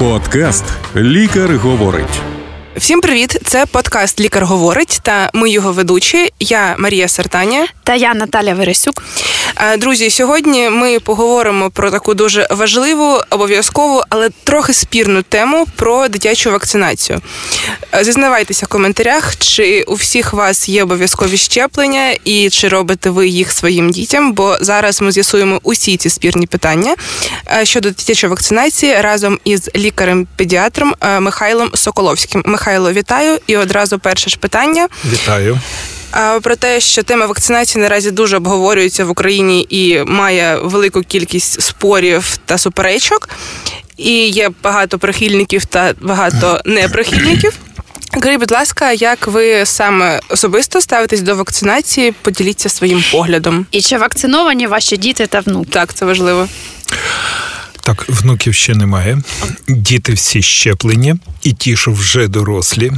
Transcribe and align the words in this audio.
Подкаст 0.00 0.64
Лікар 0.96 1.56
говорить. 1.56 2.39
Всім 2.80 3.00
привіт! 3.00 3.36
Це 3.44 3.66
подкаст 3.66 4.20
Лікар 4.20 4.44
говорить 4.44 4.98
та 5.02 5.30
ми 5.34 5.50
його 5.50 5.72
ведучі. 5.72 6.32
Я 6.40 6.74
Марія 6.78 7.08
Сартаня 7.08 7.66
та 7.84 7.94
я 7.94 8.14
Наталя 8.14 8.54
Вересюк. 8.54 9.02
Друзі, 9.78 10.10
сьогодні 10.10 10.70
ми 10.70 11.00
поговоримо 11.00 11.70
про 11.70 11.90
таку 11.90 12.14
дуже 12.14 12.46
важливу, 12.50 13.20
обов'язкову, 13.30 14.02
але 14.08 14.30
трохи 14.44 14.72
спірну 14.72 15.22
тему 15.22 15.66
про 15.76 16.08
дитячу 16.08 16.50
вакцинацію. 16.50 17.20
Зізнавайтеся 18.00 18.66
в 18.66 18.68
коментарях, 18.68 19.36
чи 19.36 19.82
у 19.82 19.94
всіх 19.94 20.32
вас 20.32 20.68
є 20.68 20.82
обов'язкові 20.82 21.36
щеплення 21.36 22.16
і 22.24 22.50
чи 22.50 22.68
робите 22.68 23.10
ви 23.10 23.28
їх 23.28 23.52
своїм 23.52 23.90
дітям? 23.90 24.32
Бо 24.32 24.56
зараз 24.60 25.00
ми 25.00 25.12
з'ясуємо 25.12 25.60
усі 25.62 25.96
ці 25.96 26.10
спірні 26.10 26.46
питання 26.46 26.94
щодо 27.62 27.88
дитячої 27.88 28.30
вакцинації 28.30 29.00
разом 29.00 29.38
із 29.44 29.70
лікарем-педіатром 29.76 30.94
Михайлом 31.20 31.70
Соколовським. 31.74 32.42
Михайло, 32.46 32.69
вітаю! 32.78 33.38
І 33.46 33.56
одразу 33.56 33.98
перше 33.98 34.30
ж 34.30 34.38
питання. 34.38 34.88
Вітаю. 35.12 35.58
Про 36.42 36.56
те, 36.56 36.80
що 36.80 37.02
тема 37.02 37.26
вакцинації 37.26 37.82
наразі 37.82 38.10
дуже 38.10 38.36
обговорюється 38.36 39.04
в 39.04 39.10
Україні 39.10 39.66
і 39.70 40.02
має 40.04 40.56
велику 40.56 41.02
кількість 41.02 41.62
спорів 41.62 42.36
та 42.44 42.58
суперечок, 42.58 43.28
і 43.96 44.28
є 44.28 44.50
багато 44.62 44.98
прихильників 44.98 45.64
та 45.64 45.94
багато 46.00 46.60
неприхильників. 46.64 47.52
Скажіть, 48.18 48.40
будь 48.40 48.50
ласка, 48.50 48.92
як 48.92 49.26
ви 49.26 49.66
саме 49.66 50.20
особисто 50.28 50.80
ставитесь 50.80 51.20
до 51.20 51.36
вакцинації? 51.36 52.12
Поділіться 52.22 52.68
своїм 52.68 53.04
поглядом. 53.12 53.66
І 53.70 53.80
чи 53.80 53.98
вакциновані 53.98 54.66
ваші 54.66 54.96
діти 54.96 55.26
та 55.26 55.40
внуки? 55.40 55.70
Так, 55.70 55.94
це 55.94 56.04
важливо. 56.06 56.48
Так, 57.82 58.06
внуків 58.08 58.54
ще 58.54 58.74
немає. 58.74 59.22
Діти 59.68 60.12
всі 60.12 60.42
щеплені, 60.42 61.14
і 61.42 61.52
ті, 61.52 61.76
що 61.76 61.92
вже 61.92 62.28
дорослі, 62.28 62.92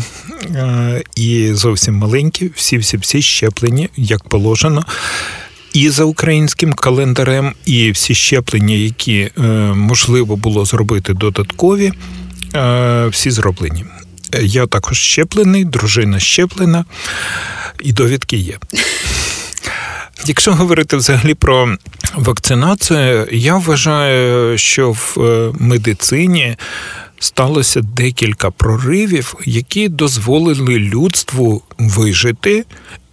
е, 0.45 1.03
і 1.17 1.53
зовсім 1.53 1.95
маленькі, 1.95 2.51
всі 2.57 2.79
всі 2.79 2.97
всі 2.97 3.23
щеплені, 3.23 3.89
як 3.97 4.29
положено. 4.29 4.85
І 5.73 5.91
за 5.91 6.05
українським 6.05 6.73
календарем, 6.73 7.53
і 7.65 7.91
всі 7.91 8.15
щеплення, 8.15 8.75
які 8.75 9.31
е, 9.39 9.43
можливо 9.75 10.37
було 10.37 10.65
зробити 10.65 11.15
додаткові, 11.15 11.93
е, 12.55 13.07
всі 13.07 13.31
зроблені. 13.31 13.85
Я 14.43 14.67
також 14.67 14.99
щеплений, 14.99 15.65
дружина 15.65 16.21
щеплена, 16.21 16.85
і 17.83 17.93
довідки 17.93 18.37
є. 18.37 18.59
Якщо 20.27 20.55
говорити 20.55 20.97
взагалі 20.97 21.35
про 21.35 21.77
вакцинацію, 22.17 23.29
я 23.33 23.57
вважаю, 23.57 24.59
що 24.59 24.91
в 24.91 25.17
е, 25.17 25.53
медицині 25.59 26.57
сталося 27.19 27.81
декілька 27.81 28.51
проривів, 28.51 29.35
які 29.45 29.89
дозволили 29.89 30.79
людству 30.79 31.63
вижити. 31.79 32.65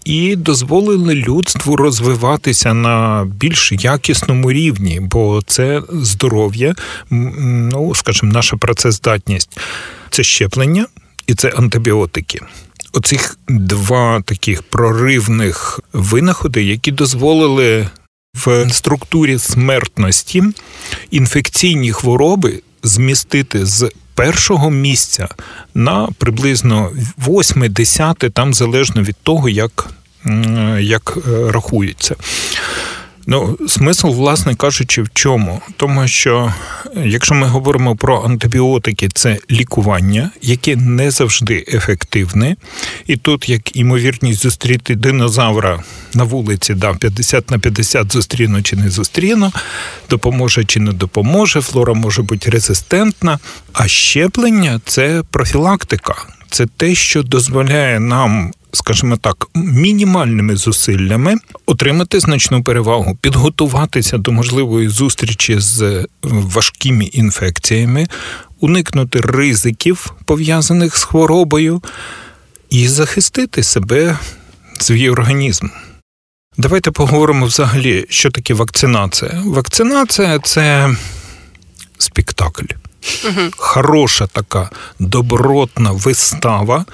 І 0.06 0.36
дозволили 0.36 1.16
людству 1.16 1.76
розвиватися 1.76 2.74
на 2.74 3.28
більш 3.36 3.72
якісному 3.72 4.52
рівні, 4.52 5.00
бо 5.00 5.42
це 5.48 5.82
здоров'я, 5.90 6.76
ну 7.10 7.96
скажімо, 7.96 8.32
наша 8.32 8.58
працездатність 8.58 9.60
це 10.10 10.24
щеплення 10.24 10.86
і 11.28 11.34
це 11.34 11.50
антибіотики. 11.50 12.40
Оцих 12.94 13.38
два 13.48 14.22
таких 14.22 14.64
проривних 14.64 15.80
винаходи, 15.94 16.64
які 16.64 16.92
дозволили 16.92 17.90
в 18.34 18.70
структурі 18.72 19.40
смертності 19.40 20.44
інфекційні 21.12 21.92
хвороби 21.92 22.62
змістити 22.84 23.66
з 23.66 23.92
першого 24.16 24.70
місця 24.70 25.28
на 25.74 26.10
приблизно 26.18 26.92
8-10, 27.28 28.30
там 28.30 28.54
залежно 28.54 29.02
від 29.02 29.16
того, 29.24 29.50
як, 29.50 29.88
як 30.80 31.18
е, 31.18 31.52
рахується. 31.52 32.16
Ну, 33.32 33.58
смисл, 33.68 34.08
власне 34.08 34.56
кажучи, 34.56 35.02
в 35.02 35.10
чому? 35.14 35.62
Тому 35.78 36.08
що 36.08 36.54
якщо 37.06 37.36
ми 37.36 37.48
говоримо 37.48 37.96
про 37.96 38.24
антибіотики, 38.26 39.10
це 39.14 39.38
лікування, 39.52 40.32
яке 40.42 40.76
не 40.76 41.12
завжди 41.12 41.66
ефективне. 41.74 42.56
І 43.08 43.18
тут, 43.18 43.50
як 43.50 43.76
імовірність 43.76 44.42
зустріти 44.42 44.96
динозавра 44.96 45.84
на 46.14 46.24
вулиці, 46.24 46.74
да, 46.74 46.94
50 46.94 47.52
на 47.52 47.60
50 47.60 48.12
зустріну 48.12 48.62
чи 48.62 48.76
не 48.76 48.90
зустріну, 48.90 49.52
допоможе 50.10 50.66
чи 50.66 50.80
не 50.80 50.92
допоможе, 50.92 51.62
флора 51.62 51.94
може 51.94 52.22
бути 52.22 52.50
резистентна. 52.50 53.40
А 53.74 53.88
щеплення 53.88 54.82
це 54.86 55.24
профілактика. 55.32 56.16
Це 56.50 56.66
те, 56.66 56.96
що 56.96 57.24
дозволяє 57.24 58.00
нам 58.00 58.52
скажімо 58.74 59.18
так, 59.18 59.48
мінімальними 59.56 60.56
зусиллями 60.56 61.36
отримати 61.66 62.20
значну 62.20 62.64
перевагу, 62.64 63.18
підготуватися 63.22 64.18
до 64.18 64.32
можливої 64.32 64.88
зустрічі 64.90 65.60
з 65.60 65.82
е, 65.82 66.06
важкими 66.24 67.06
інфекціями, 67.06 68.08
уникнути 68.60 69.22
ризиків 69.22 70.14
пов'язаних 70.26 70.98
з 70.98 71.04
хворобою 71.04 71.82
і 72.70 72.88
захистити 72.88 73.64
себе, 73.64 74.18
свій 74.80 75.10
організм. 75.10 75.68
Давайте 76.58 76.92
поговоримо 76.92 77.46
взагалі, 77.46 78.06
що 78.10 78.32
таке 78.32 78.54
вакцинація. 78.54 79.42
Вакцинація 79.46 80.40
це 80.40 80.96
спектакль. 81.98 82.74
Угу. 83.26 83.50
Хороша 83.58 84.28
така 84.28 84.70
добротна 85.00 85.92
вистава, 85.92 86.86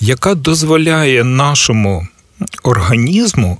яка 0.00 0.34
дозволяє 0.34 1.24
нашому 1.24 2.06
організму 2.62 3.58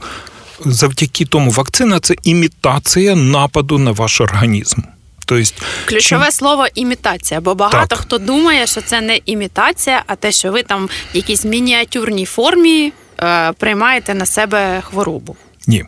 завдяки 0.65 1.25
тому 1.25 1.51
вакцина 1.51 2.01
це 2.01 2.15
імітація 2.23 3.15
нападу 3.15 3.79
на 3.79 3.93
ваш 3.93 4.21
організм. 4.21 4.81
Тобто, 5.27 5.51
Ключове 5.85 6.25
чим... 6.25 6.33
слово 6.33 6.67
імітація, 6.75 7.41
бо 7.41 7.55
багато 7.55 7.87
так. 7.87 7.99
хто 7.99 8.19
думає, 8.19 8.67
що 8.67 8.81
це 8.81 9.01
не 9.01 9.21
імітація, 9.27 10.03
а 10.07 10.17
те, 10.17 10.33
що 10.33 10.53
ви 10.53 10.63
там 10.63 10.87
в 10.87 11.17
якійсь 11.17 11.45
мініатюрній 11.45 12.25
формі 12.25 12.93
е, 13.21 13.53
приймаєте 13.53 14.15
на 14.15 14.27
себе 14.27 14.81
хворобу. 14.81 15.37
Ні. 15.67 15.85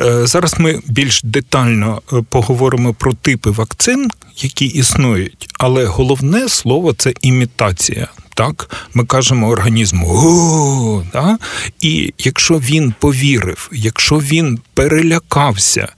Е, 0.00 0.26
зараз 0.26 0.54
ми 0.58 0.80
більш 0.86 1.22
детально 1.22 2.02
е, 2.12 2.22
поговоримо 2.28 2.94
про 2.94 3.12
типи 3.12 3.50
вакцин, 3.50 4.10
які 4.36 4.66
існують, 4.66 5.48
але 5.58 5.84
головне 5.84 6.48
слово 6.48 6.92
це 6.92 7.12
імітація 7.22 8.08
так 8.40 8.70
ми 8.94 9.04
кажемо 9.04 9.48
організму 9.48 11.04
да? 11.12 11.38
і 11.80 12.14
якщо 12.18 12.54
він 12.54 12.94
повірив, 12.98 13.68
якщо 13.72 14.16
він 14.16 14.58
перелякався 14.74 15.88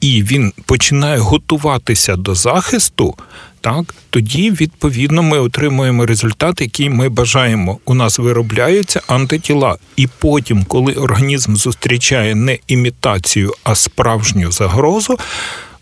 і 0.00 0.22
він 0.22 0.52
починає 0.66 1.18
готуватися 1.18 2.16
до 2.16 2.34
захисту, 2.34 3.14
так 3.60 3.94
тоді 4.10 4.50
відповідно 4.50 5.22
ми 5.22 5.38
отримуємо 5.38 6.06
результат, 6.06 6.60
який 6.60 6.90
ми 6.90 7.08
бажаємо. 7.08 7.78
У 7.84 7.94
нас 7.94 8.18
виробляються 8.18 9.00
антитіла, 9.06 9.76
і 9.96 10.06
потім, 10.18 10.64
коли 10.64 10.92
організм 10.92 11.56
зустрічає 11.56 12.34
не 12.34 12.58
імітацію, 12.66 13.52
а 13.64 13.74
справжню 13.74 14.52
загрозу. 14.52 15.18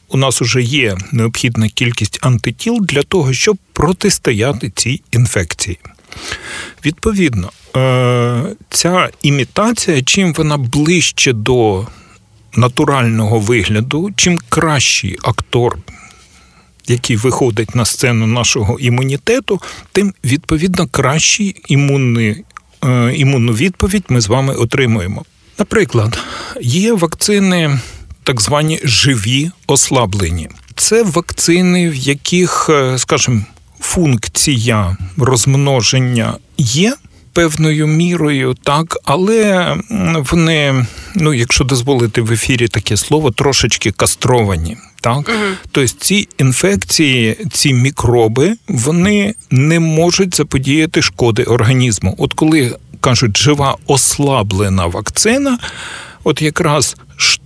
У 0.09 0.17
нас 0.17 0.41
вже 0.41 0.63
є 0.63 0.97
необхідна 1.13 1.69
кількість 1.69 2.19
антитіл 2.23 2.79
для 2.83 3.03
того, 3.03 3.33
щоб 3.33 3.57
протистояти 3.73 4.73
цій 4.77 5.03
інфекції. 5.13 5.79
Відповідно, 6.85 7.51
е, 7.77 8.43
ця 8.71 9.11
імітація, 9.23 10.03
чим 10.03 10.33
вона 10.33 10.57
ближче 10.57 11.33
до 11.33 11.87
натурального 12.57 13.41
вигляду, 13.41 14.11
чим 14.17 14.39
кращий 14.49 15.19
актор, 15.23 15.79
який 16.87 17.17
виходить 17.17 17.75
на 17.75 17.85
сцену 17.85 18.27
нашого 18.27 18.79
імунітету, 18.79 19.61
тим 19.93 20.15
відповідно 20.25 20.87
кращий 20.87 21.57
імунний, 21.69 22.45
е, 22.85 23.13
імунну 23.17 23.53
відповідь 23.53 24.05
ми 24.09 24.21
з 24.21 24.29
вами 24.29 24.55
отримуємо. 24.55 25.25
Наприклад, 25.59 26.19
є 26.61 26.93
вакцини, 26.93 27.81
так 28.27 28.41
звані 28.41 28.81
живі 28.85 29.51
ослаблені. 29.67 30.49
Це 30.77 31.03
вакцини, 31.03 31.91
в 31.91 31.95
яких, 31.95 32.67
е, 32.71 32.99
скажімо, 32.99 33.41
функція 33.81 34.97
розмноження 35.17 36.37
є. 36.59 36.95
Певною 37.33 37.87
мірою, 37.87 38.55
так, 38.63 38.97
але 39.05 39.77
вони, 40.31 40.87
ну 41.15 41.35
якщо 41.35 41.65
дозволити 41.65 42.23
в 42.23 42.33
ефірі 42.33 42.69
таке 42.69 42.97
слово, 42.97 43.31
трошечки 43.31 43.91
кастровані. 43.91 44.77
Так, 45.01 45.17
угу. 45.17 45.55
тобто 45.73 45.89
ці 45.99 46.29
інфекції, 46.39 47.37
ці 47.53 47.73
мікроби, 47.73 48.57
вони 48.69 49.35
не 49.51 49.81
можуть 49.81 50.37
заподіяти 50.37 51.03
шкоди 51.03 51.43
організму. 51.43 52.15
От 52.19 52.35
коли 52.35 52.77
кажуть, 53.01 53.37
жива 53.37 53.77
ослаблена 53.87 54.87
вакцина, 54.87 55.59
от 56.25 56.43
якраз 56.43 56.97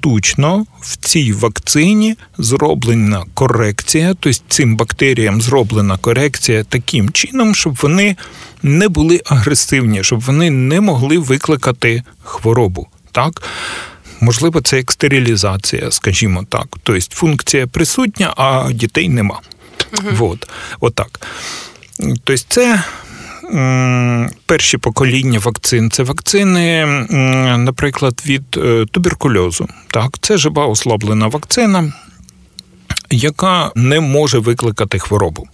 штучно 0.00 0.66
в 0.80 0.96
цій 0.96 1.32
вакцині 1.32 2.16
зроблена 2.38 3.24
корекція, 3.34 4.14
тобто 4.20 4.40
цим 4.48 4.76
бактеріям 4.76 5.42
зроблена 5.42 5.96
корекція 5.98 6.64
таким 6.64 7.10
чином, 7.10 7.54
щоб 7.54 7.78
вони 7.82 8.16
не 8.62 8.88
були 8.88 9.20
агресивні, 9.26 10.04
щоб 10.04 10.20
вони 10.20 10.50
не 10.50 10.80
могли 10.80 11.18
викликати 11.18 12.02
хворобу. 12.22 12.86
Так? 13.12 13.42
Можливо, 14.20 14.60
це 14.60 14.76
як 14.76 14.92
стерилізація, 14.92 15.90
скажімо 15.90 16.44
так. 16.48 16.66
Тобто 16.82 17.00
функція 17.10 17.66
присутня, 17.66 18.34
а 18.36 18.72
дітей 18.72 19.08
нема. 19.08 19.40
Вот. 20.12 20.48
Отак. 20.80 21.26
Тобто, 21.98 22.36
це 22.48 22.82
перші 24.46 24.78
покоління 24.78 25.38
вакцин. 25.38 25.90
Це 25.90 26.02
вакцини, 26.02 26.86
наприклад, 27.58 28.22
від 28.26 28.42
е, 28.56 28.86
туберкульозу. 28.90 29.68
Так, 29.86 30.18
це 30.20 30.36
жива 30.36 30.66
ослаблена 30.66 31.26
вакцина, 31.26 31.92
яка 33.10 33.70
не 33.74 34.00
може 34.00 34.38
викликати 34.38 34.98
хворобу. 34.98 35.48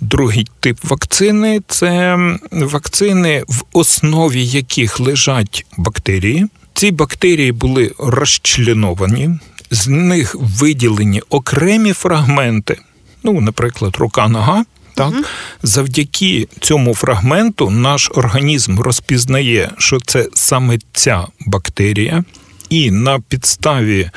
Другий 0.00 0.46
тип 0.60 0.84
вакцини 0.84 1.60
це 1.68 2.18
вакцини, 2.50 3.44
в 3.48 3.62
основі 3.72 4.44
яких 4.44 5.00
лежать 5.00 5.66
бактерії. 5.76 6.46
Ці 6.74 6.90
бактерії 6.90 7.52
були 7.52 7.92
розчленовані, 7.98 9.30
з 9.70 9.88
них 9.88 10.36
виділені 10.38 11.22
окремі 11.30 11.92
фрагменти, 11.92 12.80
ну, 13.22 13.40
наприклад, 13.40 13.96
рука-нога. 13.96 14.64
Так, 14.98 15.14
завдяки 15.62 16.48
цьому 16.60 16.94
фрагменту 16.94 17.70
наш 17.70 18.10
організм 18.14 18.78
розпізнає, 18.80 19.70
що 19.78 19.98
це 20.06 20.28
саме 20.34 20.78
ця 20.92 21.26
бактерія, 21.46 22.24
і 22.70 22.90
на 22.90 23.20
підставі 23.20 24.10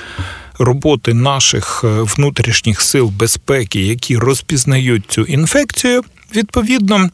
роботи 0.60 1.14
наших 1.14 1.82
е, 1.84 1.88
внутрішніх 1.88 2.82
сил 2.82 3.08
безпеки, 3.08 3.82
які 3.82 4.18
розпізнають 4.18 5.04
цю 5.08 5.22
інфекцію, 5.22 6.04
відповідно, 6.36 7.10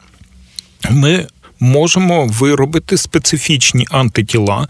ми 0.90 1.26
можемо 1.60 2.26
виробити 2.26 2.96
специфічні 2.96 3.86
антитіла, 3.90 4.68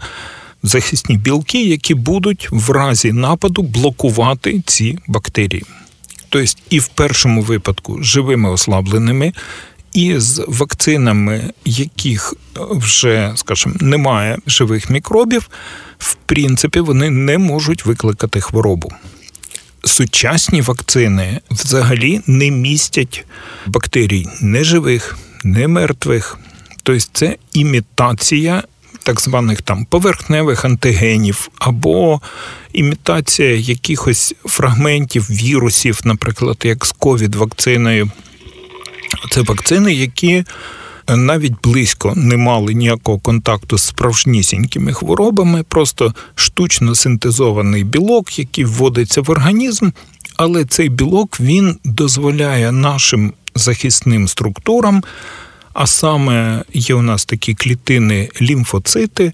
захисні 0.63 1.17
білки, 1.17 1.63
які 1.63 1.93
будуть 1.93 2.47
в 2.51 2.71
разі 2.71 3.11
нападу 3.11 3.61
блокувати 3.61 4.61
ці 4.65 4.99
бактерії. 5.07 5.63
Тобто, 6.29 6.53
і 6.69 6.79
в 6.79 6.87
першому 6.87 7.41
випадку 7.41 8.03
живими 8.03 8.49
ослабленими, 8.49 9.33
і 9.93 10.19
з 10.19 10.45
вакцинами, 10.47 11.53
яких 11.65 12.33
е, 12.57 12.59
вже, 12.71 13.33
скажімо, 13.35 13.75
немає 13.79 14.37
живих 14.47 14.89
мікробів, 14.89 15.49
в 15.99 16.13
принципі, 16.13 16.79
вони 16.79 17.09
не 17.09 17.37
можуть 17.37 17.85
викликати 17.85 18.41
хворобу. 18.41 18.91
Сучасні 19.83 20.61
вакцини 20.61 21.39
взагалі 21.51 22.21
не 22.27 22.51
містять 22.51 23.25
бактерій 23.65 24.25
не 24.41 24.63
живих, 24.63 25.17
не 25.43 25.67
мертвих. 25.67 26.39
Тобто 26.83 27.05
це 27.13 27.37
імітація 27.53 28.63
так 29.09 29.21
званих 29.21 29.61
там 29.61 29.85
поверхневих 29.85 30.65
антигенів 30.65 31.49
або 31.59 32.21
імітація 32.73 33.55
якихось 33.55 34.35
фрагментів 34.45 35.29
вірусів, 35.29 36.01
наприклад, 36.03 36.57
як 36.63 36.85
з 36.85 36.95
ковід-вакциною. 36.99 38.11
Це 39.31 39.41
вакцини, 39.41 39.93
які 39.93 40.43
навіть 41.07 41.53
близько 41.63 42.13
не 42.15 42.37
мали 42.37 42.73
ніякого 42.73 43.19
контакту 43.19 43.77
з 43.77 43.83
справжнісінькими 43.83 44.93
хворобами, 44.93 45.63
просто 45.63 46.13
штучно 46.35 46.95
синтезований 46.95 47.83
білок, 47.83 48.39
який 48.39 48.65
вводиться 48.65 49.21
в 49.21 49.31
організм, 49.31 49.89
але 50.37 50.65
цей 50.65 50.89
білок 50.89 51.39
він 51.39 51.77
дозволяє 51.83 52.71
нашим 52.71 53.33
захисним 53.55 54.27
структурам, 54.27 55.03
а 55.79 55.87
саме 55.87 56.63
є 56.73 56.95
у 56.95 57.01
нас 57.01 57.25
такі 57.25 57.53
клітини 57.53 58.29
лімфоцити, 58.41 59.31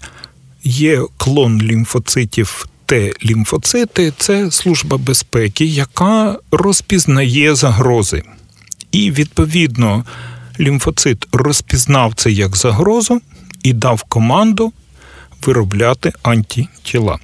є 0.64 1.02
клон 1.16 1.62
лімфоцитів. 1.62 2.66
Т-лімфоцити 2.86 4.12
це 4.18 4.50
служба 4.50 4.96
безпеки, 4.96 5.64
яка 5.64 6.38
розпізнає 6.50 7.54
загрози. 7.54 8.22
І 8.92 9.10
відповідно 9.10 10.04
лімфоцит 10.60 11.26
розпізнав 11.32 12.14
це 12.14 12.30
як 12.30 12.56
загрозу 12.56 13.20
і 13.62 13.72
дав 13.72 14.02
команду 14.02 14.72
виробляти 15.46 16.12
антитіла. 16.22 17.18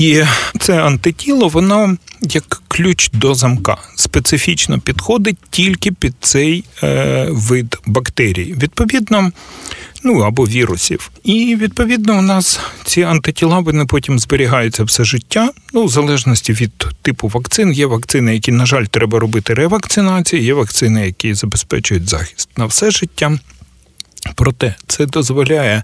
І 0.00 0.22
це 0.60 0.82
антитіло, 0.82 1.48
воно 1.48 1.96
як 2.22 2.62
ключ 2.68 3.10
до 3.12 3.34
замка, 3.34 3.76
специфічно 3.94 4.78
підходить 4.78 5.38
тільки 5.50 5.92
під 5.92 6.14
цей 6.20 6.64
е, 6.82 7.26
вид 7.30 7.76
бактерій. 7.86 8.54
Відповідно, 8.62 9.32
ну 10.02 10.18
або 10.18 10.44
вірусів. 10.46 11.10
І 11.24 11.56
відповідно 11.56 12.18
у 12.18 12.22
нас 12.22 12.60
ці 12.84 13.02
антитіла 13.02 13.58
вони 13.58 13.86
потім 13.86 14.18
зберігаються 14.18 14.84
все 14.84 15.04
життя. 15.04 15.50
Ну, 15.72 15.84
в 15.84 15.88
залежності 15.88 16.52
від 16.52 16.86
типу 17.02 17.28
вакцин. 17.28 17.72
Є 17.72 17.86
вакцини, 17.86 18.34
які, 18.34 18.52
на 18.52 18.66
жаль, 18.66 18.84
треба 18.84 19.18
робити 19.18 19.54
ревакцинацію, 19.54 20.42
є 20.42 20.54
вакцини, 20.54 21.06
які 21.06 21.34
забезпечують 21.34 22.08
захист 22.08 22.48
на 22.56 22.66
все 22.66 22.90
життя. 22.90 23.38
Проте 24.34 24.74
це 24.86 25.06
дозволяє. 25.06 25.82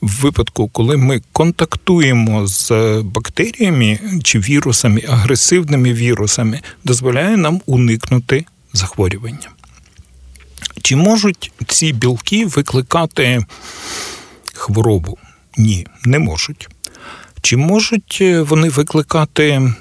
В 0.00 0.20
випадку, 0.20 0.68
коли 0.68 0.96
ми 0.96 1.20
контактуємо 1.32 2.46
з 2.46 2.70
бактеріями 3.04 3.98
чи 4.22 4.38
вірусами, 4.38 5.02
агресивними 5.08 5.92
вірусами, 5.92 6.60
дозволяє 6.84 7.36
нам 7.36 7.60
уникнути 7.66 8.44
захворювання. 8.72 9.48
Чи 10.82 10.96
можуть 10.96 11.52
ці 11.66 11.92
білки 11.92 12.46
викликати 12.46 13.44
хворобу? 14.54 15.18
Ні, 15.56 15.86
не 16.04 16.18
можуть. 16.18 16.68
Чи 17.42 17.56
можуть 17.56 18.18
е, 18.20 18.42
вони 18.42 18.68
викликати 18.68 19.72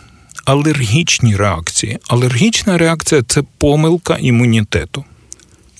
алергічні 0.46 1.36
реакції? 1.36 1.98
Алергічна 2.08 2.78
реакція 2.78 3.24
це 3.28 3.44
помилка 3.58 4.18
імунітету. 4.18 5.06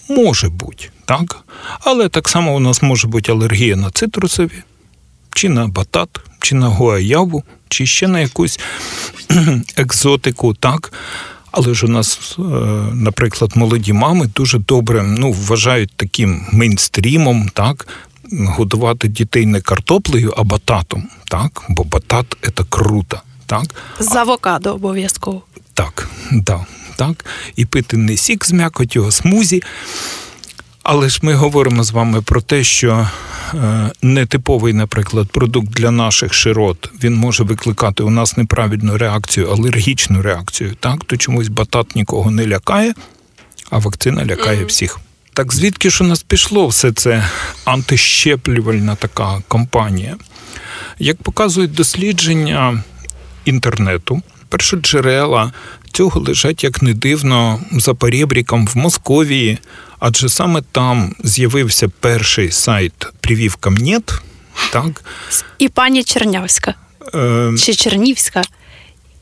Може 0.10 0.50
бути, 0.50 0.90
так? 1.10 1.38
Але 1.80 2.10
так 2.10 2.30
само 2.30 2.56
у 2.56 2.60
нас 2.60 2.82
може 2.82 3.08
бути 3.08 3.32
алергія 3.32 3.76
на 3.76 3.92
цитрусові, 3.92 4.64
чи 5.34 5.50
на 5.50 5.68
батат, 5.68 6.10
чи 6.40 6.56
на 6.56 6.68
гуаяву, 6.68 7.44
чи 7.70 7.86
ще 7.86 8.08
на 8.08 8.20
якусь 8.20 8.60
екзотику, 9.78 10.54
так? 10.54 10.94
Але 11.52 11.74
ж 11.74 11.86
у 11.86 11.90
нас, 11.90 12.36
е, 12.40 12.42
наприклад, 12.94 13.52
молоді 13.56 13.94
мами 13.94 14.30
дуже 14.36 14.60
добре 14.60 15.04
ну, 15.04 15.32
вважають 15.32 15.92
таким 15.96 16.46
мейнстрімом, 16.52 17.50
так, 17.54 17.88
годувати 18.32 19.08
дітей 19.08 19.46
не 19.46 19.62
картоплею, 19.62 20.34
а 20.38 20.44
бататом. 20.44 21.08
так, 21.30 21.64
Бо 21.70 21.84
батат 21.84 22.26
це 22.42 22.64
круто. 22.70 23.22
так. 23.46 23.66
З 24.00 24.16
авокадо 24.16 24.74
обов'язково. 24.74 25.42
Так, 25.74 26.10
да, 26.32 26.66
так. 26.96 27.26
І 27.56 27.66
пити 27.66 27.98
не 27.98 28.18
сік 28.18 28.46
з 28.46 28.52
м'якотю, 28.52 29.06
а 29.08 29.12
смузі. 29.12 29.64
Але 30.92 31.10
ж 31.10 31.20
ми 31.22 31.34
говоримо 31.34 31.84
з 31.84 31.92
вами 31.92 32.22
про 32.22 32.42
те, 32.42 32.64
що 32.64 33.10
е, 33.54 33.92
нетиповий, 34.02 34.74
наприклад, 34.74 35.30
продукт 35.32 35.70
для 35.70 35.92
наших 35.92 36.34
широт 36.34 36.92
він 37.04 37.16
може 37.16 37.44
викликати 37.44 38.04
у 38.04 38.10
нас 38.10 38.38
неправильну 38.38 38.98
реакцію, 38.98 39.52
алергічну 39.52 40.22
реакцію. 40.22 40.76
Так, 40.80 41.04
то 41.06 41.18
чомусь 41.18 41.48
батат 41.48 41.96
нікого 41.96 42.32
не 42.32 42.48
лякає, 42.48 42.94
а 43.70 43.78
вакцина 43.78 44.26
лякає 44.26 44.66
всіх. 44.66 45.00
Так 45.34 45.54
звідки 45.54 45.90
ж 45.90 46.04
у 46.04 46.08
нас 46.08 46.24
пішло 46.24 46.68
все 46.68 46.92
це 46.92 47.30
антищеплювальна 47.66 48.96
така 48.96 49.42
кампанія? 49.48 50.16
Як 51.00 51.24
показують 51.24 51.74
дослідження 51.74 52.84
інтернету, 53.46 54.22
першоджерела 54.50 55.52
цього 55.92 56.20
лежать, 56.20 56.64
як 56.64 56.82
не 56.82 56.94
дивно, 56.94 57.60
за 57.72 57.94
перебріком 57.94 58.68
в 58.68 58.78
Московії, 58.78 59.58
адже 60.00 60.30
саме 60.30 60.62
там 60.72 61.16
з'явився 61.24 61.90
перший 62.00 62.52
сайт 62.52 62.94
Привівка 63.22 63.70
Мнєт, 63.70 64.14
так? 64.72 65.04
І 65.58 65.70
пані 65.70 66.04
Чернявська. 66.04 66.74
Е, 67.16 67.54
Чи 67.60 67.74
Чернівська. 67.74 68.42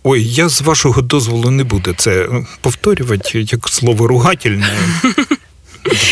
Ой, 0.04 0.24
я 0.24 0.50
з 0.50 0.62
вашого 0.62 1.02
дозволу 1.02 1.52
не 1.52 1.64
буду 1.64 1.94
це 1.98 2.28
повторювати 2.62 3.46
як 3.52 3.68
слово 3.68 4.08
ругательне. 4.08 4.78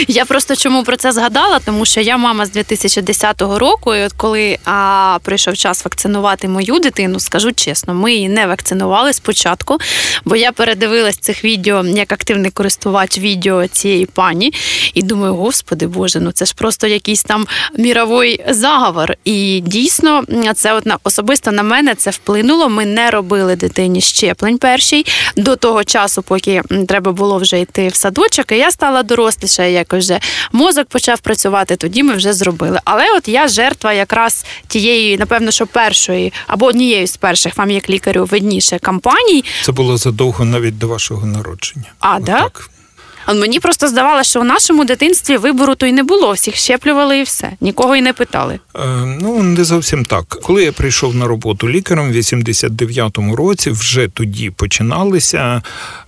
Я 0.08 0.25
просто 0.25 0.55
чому 0.55 0.84
про 0.84 0.98
це 0.98 1.12
згадала, 1.12 1.60
тому 1.65 1.86
що 1.86 2.01
я 2.01 2.17
мама 2.17 2.46
з 2.46 2.51
2010 2.51 3.41
року, 3.41 3.96
і 3.96 4.01
от 4.01 4.13
коли 4.13 4.58
а, 4.65 5.17
прийшов 5.24 5.58
час 5.58 5.86
вакцинувати 5.86 6.48
мою 6.48 6.79
дитину, 6.79 7.20
скажу 7.20 7.51
чесно, 7.51 7.94
ми 7.94 8.13
її 8.13 8.29
не 8.29 8.48
вакцинували 8.48 9.13
спочатку, 9.13 9.77
бо 10.25 10.36
я 10.36 10.51
передивилась 10.51 11.17
цих 11.17 11.44
відео 11.44 11.86
як 11.86 12.12
активний 12.12 12.51
користувач 12.51 13.17
відео 13.17 13.67
цієї 13.67 14.05
пані, 14.05 14.53
і 14.94 15.01
думаю, 15.01 15.36
господи 15.36 15.88
Боже, 15.88 16.20
ну 16.20 16.32
це 16.32 16.46
ж 16.46 16.53
просто 16.55 16.88
якийсь 16.88 17.24
там 17.24 17.48
міровий 17.77 18.44
заговор. 18.50 19.13
І 19.25 19.63
дійсно, 19.65 20.24
це 20.55 20.74
от 20.74 20.86
на 20.86 20.98
особисто 21.03 21.51
на 21.51 21.63
мене 21.63 21.96
це 21.96 22.10
вплинуло. 22.10 22.70
Ми 22.70 22.86
не 22.86 23.10
робили 23.10 23.55
дитині 23.55 24.01
щеплень 24.01 24.58
перший 24.58 25.05
до 25.36 25.55
того 25.55 25.84
часу, 25.84 26.22
поки 26.22 26.62
треба 26.88 27.12
було 27.12 27.38
вже 27.38 27.60
йти 27.60 27.88
в 27.88 27.96
садочок. 27.96 28.51
І 28.51 28.58
я 28.58 28.72
стала 28.72 29.03
доросліше, 29.65 29.72
якось 29.72 30.05
вже 30.05 30.19
мозок 30.51 30.88
почав 30.88 31.19
працювати. 31.19 31.75
Тоді 31.75 32.03
ми 32.03 32.13
вже 32.13 32.34
зробили. 32.34 32.79
Але 32.86 33.03
от 33.17 33.27
я 33.27 33.48
жертва 33.48 33.93
якраз 33.93 34.45
тієї, 34.67 35.17
напевно, 35.17 35.51
що 35.51 35.67
першої 35.67 36.34
або 36.48 36.65
однієї 36.65 37.07
з 37.07 37.17
перших 37.17 37.57
вам 37.57 37.72
як 37.72 37.89
лікарю 37.89 38.25
видніше 38.25 38.79
кампаній. 38.79 39.43
Це 39.63 39.72
було 39.72 39.98
задовго 39.98 40.45
навіть 40.45 40.77
до 40.77 40.88
вашого 40.88 41.25
народження. 41.27 41.93
А, 42.00 42.19
да? 42.19 42.50
А 43.25 43.34
мені 43.34 43.60
просто 43.60 43.88
здавалося, 43.88 44.29
що 44.29 44.41
у 44.41 44.44
нашому 44.44 44.86
дитинстві 44.86 45.38
вибору 45.38 45.75
то 45.75 45.86
й 45.86 45.91
не 45.91 46.03
було. 46.03 46.32
Всіх 46.32 46.55
щеплювали 46.55 47.20
і 47.20 47.24
все. 47.24 47.51
Нікого 47.62 47.96
й 47.96 48.01
не 48.01 48.13
питали. 48.13 48.60
Е, 48.75 48.79
Ну, 49.22 49.44
не 49.44 49.63
зовсім 49.63 50.05
так. 50.05 50.25
Коли 50.44 50.63
я 50.63 50.72
прийшов 50.72 51.15
на 51.15 51.27
роботу 51.27 51.70
лікарем 51.70 52.12
в 52.12 52.15
89-му 52.15 53.36
році, 53.36 53.70
вже 53.70 54.08
тоді 54.08 54.50
починалися 54.50 55.62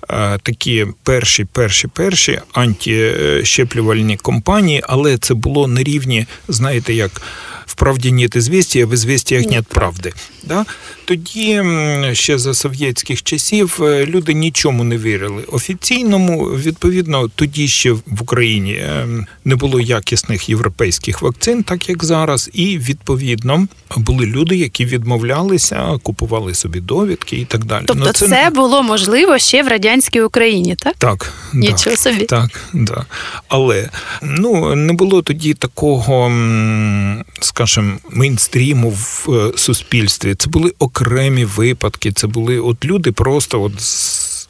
е, 0.09 0.37
такі 0.43 0.85
перші, 1.03 1.45
перші, 1.45 1.87
перші 1.87 2.39
антищеплювальні 2.53 4.17
компанії, 4.17 4.83
але 4.87 5.17
це 5.17 5.33
було 5.33 5.67
на 5.67 5.83
рівні, 5.83 6.25
знаєте, 6.47 6.93
як. 6.93 7.21
Вправді 7.65 8.11
нет 8.11 8.35
известия, 8.35 8.85
в 8.85 8.93
известиях 8.93 9.45
нет 9.45 9.67
правди. 9.67 10.13
Да? 10.43 10.65
Тоді 11.07 11.63
ще 12.13 12.37
за 12.37 12.53
совєтських 12.53 13.23
часів 13.23 13.79
е, 13.81 14.05
люди 14.05 14.33
нічому 14.33 14.83
не 14.83 14.97
вірили. 14.97 15.43
Офіційному, 15.51 16.43
відповідно, 16.45 17.27
тоді 17.35 17.67
ще 17.67 17.91
в 17.91 18.21
Україні 18.21 18.71
е, 18.71 19.07
не 19.45 19.55
було 19.55 19.79
якісних 19.79 20.49
європейських 20.49 21.21
вакцин, 21.21 21.63
так 21.63 21.89
як 21.89 22.03
зараз. 22.03 22.49
І 22.53 22.77
відповідно 22.77 23.67
були 23.97 24.25
люди, 24.25 24.55
які 24.55 24.85
відмовлялися, 24.85 25.99
купували 26.03 26.53
собі 26.53 26.79
довідки 26.79 27.35
і 27.37 27.45
так 27.45 27.65
далі. 27.65 27.83
Тобто, 27.87 28.03
Ну, 28.05 28.13
це... 28.13 28.49
було 28.55 28.83
можливо 28.83 29.39
ще 29.39 29.63
в 29.63 29.67
радянській 29.67 30.21
Україні, 30.21 30.75
так? 30.75 30.95
так, 30.97 31.33
Нічого 31.53 31.95
да, 31.95 31.97
собі. 31.97 32.25
Так, 32.25 32.61
да. 32.73 33.05
Але 33.47 33.89
ну 34.21 34.75
не 34.75 34.93
було 34.93 35.21
тоді 35.21 35.53
такого, 35.53 36.31
скажімо, 37.41 37.91
мейнстріму 38.11 38.89
в 38.89 39.27
е, 39.29 39.57
суспільстві. 39.57 40.35
Це 40.35 40.49
були 40.49 40.73
окремі 40.79 40.96
випадки. 41.45 42.11
Це 42.11 42.27
були 42.27 42.59
от 42.59 42.85
люди 42.85 43.11
просто 43.11 43.61
от. 43.61 43.73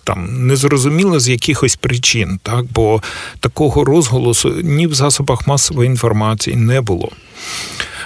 Там 0.04 0.48
незрозуміло 0.48 1.20
з 1.20 1.30
якихось 1.30 1.76
причин, 1.76 2.40
так 2.44 2.66
бо 2.74 3.02
такого 3.40 3.84
розголосу 3.84 4.50
ні 4.64 4.88
в 4.88 4.94
засобах 4.94 5.48
масової 5.48 5.90
інформації 5.90 6.56
не 6.56 6.82
було. 6.82 7.12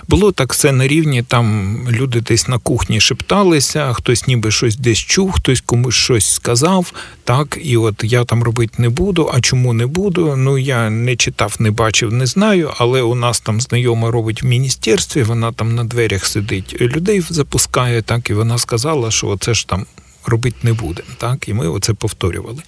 Було 0.08 0.32
так 0.32 0.54
все 0.54 0.72
на 0.72 0.88
рівні, 0.88 1.24
там 1.24 1.78
люди 1.92 2.22
десь 2.22 2.48
на 2.48 2.58
кухні 2.58 3.00
шепталися, 3.00 3.94
хтось 3.94 4.28
ніби 4.28 4.52
щось 4.52 4.76
десь 4.76 4.98
чув, 4.98 5.32
хтось 5.32 5.62
комусь 5.62 5.96
щось 5.96 6.34
сказав. 6.34 6.94
Так, 7.24 7.60
і 7.64 7.78
от 7.78 8.04
я 8.04 8.24
там 8.24 8.44
робити 8.44 8.74
не 8.78 8.90
буду. 8.90 9.30
А 9.34 9.42
чому 9.42 9.74
не 9.74 9.86
буду? 9.86 10.36
Ну 10.36 10.58
я 10.58 10.90
не 10.90 11.16
читав, 11.16 11.56
не 11.60 11.72
бачив, 11.72 12.14
не 12.14 12.26
знаю. 12.26 12.72
Але 12.78 13.02
у 13.02 13.16
нас 13.16 13.40
там 13.40 13.62
знайома 13.62 14.12
робить 14.12 14.44
в 14.44 14.46
міністерстві, 14.46 15.24
вона 15.24 15.52
там 15.52 15.76
на 15.76 15.84
дверях 15.84 16.26
сидить, 16.26 16.82
людей 16.82 17.24
запускає, 17.30 18.02
так, 18.02 18.30
і 18.30 18.34
вона 18.34 18.58
сказала, 18.58 19.12
що 19.12 19.38
це 19.38 19.54
ж 19.54 19.68
там 19.68 19.86
робити 20.26 20.58
не 20.64 20.74
буде. 20.74 21.04
Так, 21.18 21.50
і 21.50 21.54
ми 21.54 21.68
оце 21.68 21.94
повторювали. 21.94 22.62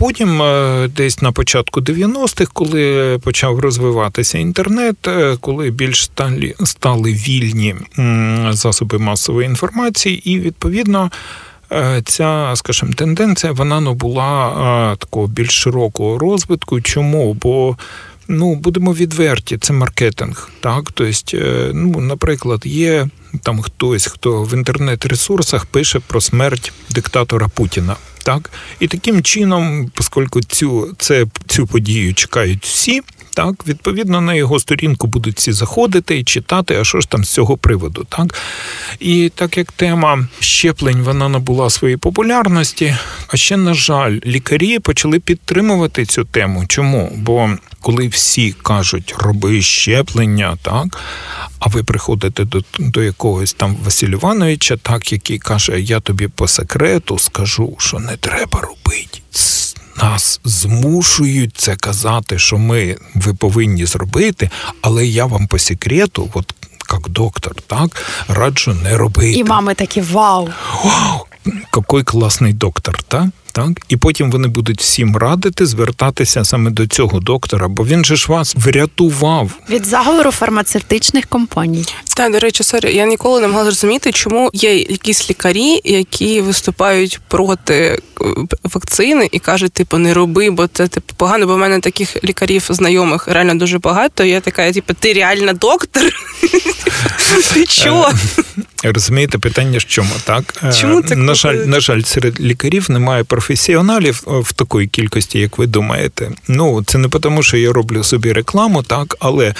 Потім, 0.00 0.42
е, 0.42 0.88
десь 0.96 1.22
на 1.22 1.32
початку 1.32 1.80
90-х, 1.80 2.50
коли 2.52 3.18
почав 3.22 3.58
розвиватися 3.58 4.38
інтернет, 4.38 5.08
е, 5.08 5.36
коли 5.40 5.70
більш 5.70 6.04
стали, 6.04 6.54
стали 6.64 7.12
вільні 7.12 7.74
засоби 8.50 8.98
масової 8.98 9.46
інформації, 9.46 10.30
і 10.30 10.40
відповідно. 10.40 11.10
е, 11.72 12.02
Ця, 12.04 12.52
скажімо, 12.56 12.92
тенденція 12.92 13.52
вона 13.52 13.80
була 13.80 14.48
е, 14.92 14.96
такого 14.96 15.26
більш 15.26 15.50
широкого 15.50 16.18
розвитку. 16.18 16.80
Чому? 16.80 17.34
Бо 17.34 17.76
ну, 18.28 18.54
будемо 18.54 18.92
відверті, 18.94 19.58
це 19.58 19.72
маркетинг. 19.72 20.50
Так? 20.60 20.92
Тобто, 20.94 21.38
ну, 21.74 22.00
наприклад, 22.00 22.62
є 22.64 23.08
там 23.42 23.60
хтось, 23.60 24.06
хто 24.06 24.42
в 24.42 24.54
інтернет-ресурсах 24.54 25.66
пише 25.66 26.00
про 26.06 26.20
смерть 26.20 26.72
диктатора 26.90 27.48
Путіна. 27.48 27.96
Так? 28.22 28.50
І 28.80 28.88
таким 28.88 29.22
чином, 29.22 29.90
оскільки 29.98 30.40
цю, 30.40 30.94
це, 30.98 31.26
цю 31.46 31.66
подію 31.66 32.14
чекають 32.14 32.64
всі, 32.64 33.02
так, 33.34 33.66
відповідно, 33.66 34.20
на 34.20 34.34
його 34.34 34.60
сторінку 34.60 35.06
будуть 35.06 35.36
всі 35.36 35.52
заходити 35.52 36.18
і 36.18 36.24
читати, 36.24 36.76
а 36.80 36.84
що 36.84 37.00
ж 37.00 37.08
там 37.08 37.24
з 37.24 37.30
цього 37.30 37.56
приводу. 37.56 38.06
Так? 38.08 38.34
І 39.00 39.32
так 39.34 39.56
як 39.56 39.72
тема 39.72 40.28
щеплень 40.40 41.02
вона 41.02 41.28
набула 41.28 41.70
своєї 41.70 41.96
популярності, 41.96 42.96
а 43.28 43.36
ще, 43.36 43.56
на 43.56 43.74
жаль, 43.74 44.20
лікарі 44.26 44.78
почали 44.78 45.18
підтримувати 45.18 46.06
цю 46.06 46.24
тему. 46.24 46.64
Чому? 46.68 47.12
Бо 47.16 47.50
коли 47.80 48.08
всі 48.08 48.52
кажуть, 48.52 49.14
роби 49.18 49.62
щеплення, 49.62 50.56
так, 50.62 50.98
а 51.58 51.68
ви 51.68 51.84
приходите 51.84 52.44
до, 52.44 52.62
до 52.78 53.02
якогось 53.02 53.52
там 53.52 53.76
Василь 53.84 54.08
Івановича, 54.08 54.76
так, 54.76 55.12
який 55.12 55.38
каже, 55.38 55.80
я 55.80 56.00
тобі 56.00 56.28
по 56.28 56.48
секрету 56.48 57.18
скажу, 57.18 57.76
що 57.78 57.98
не 57.98 58.16
треба 58.16 58.60
робити. 58.60 59.18
Нас 59.96 60.40
змушують 60.44 61.56
це 61.56 61.76
казати, 61.76 62.38
що 62.38 62.58
ми 62.58 62.96
ви 63.14 63.34
повинні 63.34 63.86
зробити, 63.86 64.50
але 64.82 65.06
я 65.06 65.26
вам 65.26 65.46
по 65.46 65.58
секрету, 65.58 66.30
от 66.34 66.54
як 66.92 67.08
доктор, 67.08 67.54
так, 67.66 68.04
раджу 68.28 68.74
не 68.82 68.96
робити. 68.96 69.32
І 69.32 69.44
мами 69.44 69.74
такі 69.74 70.00
вау. 70.00 70.48
Вау, 70.84 71.26
який 71.76 72.02
класний 72.02 72.52
доктор, 72.52 73.02
так? 73.02 73.26
Так, 73.60 73.84
і 73.88 73.96
потім 73.96 74.30
вони 74.30 74.48
будуть 74.48 74.80
всім 74.80 75.16
радити 75.16 75.66
звертатися 75.66 76.44
саме 76.44 76.70
до 76.70 76.86
цього 76.86 77.20
доктора, 77.20 77.68
бо 77.68 77.84
він 77.84 78.04
же 78.04 78.16
ж 78.16 78.26
вас 78.28 78.54
врятував. 78.56 79.50
Від 79.70 79.86
заговору 79.86 80.30
фармацевтичних 80.30 81.26
компаній. 81.26 81.84
Та, 82.16 82.28
до 82.28 82.38
речі, 82.38 82.62
sorry, 82.62 82.94
я 82.96 83.06
ніколи 83.06 83.40
не 83.40 83.48
могла 83.48 83.64
зрозуміти, 83.64 84.12
чому 84.12 84.50
є 84.52 84.76
якісь 84.76 85.30
лікарі, 85.30 85.80
які 85.84 86.40
виступають 86.40 87.20
проти 87.28 87.74
е, 87.74 88.24
вакцини 88.74 89.28
і 89.32 89.38
кажуть, 89.38 89.72
типу, 89.72 89.98
не 89.98 90.14
роби, 90.14 90.50
бо 90.50 90.66
це 90.66 90.88
типу 90.88 91.14
погано. 91.16 91.46
Бо 91.46 91.54
в 91.54 91.58
мене 91.58 91.80
таких 91.80 92.24
лікарів 92.24 92.66
знайомих 92.70 93.28
реально 93.28 93.54
дуже 93.54 93.78
багато. 93.78 94.24
Я 94.24 94.40
така, 94.40 94.72
типу, 94.72 94.94
ти 94.94 95.12
реально 95.12 95.52
доктор? 95.52 96.02
Ти 97.54 97.66
чого? 97.66 98.10
Розумієте, 98.84 99.38
питання 99.38 99.78
в 99.78 99.84
чому, 99.84 100.10
так? 100.24 100.54
Е, 100.64 100.72
Чому 100.72 101.02
це 101.02 101.16
на 101.16 101.34
жаль, 101.34 101.54
на 101.54 101.80
жаль, 101.80 102.02
серед 102.02 102.40
лікарів 102.40 102.90
немає 102.90 103.24
професіоналів 103.50 104.24
е, 104.26 104.30
в 104.40 104.52
такої 104.52 104.86
кількості, 104.86 105.38
як 105.38 105.58
ви 105.58 105.66
думаєте. 105.66 106.30
Ну, 106.48 106.82
це 106.82 106.98
не 106.98 107.08
тому, 107.08 107.42
що 107.42 107.56
я 107.56 107.72
роблю 107.72 108.04
собі 108.04 108.32
рекламу, 108.32 108.82
так, 108.82 109.16
але 109.20 109.54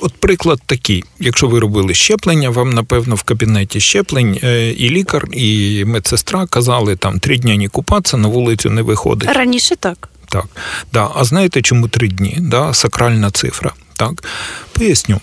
от 0.00 0.14
приклад 0.14 0.60
такий: 0.66 1.04
якщо 1.20 1.46
ви 1.46 1.60
робили 1.60 1.94
щеплення, 1.94 2.50
вам 2.50 2.70
напевно 2.70 3.14
в 3.14 3.22
кабінеті 3.22 3.80
щеплень 3.80 4.38
е, 4.42 4.70
і 4.70 4.90
лікар, 4.90 5.28
і 5.32 5.84
медсестра 5.84 6.46
казали 6.46 6.96
там 6.96 7.18
три 7.18 7.38
дні 7.38 7.58
не 7.58 7.68
купатися, 7.68 8.16
на 8.16 8.28
вулицю 8.28 8.70
не 8.70 8.82
виходить. 8.82 9.28
Раніше 9.28 9.76
так. 9.76 10.08
Так, 10.28 10.46
да. 10.92 11.08
А 11.14 11.24
знаєте, 11.24 11.62
чому 11.62 11.88
три 11.88 12.08
дні? 12.08 12.36
Да? 12.40 12.74
Сакральна 12.74 13.30
цифра. 13.30 13.72
Так? 13.96 14.24
Поясню. 14.72 15.20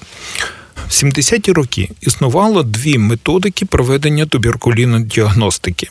В 0.89 0.91
70-ті 0.91 1.51
роки 1.51 1.89
існувало 2.01 2.63
дві 2.63 2.98
методики 2.98 3.65
проведення 3.65 4.25
туберкулінодіагностики: 4.25 5.88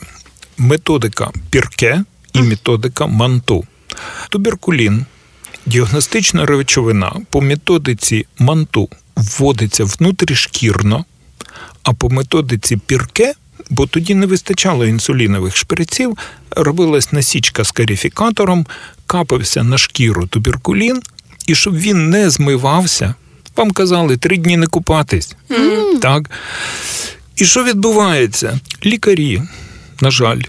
методика 0.57 1.31
Пірке 1.49 2.03
і 2.35 2.41
методика 2.41 3.07
Манту. 3.07 3.65
Туберкулін 4.29 5.05
діагностична 5.65 6.45
речовина 6.45 7.15
по 7.29 7.41
методиці 7.41 8.25
Манту 8.39 8.89
вводиться 9.15 9.85
внутрішкірно, 9.85 11.05
а 11.83 11.93
по 11.93 12.09
методиці 12.09 12.77
Пірке, 12.77 13.33
бо 13.69 13.87
тоді 13.87 14.15
не 14.15 14.25
вистачало 14.25 14.85
інсулінових 14.85 15.57
шприців, 15.57 16.17
робилась 16.51 17.11
насічка 17.11 17.63
з 17.63 17.71
карифікатором, 17.71 18.65
капався 19.07 19.63
на 19.63 19.77
шкіру 19.77 20.27
туберкулін, 20.27 21.01
і 21.47 21.55
щоб 21.55 21.77
він 21.77 22.09
не 22.09 22.29
змивався, 22.29 23.13
вам 23.55 23.71
казали 23.71 24.17
три 24.17 24.37
дні 24.37 24.57
не 24.57 24.67
купатись. 24.67 25.35
Так. 26.01 26.29
І 27.35 27.45
що 27.45 27.63
відбувається? 27.63 28.59
Лікарі, 28.85 29.41
на 30.01 30.11
жаль, 30.11 30.41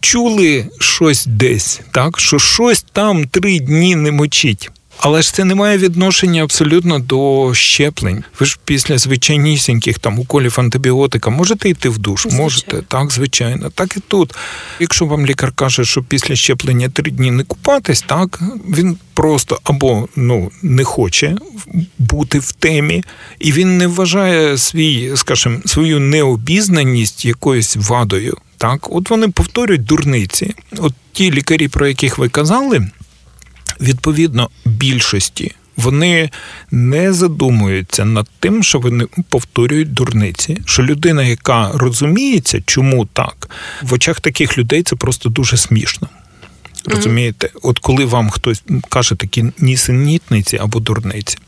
чули 0.00 0.66
щось 0.80 1.26
десь, 1.26 1.80
так, 1.90 2.20
що 2.20 2.38
щось 2.38 2.84
там 2.92 3.24
три 3.24 3.58
дні 3.58 3.96
не 3.96 4.12
мочить. 4.12 4.70
Але 5.00 5.22
ж 5.22 5.34
це 5.34 5.44
не 5.44 5.54
має 5.54 5.78
відношення 5.78 6.42
абсолютно 6.42 6.98
до 6.98 7.50
щеплень. 7.54 8.24
Ви 8.40 8.46
ж 8.46 8.58
після 8.64 8.98
звичайнісіньких 8.98 9.98
там 9.98 10.18
уколів 10.18 10.54
антибіотика 10.58 11.30
можете 11.30 11.68
йти 11.68 11.88
в 11.88 11.98
душ? 11.98 12.22
Звичайно. 12.22 12.42
Можете, 12.42 12.82
так, 12.88 13.12
звичайно. 13.12 13.70
Так 13.70 13.96
і 13.96 14.00
тут. 14.08 14.34
Якщо 14.80 15.06
вам 15.06 15.26
лікар 15.26 15.52
каже, 15.52 15.84
що 15.84 16.02
після 16.02 16.36
щеплення 16.36 16.88
три 16.88 17.10
дні 17.10 17.30
не 17.30 17.44
купатись, 17.44 18.02
так 18.02 18.40
він 18.68 18.96
просто 19.14 19.60
або 19.64 20.08
ну 20.16 20.50
не 20.62 20.84
хоче 20.84 21.36
бути 21.98 22.38
в 22.38 22.52
темі, 22.52 23.04
і 23.38 23.52
він 23.52 23.78
не 23.78 23.86
вважає 23.86 24.58
свій, 24.58 25.12
скажімо, 25.16 25.58
свою 25.66 26.00
необізнаність 26.00 27.24
якоюсь 27.24 27.76
вадою. 27.76 28.36
Так, 28.58 28.92
от 28.92 29.10
вони 29.10 29.28
повторюють 29.28 29.84
дурниці. 29.84 30.54
От 30.78 30.94
ті 31.12 31.32
лікарі, 31.32 31.68
про 31.68 31.88
яких 31.88 32.18
ви 32.18 32.28
казали, 32.28 32.90
відповідно 33.80 34.50
більшості. 34.64 35.54
Вони 35.76 36.30
не 36.70 37.12
задумуються 37.12 38.04
над 38.04 38.28
тим, 38.40 38.62
що 38.62 38.78
вони 38.78 39.06
повторюють 39.28 39.92
дурниці. 39.92 40.58
Що 40.66 40.82
людина, 40.82 41.22
яка 41.22 41.70
розуміється, 41.74 42.62
чому 42.66 43.06
так, 43.06 43.50
в 43.82 43.92
очах 43.92 44.20
таких 44.20 44.58
людей 44.58 44.82
це 44.82 44.96
просто 44.96 45.28
дуже 45.28 45.56
смішно. 45.56 46.08
Розумієте? 46.84 47.50
От 47.62 47.78
коли 47.78 48.04
вам 48.04 48.30
хтось 48.30 48.62
каже 48.88 49.14
такі 49.14 49.44
нісенітниці 49.58 50.56
або 50.56 50.80
дурниці. 50.80 51.38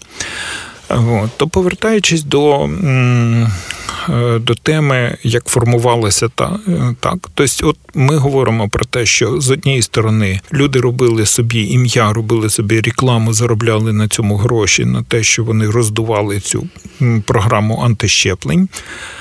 От, 0.90 1.30
то 1.36 1.48
повертаючись 1.48 2.22
до, 2.22 2.64
е, 2.64 4.38
до 4.38 4.54
теми, 4.54 5.16
як 5.22 5.44
формувалася 5.44 6.28
та 6.28 6.58
е, 6.68 6.94
так, 7.00 7.14
тобто, 7.34 7.68
от 7.68 7.76
ми 7.94 8.16
говоримо 8.16 8.68
про 8.68 8.84
те, 8.84 9.06
що 9.06 9.40
з 9.40 9.50
однієї 9.50 9.82
сторони 9.82 10.40
люди 10.52 10.80
робили 10.80 11.26
собі 11.26 11.62
ім'я, 11.62 12.12
робили 12.12 12.50
собі 12.50 12.80
рекламу, 12.80 13.32
заробляли 13.32 13.92
на 13.92 14.08
цьому 14.08 14.36
гроші 14.36 14.84
на 14.84 15.02
те, 15.02 15.22
що 15.22 15.44
вони 15.44 15.66
роздували 15.70 16.40
цю 16.40 16.68
програму 17.24 17.82
антищеплень. 17.84 18.68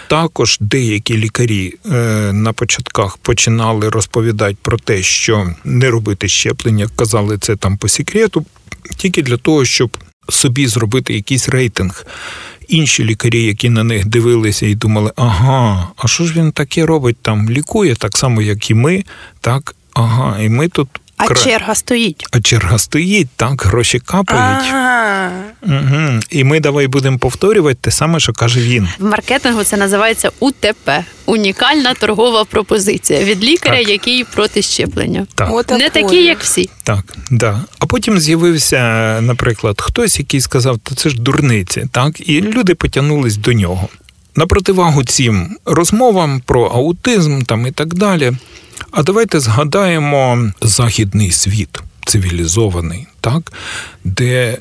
Також 0.08 0.58
деякі 0.62 1.18
лікарі 1.18 1.74
е, 1.86 1.94
на 2.34 2.54
початках 2.54 3.18
починали 3.18 3.90
розповідати 3.90 4.58
про 4.62 4.78
те, 4.78 5.04
що 5.04 5.54
не 5.64 5.90
робити 5.90 6.28
щеплення, 6.28 6.88
казали 6.96 7.38
це 7.38 7.56
там 7.56 7.78
по 7.78 7.88
секрету, 7.88 8.46
тільки 8.98 9.22
для 9.22 9.38
того, 9.38 9.66
щоб 9.66 9.98
собі 10.32 10.68
зробити 10.68 11.14
якийсь 11.14 11.50
рейтинг. 11.50 12.06
Інші 12.68 13.04
лікарі, 13.04 13.44
які 13.44 13.70
на 13.70 13.84
них 13.84 14.06
дивилися 14.06 14.66
і 14.66 14.76
думали, 14.76 15.12
ага, 15.16 15.88
а 15.98 16.08
що 16.08 16.24
ж 16.24 16.34
він 16.34 16.52
таке 16.52 16.86
робить 16.86 17.18
там? 17.22 17.50
Лікує 17.50 17.96
так 17.96 18.18
само, 18.18 18.42
як 18.42 18.70
і 18.70 18.74
ми, 18.74 19.04
так, 19.42 19.76
ага, 19.94 20.40
і 20.42 20.50
ми 20.50 20.68
тут. 20.68 20.88
А 21.22 21.26
кра- 21.28 21.44
черга 21.44 21.76
стоїть. 21.76 22.26
а 22.32 22.42
черга 22.42 22.78
стоїть, 22.78 23.28
так, 23.36 23.62
гроші 23.66 24.00
капають. 24.00 24.70
Ага. 24.72 25.32
Угу. 25.62 26.20
І 26.30 26.44
ми 26.44 26.60
давай 26.60 26.88
будемо 26.88 27.18
повторювати 27.18 27.78
те 27.82 27.92
саме, 27.92 28.20
що 28.20 28.34
каже 28.34 28.60
він. 28.62 28.88
В 29.00 29.04
маркетингу 29.06 29.64
це 29.64 29.78
називається 29.78 30.32
УТП 30.40 31.04
унікальна 31.26 31.94
торгова 31.94 32.46
пропозиція 32.46 33.24
від 33.24 33.44
лікаря, 33.44 33.78
Так. 33.78 33.90
який 33.90 34.24
проти 34.24 34.62
щеплення. 34.62 35.28
Так. 35.36 35.50
От 35.52 35.70
Не 35.70 35.90
такі, 35.90 36.24
як 36.24 36.40
всі. 36.40 36.70
Так, 36.84 37.04
да. 37.32 37.62
А 37.80 37.86
потім 37.86 38.20
з'явився, 38.20 38.80
наприклад, 39.22 39.82
хтось, 39.82 40.20
який 40.20 40.42
сказав, 40.42 40.78
то 40.78 40.96
це 40.96 41.10
ж 41.10 41.20
дурниці, 41.22 41.88
так, 41.92 42.30
і 42.30 42.42
люди 42.42 42.76
потягнулись 42.76 43.38
до 43.38 43.54
нього. 43.54 43.88
На 44.36 44.46
противагу 44.46 45.04
цим 45.04 45.58
розмовам 45.66 46.42
про 46.46 46.64
аутизм 46.66 47.42
там 47.42 47.68
і 47.68 47.72
так 47.72 47.94
далі. 47.94 48.32
А 48.92 49.04
давайте 49.04 49.40
згадаємо 49.40 50.52
західний 50.62 51.32
світ, 51.32 51.80
цивілізований, 52.06 53.08
так, 53.22 53.54
де 54.04 54.58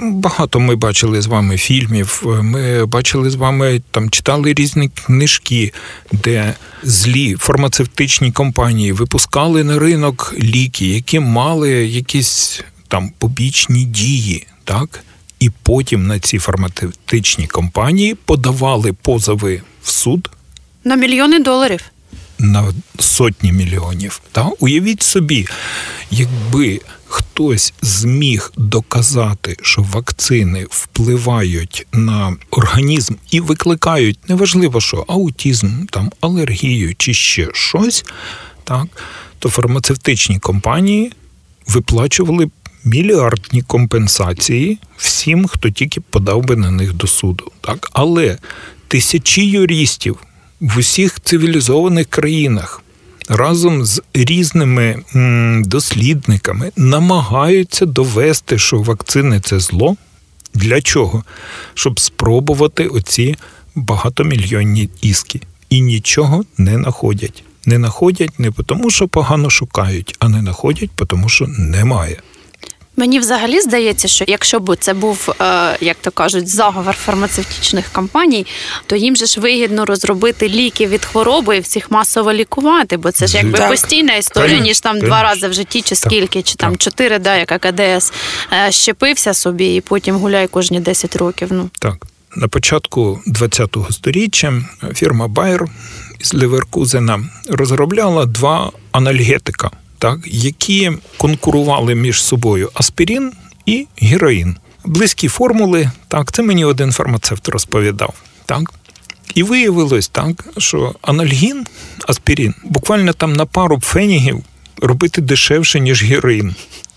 багато 0.00 0.60
ми 0.60 0.76
бачили 0.76 1.22
з 1.22 1.26
вами 1.26 1.56
фільмів, 1.56 2.22
ми 2.42 2.86
бачили 2.86 3.30
з 3.30 3.34
вами 3.34 3.82
там 3.90 4.10
читали 4.10 4.54
різні 4.54 4.88
книжки, 4.88 5.72
де 6.12 6.54
злі 6.82 7.36
фармацевтичні 7.38 8.32
компанії 8.32 8.92
випускали 8.92 9.64
на 9.64 9.78
ринок 9.78 10.34
ліки, 10.38 10.86
які 10.86 11.20
мали 11.20 11.70
якісь 11.70 12.60
там 12.88 13.10
побічні 13.18 13.84
дії, 13.84 14.46
так? 14.64 15.00
І 15.40 15.50
потім 15.62 16.06
на 16.06 16.18
ці 16.18 16.38
фармацевтичні 16.38 17.46
компанії 17.46 18.14
подавали 18.14 18.92
позови 18.92 19.62
в 19.82 19.90
суд 19.90 20.30
На 20.84 20.96
мільйони 20.96 21.38
доларів. 21.38 21.80
На 22.42 22.72
сотні 22.98 23.52
мільйонів. 23.52 24.20
Та 24.32 24.50
уявіть 24.58 25.02
собі, 25.02 25.46
якби 26.10 26.80
хтось 27.06 27.74
зміг 27.82 28.52
доказати, 28.56 29.56
що 29.62 29.82
вакцини 29.82 30.66
впливають 30.70 31.86
на 31.92 32.36
організм 32.50 33.14
і 33.30 33.40
викликають 33.40 34.18
неважливо, 34.28 34.80
що 34.80 35.04
аутізм, 35.08 35.84
там 35.90 36.12
алергію 36.20 36.94
чи 36.98 37.14
ще 37.14 37.48
щось, 37.52 38.04
так, 38.64 38.86
то 39.38 39.48
фармацевтичні 39.50 40.38
компанії 40.38 41.12
виплачували 41.66 42.46
б 42.46 42.50
мільярдні 42.84 43.62
компенсації 43.62 44.78
всім, 44.96 45.46
хто 45.46 45.70
тільки 45.70 46.00
подав 46.00 46.44
би 46.44 46.56
на 46.56 46.70
них 46.70 46.92
до 46.92 47.06
суду. 47.06 47.52
Так? 47.60 47.90
Але 47.92 48.38
тисячі 48.88 49.46
юристів 49.46 50.18
в 50.62 50.78
усіх 50.78 51.20
цивілізованих 51.20 52.06
країнах 52.06 52.82
разом 53.28 53.84
з 53.84 54.02
різними 54.14 55.02
дослідниками 55.66 56.72
намагаються 56.76 57.86
довести, 57.86 58.58
що 58.58 58.78
вакцини 58.78 59.40
це 59.40 59.60
зло. 59.60 59.96
Для 60.54 60.80
чого? 60.80 61.24
Щоб 61.74 62.00
спробувати 62.00 62.86
оці 62.86 63.36
багатомільйонні 63.74 64.88
іски. 65.00 65.40
І 65.70 65.80
нічого 65.80 66.44
не 66.58 66.74
знаходять. 66.74 67.44
Не 67.66 67.76
знаходять 67.76 68.38
не 68.38 68.50
тому, 68.50 68.90
що 68.90 69.08
погано 69.08 69.50
шукають, 69.50 70.16
а 70.18 70.28
не 70.28 70.40
знаходять, 70.40 70.90
тому 71.06 71.28
що 71.28 71.46
немає. 71.48 72.20
Мені 72.96 73.18
взагалі 73.18 73.60
здається, 73.60 74.08
що 74.08 74.24
якщо 74.28 74.60
б 74.60 74.76
це 74.76 74.94
був, 74.94 75.34
е, 75.40 75.76
як 75.80 75.96
то 76.00 76.10
кажуть, 76.10 76.48
заговор 76.48 76.94
фармацевтичних 76.94 77.88
компаній, 77.92 78.46
то 78.86 78.96
їм 78.96 79.16
же 79.16 79.26
ж 79.26 79.40
вигідно 79.40 79.84
розробити 79.84 80.48
ліки 80.48 80.86
від 80.86 81.04
хвороби 81.04 81.56
і 81.56 81.60
всіх 81.60 81.90
масово 81.90 82.32
лікувати, 82.32 82.96
бо 82.96 83.10
це 83.10 83.26
ж 83.26 83.36
якби 83.36 83.58
Так. 83.58 83.70
постійна 83.70 84.14
історія, 84.14 84.58
ніж 84.58 84.80
там 84.80 85.00
два 85.00 85.22
рази 85.22 85.48
в 85.48 85.52
житті, 85.52 85.82
чи 85.82 85.94
скільки, 85.94 86.42
чи 86.42 86.54
там 86.54 86.76
чотири, 86.76 87.18
да, 87.18 87.36
як 87.36 87.52
АКДС 87.52 88.12
е, 88.52 88.72
щепився 88.72 89.34
собі 89.34 89.74
і 89.74 89.80
потім 89.80 90.16
гуляй 90.16 90.46
кожні 90.48 90.80
10 90.80 91.16
років. 91.16 91.48
Ну 91.50 91.70
Так, 91.78 92.06
на 92.36 92.48
початку 92.48 93.20
ХХ 93.26 93.92
століття 93.92 94.52
фірма 94.94 95.26
Bayer 95.26 95.66
із 96.20 96.34
Леверкузена 96.34 97.24
розробляла 97.48 98.26
два 98.26 98.72
анальгетика, 98.92 99.70
так, 100.02 100.18
які 100.24 100.92
конкурували 101.16 101.94
між 101.94 102.22
собою 102.22 102.70
аспірин 102.74 103.32
і 103.66 103.86
героїн. 103.98 104.56
Близькі 104.84 105.28
формули, 105.28 105.90
так, 106.08 106.32
це 106.32 106.42
мені 106.42 106.64
один 106.64 106.92
фармацевт 106.92 107.48
розповідав. 107.48 108.14
Так. 108.46 108.72
І 109.34 109.42
виявилось 109.42 110.08
так, 110.08 110.48
що 110.58 110.94
анальгін, 111.02 111.66
аспірин, 112.08 112.54
буквально 112.64 113.12
там 113.12 113.32
на 113.32 113.46
пару 113.46 113.78
пфенігів 113.78 114.42
робити 114.80 115.20
дешевше, 115.20 115.80
ніж 115.80 116.04
героїн. 116.04 116.54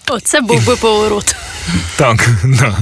Оце 0.08 0.41
був 0.41 0.65
би 0.65 0.76
поворот. 0.76 1.36
Так, 1.96 2.30
да. 2.44 2.78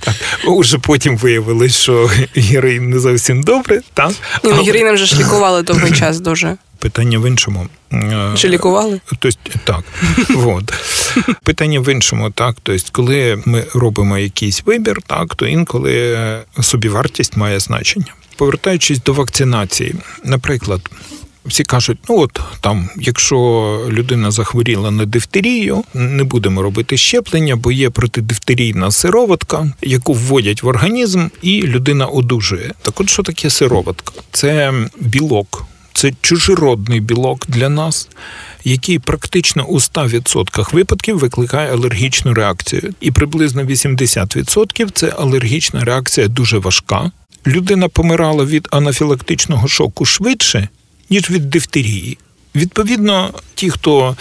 так. 0.00 0.14
Уже 0.46 0.78
потім 0.78 1.16
виявилось, 1.16 1.76
що 1.76 2.10
героїн 2.34 2.90
не 2.90 2.98
зовсім 2.98 3.42
добре, 3.42 3.80
так? 3.94 4.08
Ні, 4.08 4.14
ну 4.44 4.50
Але 4.54 4.62
героїном 4.62 4.94
вже 4.94 5.06
ж 5.06 5.18
лікували 5.18 5.62
довгий 5.62 5.92
час 5.92 6.20
дуже. 6.20 6.56
Питання 6.78 7.18
в 7.18 7.28
іншому. 7.28 7.66
Е, 7.92 8.32
Чи 8.36 8.48
лікували? 8.48 9.00
Тобто, 9.06 9.28
так. 9.64 9.80
Вот. 10.30 10.72
Питання 11.42 11.80
в 11.80 11.92
іншому, 11.92 12.30
так. 12.30 12.56
Тобто, 12.62 12.88
коли 12.92 13.42
ми 13.44 13.64
робимо 13.74 14.18
якийсь 14.18 14.62
вибір, 14.66 14.98
так, 15.06 15.34
то 15.34 15.46
інколи 15.46 16.18
собівартість 16.60 17.36
має 17.36 17.60
значення. 17.60 18.14
Повертаючись 18.36 19.02
до 19.02 19.12
вакцинації, 19.12 19.94
наприклад, 20.24 20.80
всі 21.46 21.64
кажуть, 21.64 21.98
ну 22.08 22.18
от 22.18 22.40
там, 22.60 22.88
якщо 22.96 23.36
людина 23.90 24.30
захворіла 24.30 24.90
на 24.90 25.04
дифтерію, 25.04 25.84
не 25.94 26.24
будемо 26.24 26.62
робити 26.62 26.96
щеплення, 26.96 27.56
бо 27.56 27.72
є 27.72 27.90
протидифтерійна 27.90 28.90
сироватка, 28.90 29.72
яку 29.82 30.14
вводять 30.14 30.62
в 30.62 30.66
організм, 30.66 31.26
і 31.42 31.62
людина 31.62 32.06
одужує. 32.06 32.72
Так 32.82 33.00
от 33.00 33.10
що 33.10 33.22
таке 33.22 33.50
сироватка? 33.50 34.12
Це 34.32 34.72
білок, 35.00 35.66
це 35.92 36.12
чужеродний 36.20 37.00
білок 37.00 37.46
для 37.48 37.68
нас, 37.68 38.08
який 38.64 38.98
практично 38.98 39.64
у 39.64 39.78
100% 39.78 40.74
випадків 40.74 41.18
викликає 41.18 41.72
алергічну 41.72 42.34
реакцію. 42.34 42.94
І 43.00 43.10
приблизно 43.10 43.62
80% 43.62 44.90
це 44.92 45.08
алергічна 45.18 45.84
реакція 45.84 46.28
дуже 46.28 46.58
важка. 46.58 47.10
Людина 47.46 47.88
помирала 47.88 48.44
від 48.44 48.68
анафілактичного 48.70 49.68
шоку 49.68 50.04
швидше, 50.04 50.68
ніж 51.10 51.30
від 51.30 51.50
дифтерії. 51.50 52.18
Відповідно, 52.54 53.34
ті, 53.54 53.70
хто 53.70 54.16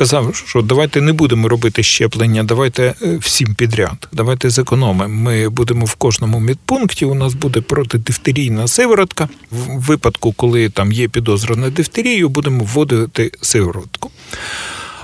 казав, 0.00 0.34
що 0.34 0.62
давайте 0.62 1.00
не 1.00 1.12
будемо 1.12 1.48
робити 1.48 1.82
щеплення, 1.82 2.44
давайте 2.44 2.94
е, 3.02 3.16
всім 3.16 3.54
підряд, 3.54 4.08
давайте 4.12 4.50
зекономимо. 4.50 5.14
Ми 5.14 5.48
будемо 5.48 5.84
в 5.84 5.94
кожному 5.94 6.40
медпункті. 6.40 7.04
У 7.04 7.14
нас 7.14 7.34
буде 7.34 7.60
протидифтерійна 7.60 8.68
сиворотка. 8.68 9.28
В 9.50 9.80
випадку, 9.80 10.32
коли 10.32 10.68
там 10.68 10.92
є 10.92 11.08
підозра 11.08 11.56
на 11.56 11.70
дифтерію, 11.70 12.28
будемо 12.28 12.64
вводити 12.64 13.32
сиворотку. 13.40 14.10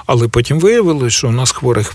Але 0.07 0.29
потім 0.29 0.61
виявилось, 0.61 1.15
що 1.15 1.29
у 1.29 1.33
нас 1.33 1.51
хворих 1.51 1.95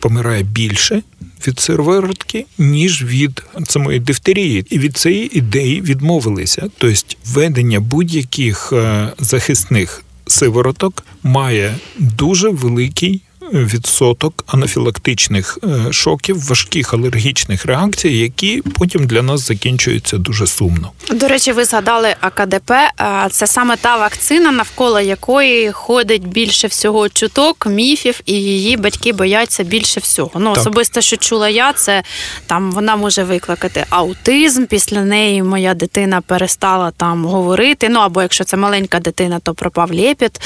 помирає 0.00 0.42
більше 0.42 1.02
від 1.46 1.60
сиворотки, 1.60 2.46
ніж 2.58 3.04
від 3.04 3.42
самої 3.68 4.00
дифтерії. 4.00 4.64
І 4.70 4.78
від 4.78 4.96
цієї 4.96 5.38
ідеї 5.38 5.80
відмовилися. 5.80 6.68
Тобто 6.78 7.00
введення 7.24 7.80
будь-яких 7.80 8.72
е, 8.72 9.08
захисних 9.18 10.04
сивороток 10.26 11.04
має 11.22 11.74
дуже 11.98 12.48
великий 12.48 13.22
відсоток 13.52 14.44
анафілактичних 14.46 15.58
е, 15.64 15.92
шоків, 15.92 16.48
важких 16.48 16.94
алергічних 16.94 17.66
реакцій, 17.66 18.08
які 18.08 18.62
потім 18.78 19.06
для 19.06 19.22
нас 19.22 19.46
закінчуються 19.46 20.18
дуже 20.18 20.46
сумно. 20.46 20.90
До 21.10 21.28
речі, 21.28 21.52
ви 21.52 21.64
згадали 21.64 22.14
АКДП. 22.20 22.72
А 22.96 23.28
Це 23.30 23.46
саме 23.46 23.76
та 23.76 23.96
вакцина, 23.96 24.52
навколо 24.52 25.00
якої 25.00 25.72
ходить 25.72 26.26
більше 26.28 26.66
всього 26.66 27.08
чуток, 27.08 27.66
міфів, 27.66 28.20
і 28.26 28.32
її 28.32 28.76
батьки 28.76 29.12
бояться 29.12 29.64
більше 29.64 30.00
всього. 30.00 30.30
Ну 30.34 30.52
Так. 30.52 30.60
особисто, 30.60 31.00
що 31.00 31.16
чула 31.16 31.48
я, 31.48 31.72
це 31.72 32.02
там 32.46 32.72
вона 32.72 32.96
може 32.96 33.24
викликати 33.24 33.86
аутизм. 33.90 34.64
Після 34.64 35.04
неї 35.04 35.42
моя 35.42 35.74
дитина 35.74 36.20
перестала 36.20 36.90
там 36.90 37.24
говорити. 37.24 37.88
Ну 37.88 38.00
або 38.00 38.22
якщо 38.22 38.44
це 38.44 38.56
маленька 38.56 39.00
дитина, 39.00 39.38
то 39.38 39.54
пропав 39.54 39.92
лепіт. 39.92 40.40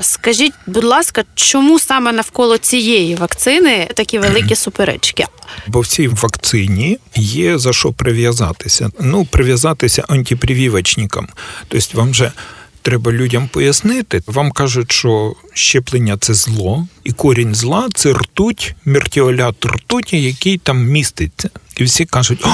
Скажіть, 0.00 0.52
будь 0.66 0.84
ласка, 0.84 1.22
чому 1.34 1.78
саме 1.78 2.12
навколо 2.12 2.39
цієї 2.58 3.14
вакцини 3.14 3.88
такі 3.94 4.18
великі 4.18 4.54
суперечки? 4.54 5.26
Бо 5.66 5.80
в 5.80 5.86
цій 5.86 6.08
вакцині 6.08 6.98
є 7.16 7.58
за 7.58 7.72
що 7.72 7.92
прив'язатися. 7.92 8.90
Ну, 9.00 9.24
прив'язатися 9.24 10.04
антипрививочникам. 10.08 11.28
Тобто 11.68 11.98
вам 11.98 12.14
же 12.14 12.32
треба 12.82 13.12
людям 13.12 13.48
пояснити. 13.48 14.22
Вам 14.26 14.50
кажуть, 14.52 14.92
що 14.92 15.34
щеплення 15.54 16.16
це 16.20 16.34
зло, 16.34 16.86
і 17.04 17.12
корінь 17.12 17.54
зла 17.54 17.88
це 17.94 18.12
ртуть, 18.12 18.74
мертіолят 18.84 19.64
ртуті, 19.66 20.22
який 20.22 20.58
там 20.58 20.84
міститься. 20.86 21.50
І 21.76 21.84
всі 21.84 22.04
кажуть, 22.04 22.44
о, 22.44 22.48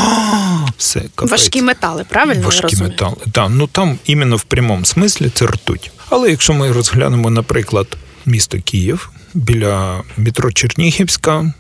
все, 0.79 1.01
капець. 1.15 1.31
Важкі 1.31 1.63
метали, 1.63 2.05
правильно 2.09 2.43
Важкі 2.43 2.63
розумію? 2.63 2.89
метали. 2.91 3.17
Да, 3.27 3.49
ну 3.49 3.67
там 3.67 3.99
іменно 4.07 4.37
в 4.37 4.43
прямому 4.43 4.85
смислі 4.85 5.31
це 5.35 5.47
ртуть. 5.47 5.91
Але 6.11 6.31
якщо 6.31 6.53
ми 6.53 6.73
розглянемо, 6.73 7.31
наприклад, 7.31 7.87
місто 8.27 8.59
Київ 8.65 9.11
біля 9.35 10.03
метро 10.17 10.53
Чернігівська, 10.53 11.53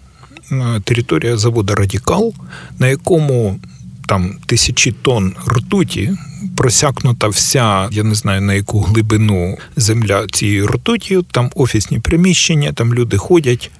е, 0.52 0.80
територія 0.84 1.36
заводу 1.36 1.74
Радікал, 1.74 2.34
на 2.78 2.88
якому 2.88 3.60
там 4.06 4.34
тисячі 4.46 4.92
тонн 4.92 5.34
ртуті, 5.48 6.12
просякнута 6.56 7.28
вся, 7.28 7.88
я 7.92 8.02
не 8.02 8.14
знаю 8.14 8.40
на 8.40 8.54
яку 8.54 8.80
глибину 8.80 9.58
земля 9.76 10.26
цією 10.32 10.66
ртуті, 10.66 11.20
там 11.30 11.50
офісні 11.54 11.98
приміщення, 12.00 12.72
там 12.72 12.94
люди 12.94 13.16
ходять, 13.16 13.70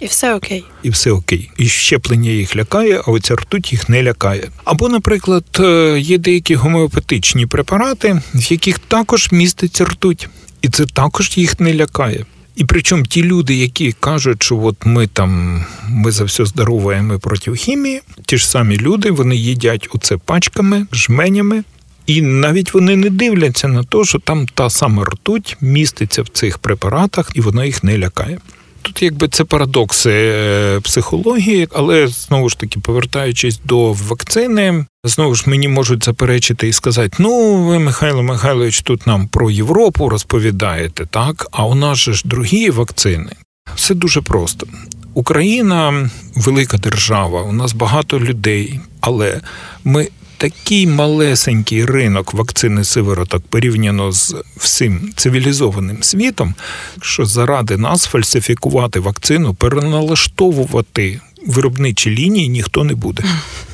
І 0.00 0.06
все 0.06 0.34
окей. 0.34 0.64
і 0.82 0.90
все 0.90 1.10
окей. 1.10 1.50
І 1.56 1.68
щеплення 1.68 2.30
їх 2.30 2.56
лякає, 2.56 3.02
а 3.06 3.10
оця 3.10 3.34
ртуть 3.34 3.72
їх 3.72 3.88
не 3.88 4.02
лякає. 4.02 4.48
Або, 4.64 4.88
наприклад, 4.88 5.44
е, 5.60 5.98
є 6.00 6.18
деякі 6.18 6.54
гомеопатичні 6.54 7.46
препарати, 7.46 8.20
в 8.34 8.52
яких 8.52 8.78
також 8.78 9.32
міститься 9.32 9.84
ртуть, 9.84 10.28
і 10.62 10.68
це 10.68 10.86
також 10.86 11.38
їх 11.38 11.60
не 11.60 11.74
лякає. 11.74 12.24
І 12.56 12.64
причому 12.64 13.02
ті 13.02 13.22
люди, 13.22 13.54
які 13.54 13.92
кажуть, 13.92 14.42
що 14.42 14.58
от 14.58 14.76
ми 14.84 15.06
там 15.06 15.64
ми 15.88 16.12
за 16.12 16.24
все 16.24 16.44
здорове, 16.44 17.18
проти 17.22 17.56
хімії, 17.56 18.00
ті 18.26 18.38
ж 18.38 18.48
самі 18.48 18.76
люди, 18.76 19.10
вони 19.10 19.36
їдять 19.36 19.88
оце 19.94 20.16
пачками, 20.16 20.86
жменями, 20.92 21.64
і 22.06 22.22
навіть 22.22 22.74
вони 22.74 22.96
не 22.96 23.10
дивляться 23.10 23.68
на 23.68 23.84
те, 23.84 24.04
що 24.04 24.18
там 24.18 24.46
та 24.46 24.70
сама 24.70 25.04
ртуть 25.04 25.56
міститься 25.60 26.22
в 26.22 26.28
цих 26.28 26.58
препаратах, 26.58 27.30
і 27.34 27.40
вона 27.40 27.64
їх 27.64 27.84
не 27.84 27.98
лякає. 27.98 28.38
Тут 28.86 29.02
якби 29.02 29.28
це 29.28 29.44
парадокси 29.44 30.10
е, 30.12 30.80
психології, 30.80 31.68
але 31.74 32.06
знову 32.08 32.48
ж 32.48 32.58
таки, 32.58 32.80
повертаючись 32.80 33.60
до 33.64 33.92
вакцини, 33.92 34.86
знову 35.04 35.34
ж 35.34 35.44
мені 35.46 35.68
можуть 35.68 36.04
заперечити 36.04 36.68
і 36.68 36.72
сказати: 36.72 37.16
ну, 37.18 37.64
ви, 37.64 37.78
Михайло 37.78 38.22
Михайлович, 38.22 38.82
тут 38.82 39.06
нам 39.06 39.28
про 39.28 39.50
Європу 39.50 40.08
розповідаєте, 40.08 41.06
так? 41.06 41.46
А 41.50 41.66
у 41.66 41.74
нас 41.74 41.98
же 41.98 42.12
ж 42.12 42.22
другі 42.24 42.70
вакцини. 42.70 43.32
Все 43.74 43.94
дуже 43.94 44.20
просто. 44.20 44.66
Україна 45.14 46.10
велика 46.36 46.78
держава, 46.78 47.42
у 47.42 47.52
нас 47.52 47.72
багато 47.72 48.20
людей, 48.20 48.80
але 49.00 49.40
ми 49.84 50.08
такий 50.36 50.86
малесенький 50.86 51.84
ринок 51.84 52.34
вакцини 52.34 52.84
сивороток 52.84 53.42
порівняно 53.46 54.12
з 54.12 54.36
всім 54.56 55.12
цивілізованим 55.16 56.02
світом, 56.02 56.54
що 57.02 57.26
заради 57.26 57.76
нас 57.76 58.04
фальсифікувати 58.04 59.00
вакцину, 59.00 59.54
переналаштовувати 59.54 61.20
виробничі 61.46 62.10
лінії 62.10 62.48
ніхто 62.48 62.84
не 62.84 62.94
буде. 62.94 63.22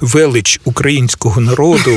Велич 0.01 0.61
українського 0.65 1.41
народу. 1.41 1.91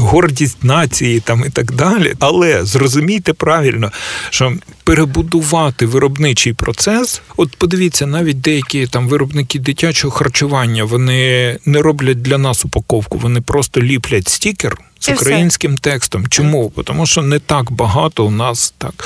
Гордість 0.00 0.64
нації 0.64 1.20
там 1.20 1.44
і 1.46 1.50
так 1.50 1.72
далі. 1.72 2.14
Але 2.20 2.64
зрозумійте 2.64 3.32
правильно, 3.32 3.92
що 4.30 4.52
перебудувати 4.84 5.86
виробничий 5.86 6.52
процес, 6.52 7.22
от 7.36 7.56
подивіться, 7.56 8.06
навіть 8.06 8.40
деякі 8.40 8.86
там 8.86 9.08
виробники 9.08 9.58
дитячого 9.58 10.10
харчування 10.10 10.84
вони 10.84 11.58
не 11.64 11.82
роблять 11.82 12.22
для 12.22 12.38
нас 12.38 12.64
упаковку, 12.64 13.18
вони 13.18 13.40
просто 13.40 13.82
ліплять 13.82 14.28
стікер 14.28 14.78
з 15.00 15.08
українським 15.08 15.78
текстом. 15.78 16.26
Чому? 16.28 16.72
Тому 16.84 17.06
що 17.06 17.22
не 17.22 17.38
так 17.38 17.72
багато 17.72 18.24
у 18.24 18.30
нас 18.30 18.74
так. 18.78 19.04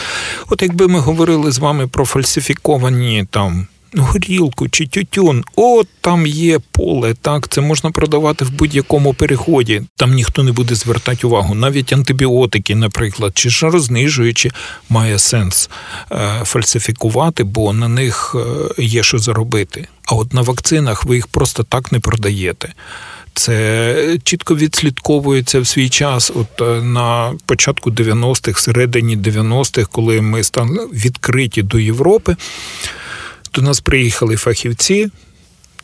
От 0.49 0.63
якби 0.63 0.89
ми 0.89 0.99
говорили 0.99 1.53
з 1.53 1.59
вами 1.59 1.87
про 1.87 2.05
фальсифіковані 2.05 3.27
там. 3.31 3.67
Горілку 3.97 4.69
чи 4.69 4.87
тютюн, 4.87 5.45
от 5.57 5.89
там 6.01 6.27
є 6.27 6.59
поле, 6.73 7.15
так 7.15 7.49
це 7.49 7.61
можна 7.61 7.91
продавати 7.91 8.45
в 8.45 8.51
будь-якому 8.51 9.15
переході. 9.15 9.83
Там 9.97 10.15
ніхто 10.15 10.43
не 10.43 10.53
буде 10.53 10.75
звертати 10.75 11.27
увагу. 11.27 11.55
Навіть 11.55 11.93
антибіотики, 11.93 12.75
наприклад, 12.75 13.33
чи 13.35 13.51
жарознижуючі, 13.51 14.53
має 14.89 15.19
сенс 15.19 15.71
е, 16.13 16.41
фальсифікувати, 16.45 17.45
бо 17.45 17.73
на 17.73 17.89
них 17.89 18.37
е, 18.79 18.83
є 18.83 19.03
що 19.03 19.19
заробити. 19.19 19.89
А 20.07 20.15
от 20.15 20.35
на 20.35 20.43
вакцинах 20.43 21.05
ви 21.05 21.17
їх 21.17 21.27
просто 21.27 21.63
так 21.63 21.93
не 21.93 22.01
продаєте. 22.01 22.73
Це 23.35 24.19
чітко 24.25 24.57
відслідковується 24.57 25.61
в 25.61 25.67
свій 25.67 25.89
час. 25.89 26.33
От 26.35 26.61
е, 26.61 26.83
на 26.83 27.35
початку 27.47 27.91
90-х, 27.91 28.63
середині 28.63 29.17
90-х, 29.17 29.89
коли 29.93 30.21
ми 30.21 30.45
стали 30.45 30.89
відкриті 30.93 31.63
до 31.63 31.79
Європи. 31.79 32.37
До 33.55 33.63
нас 33.63 33.81
приїхали 33.81 34.37
фахівці, 34.37 35.09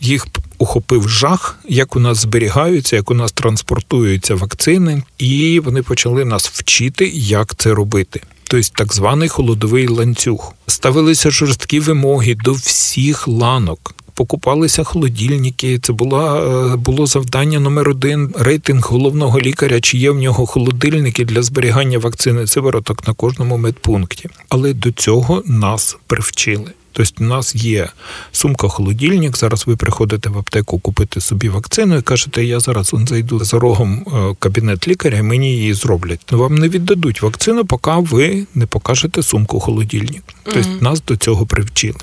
їх 0.01 0.27
ухопив 0.59 1.09
жах, 1.09 1.59
як 1.69 1.97
у 1.97 2.01
нас 2.01 2.19
зберігаються, 2.19 2.97
як 2.97 3.11
у 3.11 3.15
нас 3.15 3.33
транспортуються 3.33 4.35
вакцини, 4.35 5.03
і 5.19 5.61
вони 5.61 5.83
почали 5.83 6.25
нас 6.25 6.49
вчити, 6.49 7.11
як 7.15 7.55
це 7.57 7.75
робити. 7.75 8.23
Тобто 8.45 8.69
так 8.75 8.95
званий 8.95 9.29
холодовий 9.29 9.89
ланцюг. 9.89 10.55
Ставилися 10.67 11.31
жорсткі 11.31 11.81
вимоги 11.81 12.35
до 12.35 12.53
всіх 12.53 13.29
ланок. 13.29 13.95
Покупалися 14.15 14.85
холодильники. 14.85 15.79
Це 15.79 15.93
була, 15.93 16.41
е, 16.73 16.77
було 16.77 17.07
завдання 17.07 17.61
номер 17.61 17.89
один 17.89 18.35
рейтинг 18.39 18.87
головного 18.87 19.41
лікаря, 19.41 19.81
чи 19.81 19.99
є 19.99 20.11
в 20.11 20.17
нього 20.17 20.47
холодильники 20.47 21.25
для 21.25 21.43
зберігання 21.43 21.99
вакцини 21.99 22.47
сивороток 22.47 23.09
на 23.09 23.15
кожному 23.15 23.57
медпункті. 23.57 24.29
Але 24.49 24.73
до 24.73 24.93
цього 24.93 25.43
нас 25.47 25.97
привчили. 26.07 26.73
Тобто, 26.93 27.25
у 27.25 27.27
нас 27.27 27.55
є 27.55 27.89
сумка-холодильник. 28.33 29.37
Зараз 29.37 29.67
ви 29.67 29.77
приходите 29.77 30.29
в 30.29 30.39
аптеку 30.39 30.79
купити 30.79 31.21
собі 31.21 31.49
вакцину 31.49 31.97
і 31.97 32.03
кажете, 32.03 32.45
я 32.45 32.61
зараз 32.61 32.95
он 32.95 33.07
зайду 33.07 33.45
за 33.45 33.59
рогом 33.59 34.07
е, 34.07 34.35
кабінет 34.39 34.89
лікаря, 34.89 35.19
і 35.19 35.23
мені 35.23 35.57
її 35.57 35.75
зроблять. 35.75 36.21
Ну, 36.31 36.39
Вам 36.39 36.55
не 36.55 36.69
віддадуть 36.69 37.23
вакцину, 37.23 37.65
поки 37.65 37.91
ви 37.91 38.47
не 38.55 38.67
покажете 38.67 39.23
сумку-холодильник. 39.23 40.23
Тобто 40.43 40.69
нас 40.81 41.03
до 41.03 41.17
цього 41.17 41.47
привчили. 41.47 41.99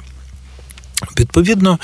Відповідно, 1.19 1.79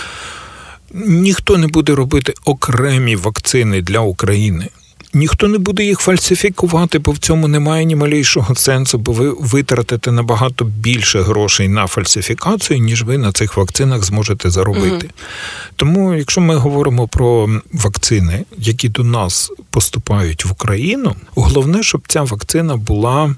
ніхто 0.93 1.57
не 1.57 1.67
буде 1.67 1.95
робити 1.95 2.33
окремі 2.45 3.15
вакцини 3.15 3.81
для 3.81 3.99
України. 3.99 4.69
Ніхто 5.15 5.47
не 5.47 5.57
буде 5.57 5.83
їх 5.83 5.99
фальсифікувати, 5.99 6.99
бо 6.99 7.11
в 7.11 7.17
цьому 7.17 7.47
немає 7.47 7.85
ні 7.85 7.95
малейшого 7.95 8.55
сенсу, 8.55 8.97
бо 8.97 9.11
ви 9.11 9.29
витратите 9.39 10.11
набагато 10.11 10.65
більше 10.65 11.21
грошей 11.21 11.67
на 11.67 11.87
фальсифікацію, 11.87 12.79
ніж 12.79 13.03
ви 13.03 13.17
на 13.17 13.31
цих 13.31 13.57
вакцинах 13.57 14.03
зможете 14.03 14.49
заробити. 14.49 15.09
Тому, 15.75 16.13
якщо 16.13 16.41
ми 16.41 16.55
говоримо 16.55 17.07
про 17.07 17.49
вакцини, 17.73 18.45
які 18.57 18.89
до 18.89 19.03
нас 19.03 19.51
поступають 19.69 20.45
в 20.45 20.51
Україну, 20.51 21.15
головне, 21.35 21.83
щоб 21.83 22.01
ця 22.07 22.21
вакцина 22.21 22.77
була 22.77 23.35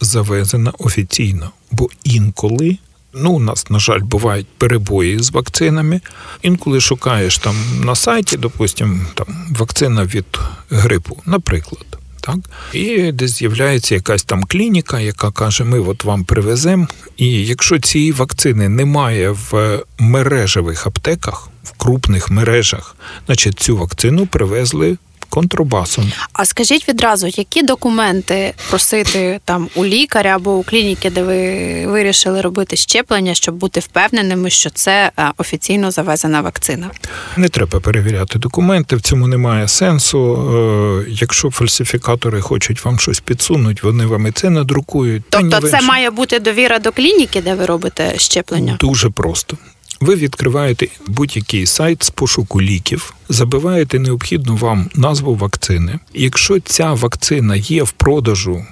завезена 0.00 0.72
офіційно, 0.78 1.50
бо 1.70 1.88
інколи 2.04 2.78
Ну, 3.16 3.32
у 3.32 3.40
нас, 3.40 3.70
на 3.70 3.78
жаль, 3.78 4.00
бувають 4.00 4.46
перебої 4.58 5.18
з 5.18 5.30
вакцинами. 5.30 6.00
Інколи 6.42 6.80
шукаєш 6.80 7.38
там 7.38 7.56
на 7.80 7.94
сайті, 7.94 8.36
допустимо, 8.36 9.00
там 9.14 9.26
вакцина 9.50 10.04
від 10.04 10.26
грипу, 10.70 11.22
наприклад. 11.26 11.84
Так, 12.20 12.36
і 12.72 13.12
десь 13.12 13.38
з'являється 13.38 13.94
якась 13.94 14.22
там 14.22 14.44
клініка, 14.44 15.00
яка 15.00 15.30
каже: 15.30 15.64
ми 15.64 15.80
от 15.80 16.04
вам 16.04 16.24
привеземо. 16.24 16.86
І 17.16 17.46
якщо 17.46 17.78
цієї 17.78 18.12
вакцини 18.12 18.68
немає 18.68 19.30
в 19.30 19.82
мережевих 19.98 20.86
аптеках, 20.86 21.48
в 21.64 21.72
крупних 21.72 22.30
мережах, 22.30 22.96
значить 23.26 23.60
цю 23.60 23.76
вакцину 23.76 24.26
привезли 24.26 24.96
контрабасом. 25.28 26.12
А 26.32 26.44
скажіть 26.44 26.88
відразу, 26.88 27.26
які 27.26 27.62
документи 27.62 28.54
просити 28.70 29.40
там 29.44 29.68
у 29.74 29.84
лікаря 29.84 30.34
або 30.36 30.54
у 30.54 30.62
клініки, 30.62 31.10
де 31.10 31.22
ви 31.22 31.86
вирішили 31.86 32.40
робити 32.40 32.76
щеплення, 32.76 33.34
щоб 33.34 33.54
бути 33.54 33.80
впевненими, 33.80 34.50
що 34.50 34.70
це 34.70 35.10
е, 35.18 35.30
офіційно 35.36 35.90
завезена 35.90 36.40
вакцина? 36.40 36.90
Не 37.36 37.48
треба 37.48 37.80
перевіряти 37.80 38.38
документи, 38.38 38.96
в 38.96 39.00
цьому 39.00 39.26
немає 39.26 39.68
сенсу. 39.68 40.34
Е, 40.34 41.06
Якщо 41.08 41.50
фальсифікатори 41.50 42.40
хочуть 42.40 42.84
вам 42.84 42.98
щось 42.98 43.20
підсунути, 43.20 43.80
вони 43.82 44.06
вам 44.06 44.26
і 44.26 44.30
це 44.30 44.50
надрукують. 44.50 45.22
Тобто, 45.30 45.60
це 45.60 45.80
має 45.80 46.10
бути 46.10 46.38
довіра 46.38 46.78
до 46.78 46.92
клініки, 46.92 47.42
де 47.42 47.54
ви 47.54 47.66
робите 47.66 48.18
щеплення? 48.18 48.76
Дуже 48.80 49.10
просто. 49.10 49.56
Ви 50.04 50.14
відкриваєте 50.14 50.88
будь-який 51.06 51.66
сайт 51.66 52.02
з 52.02 52.10
пошуку 52.10 52.62
ліків, 52.62 53.14
забиваєте 53.28 53.98
необхідну 53.98 54.56
вам 54.56 54.90
назву 54.94 55.34
вакцини. 55.34 55.98
Якщо 56.14 56.60
ця 56.60 56.92
вакцина 56.92 57.56
є 57.56 57.82
в 57.82 57.90
продажу 57.90 58.66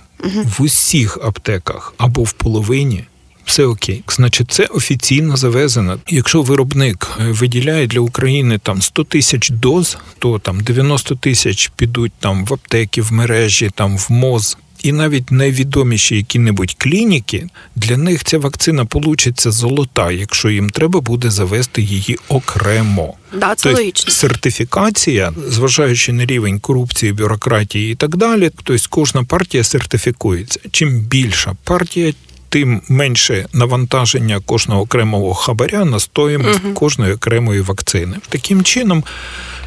в 0.45 0.63
усіх 0.63 1.19
аптеках 1.25 1.95
або 1.97 2.23
в 2.23 2.33
половині. 2.33 3.05
Все 3.45 3.65
окей, 3.65 4.05
значить, 4.09 4.51
це 4.51 4.65
офіційно 4.67 5.37
завезено. 5.37 5.99
Якщо 6.09 6.43
виробник 6.43 7.11
е, 7.21 7.33
виділяє 7.33 7.87
для 7.87 8.01
України 8.01 8.59
там 8.59 8.83
100 8.83 9.05
тисяч 9.05 9.51
доз, 9.51 9.99
то 10.19 10.39
там 10.39 10.61
90 10.61 11.15
тисяч 11.15 11.71
підуть 11.77 12.13
там 12.21 12.45
в 12.45 12.55
аптеки, 12.55 13.03
в 13.03 13.13
мережі, 13.13 13.71
там 13.75 13.99
в 13.99 14.07
МОЗ. 14.11 14.59
І 14.83 14.93
навіть 14.93 15.31
найвідоміші 15.31 16.17
які-небудь 16.17 16.75
клініки, 16.79 17.47
для 17.77 17.97
них 17.97 18.25
ця 18.25 18.39
вакцина 18.39 18.85
получиться 18.85 19.51
золота, 19.51 20.11
якщо 20.11 20.51
їм 20.51 20.71
треба 20.71 21.01
буде 21.01 21.31
завести 21.31 21.83
її 21.83 22.19
окремо. 22.29 23.15
Да, 23.33 23.55
це 23.55 23.63
Тобто 23.63 23.79
логічно. 23.79 24.13
сертифікація, 24.13 25.33
зважаючи 25.49 26.13
на 26.13 26.27
рівень 26.27 26.61
корупції, 26.61 27.13
бюрократії 27.13 27.93
і 27.93 27.95
так 27.95 28.17
далі, 28.17 28.51
тобто 28.57 28.85
кожна 28.91 29.25
партія 29.25 29.65
сертифікується. 29.65 30.61
Чим 30.71 31.01
більша 31.01 31.57
партія, 31.65 32.13
тим 32.49 32.83
менше 32.89 33.47
навантаження 33.53 34.41
кожного 34.41 34.81
окремого 34.81 35.35
хабаря 35.35 35.85
на 35.85 36.01
стоїмость 36.01 36.61
кожної 36.75 37.13
окремої 37.13 37.61
вакцини. 37.61 38.17
Таким 38.29 38.63
чином. 38.63 39.05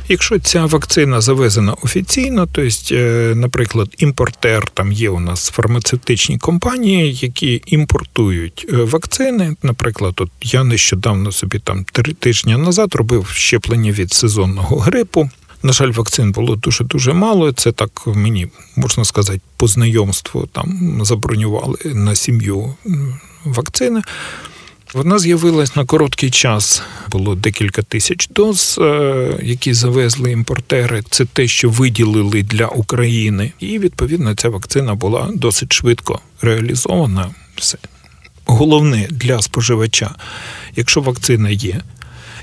Якщо 0.09 0.39
ця 0.39 0.65
вакцина 0.65 1.21
завезена 1.21 1.73
офіційно, 1.81 2.47
то 2.47 2.61
е, 2.91 3.33
наприклад, 3.35 3.89
імпортер 3.97 4.69
там 4.73 4.91
є 4.91 5.09
у 5.09 5.19
нас 5.19 5.49
фармацевтичні 5.49 6.37
компанії, 6.37 7.13
які 7.13 7.61
імпортують 7.65 8.65
е, 8.69 8.75
вакцини. 8.75 9.55
Наприклад, 9.63 10.13
от 10.17 10.29
я 10.41 10.63
нещодавно 10.63 11.31
собі 11.31 11.59
там 11.59 11.85
три 11.91 12.13
тижні 12.13 12.57
назад 12.57 12.95
робив 12.95 13.27
щеплення 13.27 13.91
від 13.91 14.13
сезонного 14.13 14.77
грипу. 14.77 15.29
На 15.63 15.73
жаль, 15.73 15.91
вакцин 15.91 16.31
було 16.31 16.55
дуже 16.55 16.83
дуже 16.83 17.13
мало. 17.13 17.51
Це 17.51 17.71
так 17.71 18.07
мені 18.07 18.47
можна 18.75 19.05
сказати, 19.05 19.41
по 19.57 19.67
знайомству 19.67 20.47
там 20.51 20.99
забронювали 21.05 21.77
на 21.85 22.15
сім'ю 22.15 22.75
вакцини. 23.45 24.01
Вона 24.95 25.19
з'явилась 25.19 25.75
на 25.75 25.85
короткий 25.85 26.31
час. 26.31 26.81
Було 27.11 27.35
декілька 27.35 27.81
тисяч 27.81 28.27
доз, 28.27 28.79
е, 28.81 29.39
які 29.43 29.73
завезли 29.73 30.31
імпортери. 30.31 31.03
Це 31.09 31.25
те, 31.25 31.47
що 31.47 31.69
виділили 31.69 32.43
для 32.43 32.67
України. 32.67 33.51
І 33.59 33.79
відповідно 33.79 34.35
ця 34.35 34.49
вакцина 34.49 34.95
була 34.95 35.29
досить 35.33 35.73
швидко 35.73 36.19
реалізована. 36.41 37.29
Все. 37.55 37.77
Головне 38.45 39.07
для 39.11 39.41
споживача, 39.41 40.15
якщо 40.75 41.01
вакцина 41.01 41.49
є, 41.49 41.81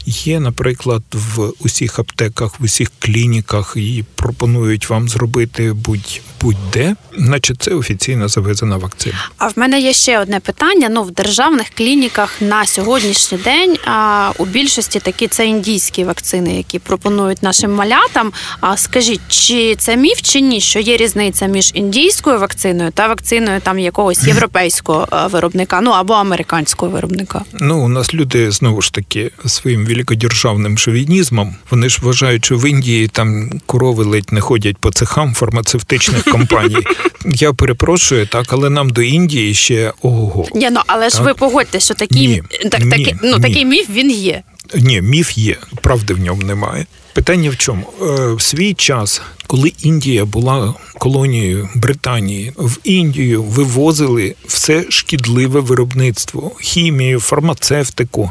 є, 0.06 0.40
наприклад, 0.40 1.02
в 1.12 1.52
усіх 1.58 1.98
аптеках, 1.98 2.60
в 2.60 2.64
усіх 2.64 2.92
клініках 2.98 3.72
і 3.76 4.04
пропонують 4.14 4.90
вам 4.90 5.08
зробити 5.08 5.72
будь, 5.72 6.20
будь-де, 6.40 6.96
значить 7.18 7.62
це 7.62 7.70
офіційно 7.74 8.28
завезена 8.28 8.76
вакцина. 8.76 9.16
А 9.38 9.48
в 9.48 9.52
мене 9.56 9.80
є 9.80 9.92
ще 9.92 10.20
одне 10.20 10.40
питання. 10.40 10.88
Ну, 10.88 11.02
в 11.02 11.10
державних 11.10 11.68
клініках 11.68 12.42
на 12.42 12.66
сьогоднішній 12.66 13.38
день 13.38 13.76
а, 13.84 14.32
у 14.38 14.44
більшості 14.44 15.00
такі 15.00 15.28
це 15.28 15.46
індійські 15.46 16.04
вакцини, 16.04 16.56
які 16.56 16.78
пропонують 16.78 17.42
нашим 17.42 17.74
малятам. 17.74 18.32
А 18.60 18.76
скажіть, 18.76 19.20
чи 19.28 19.76
це 19.78 19.96
міф 19.96 20.22
чи 20.22 20.40
ні? 20.40 20.60
Що 20.60 20.80
є 20.80 20.96
різниця 20.96 21.46
між 21.46 21.70
індійською 21.74 22.38
вакциною 22.38 22.90
та 22.90 23.08
вакциною 23.08 23.60
там 23.60 23.78
якогось 23.78 24.24
європейського 24.26 25.28
виробника, 25.30 25.80
ну 25.80 25.90
або 25.90 26.14
американського 26.14 26.92
виробника? 26.92 27.44
Ну, 27.52 27.84
у 27.84 27.88
нас 27.88 28.14
люди 28.14 28.50
знову 28.50 28.82
ж 28.82 28.92
таки 28.92 29.30
своїм 29.46 29.86
великодержавним 29.92 30.78
шовінізмом. 30.78 31.54
Вони 31.70 31.88
ж 31.88 31.98
вважають, 32.02 32.44
що 32.44 32.56
в 32.56 32.68
Індії 32.70 33.08
там 33.08 33.50
корови 33.66 34.04
ледь 34.04 34.32
не 34.32 34.40
ходять 34.40 34.76
по 34.76 34.90
цехам 34.90 35.34
фармацевтичних 35.34 36.24
компаній. 36.24 36.76
Я 37.24 37.52
перепрошую, 37.52 38.26
так, 38.26 38.52
але 38.52 38.70
нам 38.70 38.90
до 38.90 39.02
Індії 39.02 39.54
ще 39.54 39.92
ого. 40.02 40.46
Ні, 40.54 40.68
ну 40.70 40.80
але 40.86 41.08
ж 41.10 41.16
Так. 41.16 41.24
ви 41.26 41.34
погодьте, 41.34 41.80
що 41.80 41.94
такий, 41.94 42.28
Ні, 42.28 42.42
так, 42.70 42.84
ні, 42.84 42.90
такий, 42.90 43.14
ну, 43.22 43.36
ні. 43.36 43.42
такий 43.42 43.64
міф 43.64 43.90
він 43.90 44.10
є. 44.10 44.42
Ні, 44.74 45.00
міф 45.02 45.38
є, 45.38 45.56
правди 45.82 46.14
в 46.14 46.20
ньому 46.20 46.42
немає. 46.42 46.86
Питання 47.14 47.50
в 47.50 47.56
чому? 47.56 47.86
Е, 48.02 48.32
В 48.34 48.40
свій 48.42 48.74
час, 48.74 49.22
коли 49.46 49.72
Індія 49.82 50.24
була 50.24 50.74
колонією 50.98 51.68
Британії, 51.74 52.52
в 52.56 52.78
Індію 52.84 53.42
вивозили 53.42 54.34
все 54.46 54.84
шкідливе 54.88 55.60
виробництво, 55.60 56.50
хімію, 56.60 57.20
фармацевтику. 57.20 58.30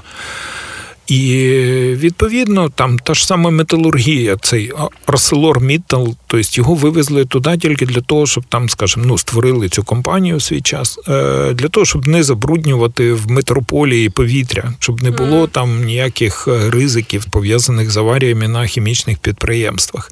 І 1.11 1.47
відповідно 1.95 2.69
там 2.69 2.99
та 2.99 3.13
ж 3.13 3.27
сама 3.27 3.49
металургія, 3.49 4.37
цей 4.41 4.71
ArcelorMittal, 5.07 6.15
тобто 6.27 6.49
його 6.51 6.75
вивезли 6.75 7.25
туди 7.25 7.57
тільки 7.57 7.85
для 7.85 8.01
того, 8.01 8.27
щоб 8.27 8.43
там, 8.49 8.69
скажімо, 8.69 9.05
ну, 9.07 9.17
створили 9.17 9.69
цю 9.69 9.83
компанію 9.83 10.37
в 10.37 10.41
свій 10.41 10.61
час, 10.61 10.99
е, 11.07 11.53
для 11.53 11.67
того, 11.67 11.85
щоб 11.85 12.07
не 12.07 12.23
забруднювати 12.23 13.13
в 13.13 13.31
метрополії 13.31 14.09
повітря, 14.09 14.73
щоб 14.79 15.03
не 15.03 15.11
було 15.11 15.47
там 15.47 15.83
ніяких 15.83 16.47
е, 16.47 16.69
ризиків 16.69 17.25
пов'язаних 17.25 17.91
з 17.91 17.97
аваріями 17.97 18.47
на 18.47 18.65
хімічних 18.65 19.17
підприємствах. 19.17 20.11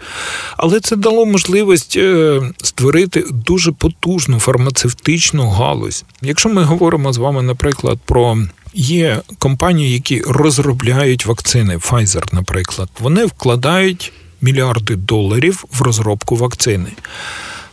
Але 0.58 0.80
це 0.80 0.96
дало 0.96 1.26
можливість 1.26 1.98
е, 1.98 2.42
створити 2.64 3.26
дуже 3.32 3.72
потужну 3.72 4.40
фармацевтичну 4.40 5.50
галузь. 5.50 6.04
Якщо 6.22 6.50
ми 6.50 6.64
говоримо 6.64 7.14
з 7.14 7.18
вами, 7.18 7.42
наприклад, 7.42 8.00
про 8.06 8.38
Є 8.74 9.22
компанії, 9.40 9.94
які 9.94 10.22
розробляють 10.22 11.26
вакцини, 11.26 11.78
Pfizer, 11.78 12.34
наприклад, 12.34 12.90
вони 13.00 13.26
вкладають 13.26 14.14
мільярди 14.42 14.96
доларів 14.96 15.66
в 15.72 15.82
розробку 15.82 16.36
вакцини. 16.36 16.90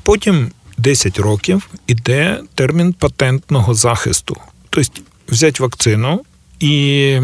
Потім 0.03 0.51
10 0.79 1.19
років 1.19 1.69
іде 1.87 2.41
термін 2.55 2.93
патентного 2.93 3.75
захисту. 3.75 4.37
Тобто 4.71 5.01
взяти 5.29 5.63
вакцину 5.63 6.21
і 6.61 7.19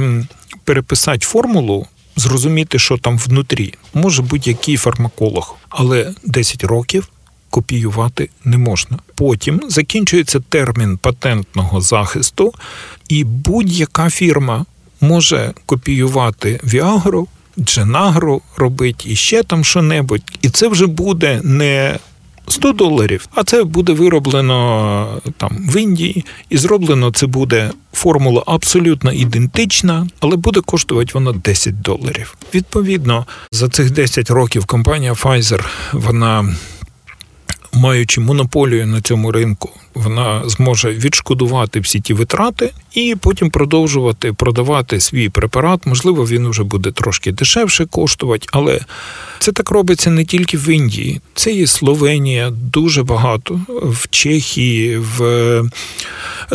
переписати 0.64 1.26
формулу, 1.26 1.86
зрозуміти, 2.16 2.78
що 2.78 2.98
там 2.98 3.18
внутрі, 3.18 3.74
може 3.94 4.22
будь-який 4.22 4.76
фармаколог, 4.76 5.56
але 5.68 6.14
10 6.24 6.64
років 6.64 7.08
копіювати 7.52 8.28
не 8.44 8.58
можна. 8.58 8.98
Потім 9.14 9.60
закінчується 9.68 10.40
термін 10.48 10.96
патентного 10.96 11.80
захисту, 11.80 12.52
і 13.08 13.24
будь-яка 13.24 14.10
фірма 14.10 14.64
може 15.00 15.52
копіювати 15.66 16.60
Віагру, 16.64 17.28
Дженагру 17.58 18.42
робити 18.56 19.04
і 19.06 19.16
ще 19.16 19.42
там 19.42 19.64
що-небудь. 19.64 20.22
І 20.42 20.48
це 20.48 20.68
вже 20.68 20.86
буде 20.86 21.40
не 21.44 21.98
100 22.48 22.72
доларів, 22.72 23.28
а 23.34 23.44
це 23.44 23.64
буде 23.64 23.92
вироблено 23.92 25.20
там 25.36 25.66
в 25.68 25.76
Індії, 25.76 26.24
і 26.50 26.56
зроблено 26.56 27.10
це 27.10 27.26
буде 27.26 27.70
формула 27.92 28.42
абсолютно 28.46 29.12
ідентична, 29.12 30.08
але 30.20 30.36
буде 30.36 30.60
коштувати 30.60 31.10
вона 31.14 31.32
10 31.32 31.80
доларів. 31.80 32.36
Відповідно, 32.54 33.26
за 33.52 33.68
цих 33.68 33.90
10 33.90 34.30
років 34.30 34.64
компанія 34.66 35.12
Pfizer, 35.12 35.64
вона 35.92 36.54
маючи 37.72 38.20
монополію 38.20 38.86
на 38.86 39.00
цьому 39.00 39.32
ринку, 39.32 39.70
вона 39.94 40.42
зможе 40.46 40.90
відшкодувати 40.92 41.80
всі 41.80 42.00
ті 42.00 42.14
витрати 42.14 42.70
і 42.94 43.16
потім 43.20 43.50
продовжувати 43.50 44.32
продавати 44.32 45.00
свій 45.00 45.28
препарат. 45.28 45.86
Можливо, 45.86 46.26
він 46.26 46.48
вже 46.48 46.62
буде 46.62 46.90
трошки 46.90 47.32
дешевше 47.32 47.86
коштувати, 47.86 48.46
але 48.52 48.80
це 49.38 49.52
так 49.52 49.70
робиться 49.70 50.10
не 50.10 50.24
тільки 50.24 50.56
в 50.56 50.68
Індії, 50.68 51.20
це 51.34 51.52
і 51.52 51.66
Словенія 51.66 52.50
дуже 52.50 53.02
багато 53.02 53.60
в 53.68 54.08
Чехії, 54.10 54.98
в 54.98 55.62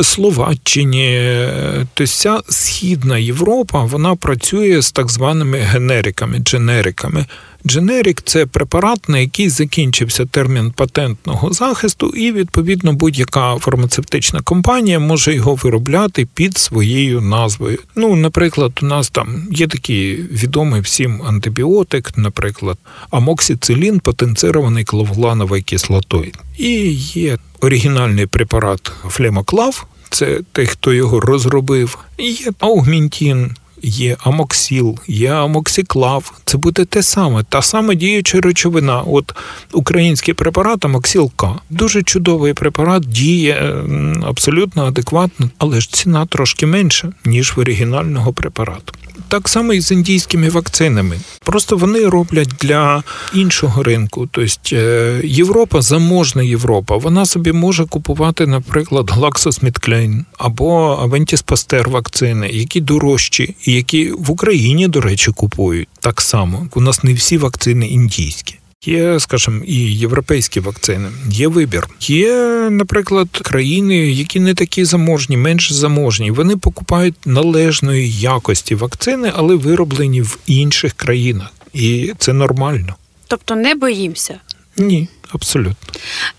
Словаччині. 0.02 1.48
Тобто 1.78 2.04
вся 2.04 2.40
східна 2.50 3.18
Європа 3.18 3.84
вона 3.84 4.16
працює 4.16 4.82
з 4.82 4.92
так 4.92 5.12
званими 5.12 5.58
генериками, 5.58 6.40
дженериками. 6.40 7.26
Дженерік 7.68 8.22
це 8.22 8.46
препарат, 8.46 9.10
на 9.10 9.20
який 9.20 9.50
закінчився 9.50 10.26
термін 10.26 10.72
патентного 10.72 11.54
захисту, 11.54 12.08
і 12.08 12.32
відповідно 12.32 12.94
будь-яка 12.94 13.58
фармацевтична 13.58 14.42
компанія 14.42 15.00
може 15.00 15.36
його 15.36 15.56
виробляти 15.56 16.28
під 16.34 16.58
своєю 16.58 17.22
назвою. 17.22 17.80
Ну, 17.96 18.16
наприклад, 18.16 18.80
у 18.82 18.86
нас 18.86 19.10
там 19.10 19.48
є 19.52 19.68
такий 19.68 20.16
відомий 20.16 20.82
всім 20.82 21.22
антибіотик, 21.22 22.18
наприклад, 22.18 22.78
амоксицилін, 23.12 24.00
потенцирований 24.00 24.84
клавулановою 24.84 25.64
кислотою. 25.64 26.32
І 26.58 26.72
є 27.14 27.38
оригінальний 27.62 28.26
препарат 28.26 28.92
флемоклав, 29.10 29.86
це 30.10 30.40
той, 30.52 30.66
хто 30.66 30.94
його 30.94 31.20
розробив, 31.20 31.98
і 32.18 32.32
є 32.32 32.52
аугментін 32.60 33.52
є 33.82 34.18
амоксіл, 34.20 35.00
є 35.08 35.32
амоксиклав. 35.32 36.34
Це 36.46 36.58
буде 36.58 36.86
те 36.86 37.04
саме, 37.04 37.44
та 37.50 37.62
сама 37.62 37.94
діюча 37.94 38.42
речовина. 38.42 39.02
От 39.02 39.36
український 39.74 40.34
препарат 40.34 40.86
Амоксіл 40.86 41.32
К. 41.36 41.56
Дуже 41.70 42.04
чудовий 42.04 42.54
препарат, 42.54 43.04
діє 43.04 43.84
абсолютно 44.24 44.86
адекватно, 44.86 45.50
але 45.58 45.82
ж 45.82 45.94
ціна 45.94 46.26
трошки 46.26 46.66
менша, 46.66 47.12
ніж 47.26 47.58
в 47.58 47.60
оригінального 47.60 48.34
препарату. 48.34 48.94
Так 49.28 49.50
само 49.50 49.74
і 49.74 49.82
з 49.82 49.92
індійськими 49.92 50.50
вакцинами. 50.50 51.20
Просто 51.46 51.78
вони 51.78 52.06
роблять 52.06 52.50
для 52.60 53.04
іншого 53.34 53.84
ринку. 53.84 54.30
Тобто 54.32 54.76
Європа, 55.24 55.82
заможна 55.82 56.44
Європа, 56.44 56.98
вона 56.98 57.26
собі 57.26 57.52
може 57.52 57.86
купувати, 57.86 58.48
наприклад, 58.48 59.10
GlaxoSmithKline 59.10 60.24
або 60.38 61.00
Aventis 61.04 61.46
Pasteur 61.46 61.90
вакцини, 61.90 62.50
які 62.50 62.82
дорожчі, 62.82 63.56
і 63.66 63.74
які 63.74 64.12
в 64.12 64.32
Україні, 64.32 64.88
до 64.88 65.02
речі, 65.02 65.32
купують 65.32 65.88
так 66.00 66.22
само. 66.22 66.68
У 66.76 66.82
нас 66.82 67.04
не 67.04 67.14
всі 67.14 67.38
вакцини 67.38 67.88
індійські. 67.88 68.57
Є, 68.86 69.20
скажімо, 69.20 69.62
і 69.66 69.76
європейські 69.96 70.60
вакцини, 70.60 71.10
є 71.30 71.48
вибір. 71.48 71.88
Є, 72.02 72.34
наприклад, 72.72 73.28
країни, 73.32 73.98
які 73.98 74.40
не 74.40 74.54
такі 74.54 74.86
заможні, 74.86 75.38
менш 75.38 75.72
заможні. 75.72 76.32
Вони 76.32 76.58
покупають 76.58 77.16
належної 77.26 78.12
якості 78.12 78.76
вакцини, 78.76 79.32
але 79.36 79.56
вироблені 79.56 80.22
в 80.22 80.38
інших 80.48 80.94
країнах, 80.94 81.54
і 81.74 82.14
це 82.18 82.34
нормально. 82.34 82.96
Тобто 83.28 83.56
не 83.56 83.76
боїмося. 83.76 84.40
Ні, 84.78 85.08
абсолютно. 85.34 85.74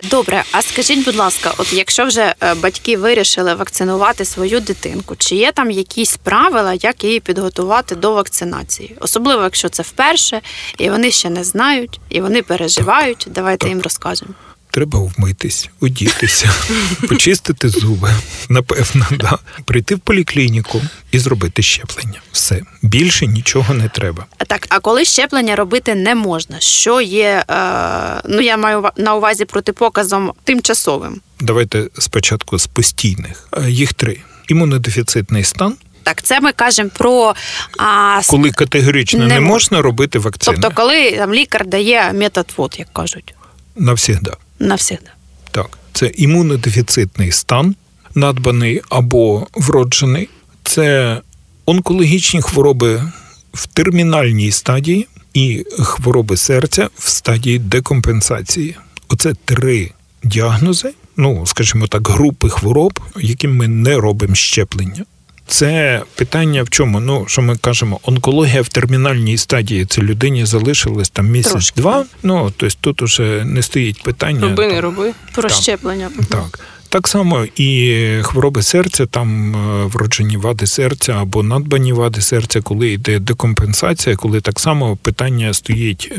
Добре, 0.02 0.44
а 0.52 0.62
скажіть, 0.62 1.04
будь 1.04 1.16
ласка, 1.16 1.52
от 1.58 1.72
якщо 1.72 2.04
вже 2.04 2.34
е, 2.40 2.54
батьки 2.54 2.96
вирішили 2.96 3.54
вакцинувати 3.54 4.24
свою 4.24 4.60
дитинку, 4.60 5.16
чи 5.18 5.36
є 5.36 5.52
там 5.52 5.70
якісь 5.70 6.16
правила, 6.16 6.74
як 6.74 7.04
її 7.04 7.20
підготувати 7.20 7.94
до 7.94 8.12
вакцинації? 8.12 8.96
Особливо, 9.00 9.42
якщо 9.42 9.68
це 9.68 9.82
вперше, 9.82 10.40
і 10.78 10.90
вони 10.90 11.10
ще 11.10 11.30
не 11.30 11.44
знають, 11.44 12.00
і 12.10 12.20
вони 12.20 12.42
переживають. 12.42 13.18
Так, 13.18 13.32
Давайте 13.32 13.58
так. 13.58 13.68
їм 13.68 13.82
розкажемо. 13.82 14.34
Треба 14.78 14.98
вмитись, 14.98 15.70
одітися, 15.80 16.50
почистити 17.08 17.68
зуби, 17.68 18.10
напевно, 18.48 19.06
да. 19.10 19.38
прийти 19.64 19.94
в 19.94 19.98
поліклініку 19.98 20.82
і 21.10 21.18
зробити 21.18 21.62
щеплення. 21.62 22.20
Все 22.32 22.60
більше 22.82 23.26
нічого 23.26 23.74
не 23.74 23.88
треба. 23.88 24.26
Так, 24.46 24.66
а 24.68 24.80
коли 24.80 25.04
щеплення 25.04 25.56
робити 25.56 25.94
не 25.94 26.14
можна, 26.14 26.60
що 26.60 27.00
є? 27.00 27.44
Е, 27.50 28.22
ну 28.24 28.40
я 28.40 28.56
маю 28.56 28.88
на 28.96 29.14
увазі 29.14 29.44
протипоказом 29.44 30.32
тимчасовим. 30.44 31.20
Давайте 31.40 31.84
спочатку 31.98 32.58
з 32.58 32.66
постійних. 32.66 33.48
Їх 33.68 33.94
три: 33.94 34.20
імунодефіцитний 34.48 35.44
стан. 35.44 35.74
Так, 36.02 36.22
це 36.22 36.40
ми 36.40 36.52
кажемо 36.52 36.90
про 36.94 37.34
а, 37.78 38.20
коли 38.28 38.50
категорично 38.50 39.26
не, 39.26 39.34
не 39.34 39.40
можна 39.40 39.82
робити 39.82 40.18
вакцини. 40.18 40.58
Тобто, 40.60 40.76
коли 40.82 41.12
там 41.12 41.34
лікар 41.34 41.66
дає 41.66 42.12
метод 42.12 42.52
вод, 42.56 42.76
як 42.78 42.92
кажуть, 42.92 43.34
навсігда. 43.76 44.36
Навсігда. 44.58 45.10
Так, 45.50 45.78
це 45.92 46.06
імунодефіцитний 46.06 47.32
стан, 47.32 47.74
надбаний 48.14 48.80
або 48.88 49.46
вроджений, 49.54 50.28
це 50.64 51.20
онкологічні 51.66 52.42
хвороби 52.42 53.12
в 53.54 53.66
термінальній 53.66 54.50
стадії 54.50 55.06
і 55.34 55.64
хвороби 55.78 56.36
серця 56.36 56.88
в 56.98 57.08
стадії 57.08 57.58
декомпенсації. 57.58 58.76
Оце 59.08 59.34
три 59.44 59.90
діагнози, 60.24 60.94
ну 61.16 61.46
скажімо 61.46 61.86
так, 61.86 62.08
групи 62.08 62.48
хвороб, 62.48 63.00
яким 63.16 63.56
ми 63.56 63.68
не 63.68 63.96
робимо 63.96 64.34
щеплення. 64.34 65.04
Це 65.48 66.02
питання 66.14 66.62
в 66.62 66.70
чому? 66.70 67.00
Ну 67.00 67.24
що 67.28 67.42
ми 67.42 67.56
кажемо, 67.56 68.00
онкологія 68.02 68.62
в 68.62 68.68
термінальній 68.68 69.36
стадії. 69.36 69.86
Це 69.86 70.02
людині 70.02 70.44
залишилось 70.46 71.08
там 71.10 71.28
місяць-два. 71.28 72.04
Ну 72.22 72.52
тобто 72.56 72.76
тут 72.80 73.02
уже 73.02 73.44
не 73.44 73.62
стоїть 73.62 74.02
питання. 74.02 74.40
Роби, 74.40 74.66
не 74.66 74.80
роби. 74.80 75.12
Про 75.34 75.48
щеплення. 75.48 76.10
Так. 76.30 76.60
Так 76.90 77.08
само 77.08 77.46
і 77.56 78.02
хвороби 78.22 78.62
серця, 78.62 79.06
там 79.06 79.52
вроджені 79.88 80.36
вади 80.36 80.66
серця 80.66 81.12
або 81.12 81.42
надбані 81.42 81.92
вади 81.92 82.20
серця, 82.20 82.60
коли 82.60 82.88
йде 82.88 83.18
декомпенсація, 83.18 84.16
коли 84.16 84.40
так 84.40 84.60
само 84.60 84.96
питання 84.96 85.54
стоїть 85.54 86.12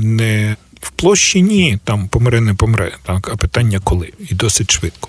не 0.00 0.56
в 0.80 0.90
площині, 0.90 1.78
там 1.84 2.08
помре, 2.08 2.40
не 2.40 2.54
помре, 2.54 2.92
так, 3.02 3.30
а 3.32 3.36
питання 3.36 3.80
коли 3.84 4.12
і 4.30 4.34
досить 4.34 4.70
швидко. 4.70 5.08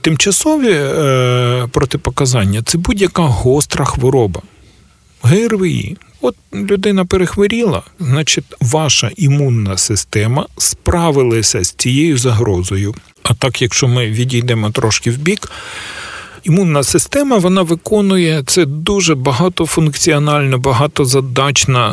Тимчасові 0.00 0.72
е, 0.72 1.68
протипоказання 1.72 2.62
це 2.62 2.78
будь-яка 2.78 3.22
гостра 3.22 3.84
хвороба. 3.84 4.42
ГРВІ. 5.22 5.96
От 6.20 6.36
людина 6.54 7.04
перехворіла, 7.04 7.82
значить, 8.00 8.44
ваша 8.60 9.10
імунна 9.16 9.76
система 9.76 10.46
справилася 10.58 11.64
з 11.64 11.70
цією 11.70 12.18
загрозою. 12.18 12.94
А 13.22 13.34
так, 13.34 13.62
якщо 13.62 13.88
ми 13.88 14.06
відійдемо 14.06 14.70
трошки 14.70 15.10
в 15.10 15.16
бік, 15.16 15.50
імунна 16.44 16.82
система 16.82 17.38
вона 17.38 17.62
виконує 17.62 18.42
це 18.46 18.64
дуже 18.64 19.14
багатофункціональна, 19.14 20.58
багатозадачна 20.58 21.92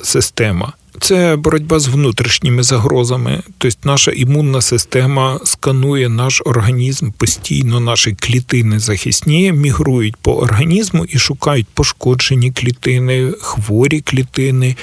е, 0.00 0.04
система. 0.04 0.72
Це 1.02 1.36
боротьба 1.36 1.80
з 1.80 1.88
внутрішніми 1.88 2.62
загрозами. 2.62 3.42
Тобто 3.58 3.78
наша 3.84 4.10
імунна 4.10 4.60
система 4.60 5.40
сканує 5.44 6.08
наш 6.08 6.42
організм 6.44 7.10
постійно, 7.10 7.80
наші 7.80 8.12
клітини 8.12 8.78
захисні 8.78 9.52
мігрують 9.52 10.16
по 10.16 10.34
організму 10.36 11.04
і 11.04 11.18
шукають 11.18 11.66
пошкоджені 11.74 12.52
клітини, 12.52 13.32
хворі 13.40 14.00
клітини. 14.00 14.76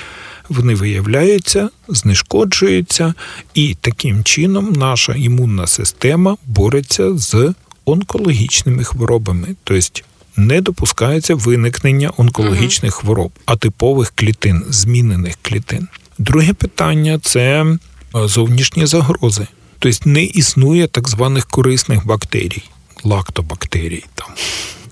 Вони 0.50 0.76
виявляються, 0.76 1.70
знешкоджуються, 1.88 3.14
і 3.54 3.78
таким 3.82 4.24
чином 4.24 4.74
наша 4.74 5.14
імунна 5.14 5.68
система 5.68 6.38
бореться 6.46 7.18
з 7.18 7.54
онкологічними 7.86 8.84
хворобами. 8.84 9.48
Тобто 9.64 10.02
не 10.36 10.62
допускається 10.62 11.36
виникнення 11.36 12.12
онкологічних 12.18 12.94
хвороб, 12.94 13.32
а 13.46 13.56
типових 13.56 14.12
клітин, 14.16 14.64
змінених 14.70 15.36
клітин. 15.42 15.88
Друге 16.20 16.54
питання 16.54 17.20
це 17.22 17.66
зовнішні 18.14 18.86
загрози. 18.86 19.48
Тобто 19.80 20.10
не 20.10 20.24
існує 20.24 20.88
так 20.88 21.10
званих 21.10 21.46
корисних 21.46 22.06
бактерій, 22.06 22.64
лактобактерій, 23.04 24.04
там 24.16 24.28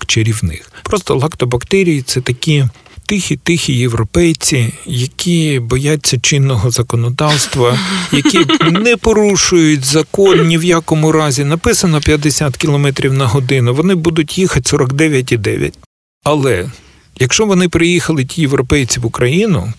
чарівних. 0.06 0.72
Просто 0.82 1.14
лактобактерії 1.14 2.02
це 2.02 2.20
такі 2.20 2.64
тихі-тихі 3.06 3.72
європейці, 3.72 4.72
які 4.86 5.58
бояться 5.58 6.20
чинного 6.20 6.70
законодавства, 6.70 7.78
які 8.12 8.38
не 8.70 8.96
порушують 8.96 9.84
закон 9.84 10.46
ні 10.46 10.58
в 10.58 10.64
якому 10.64 11.12
разі. 11.12 11.44
Написано 11.44 12.00
50 12.00 12.56
км 12.56 12.88
на 13.04 13.26
годину. 13.26 13.74
Вони 13.74 13.94
будуть 13.94 14.38
їхати 14.38 14.76
49,9. 14.76 15.72
Але 16.24 16.70
якщо 17.20 17.46
вони 17.46 17.68
приїхали 17.68 18.24
ті 18.24 18.40
європейці 18.40 19.00
в 19.00 19.06
Україну, 19.06 19.72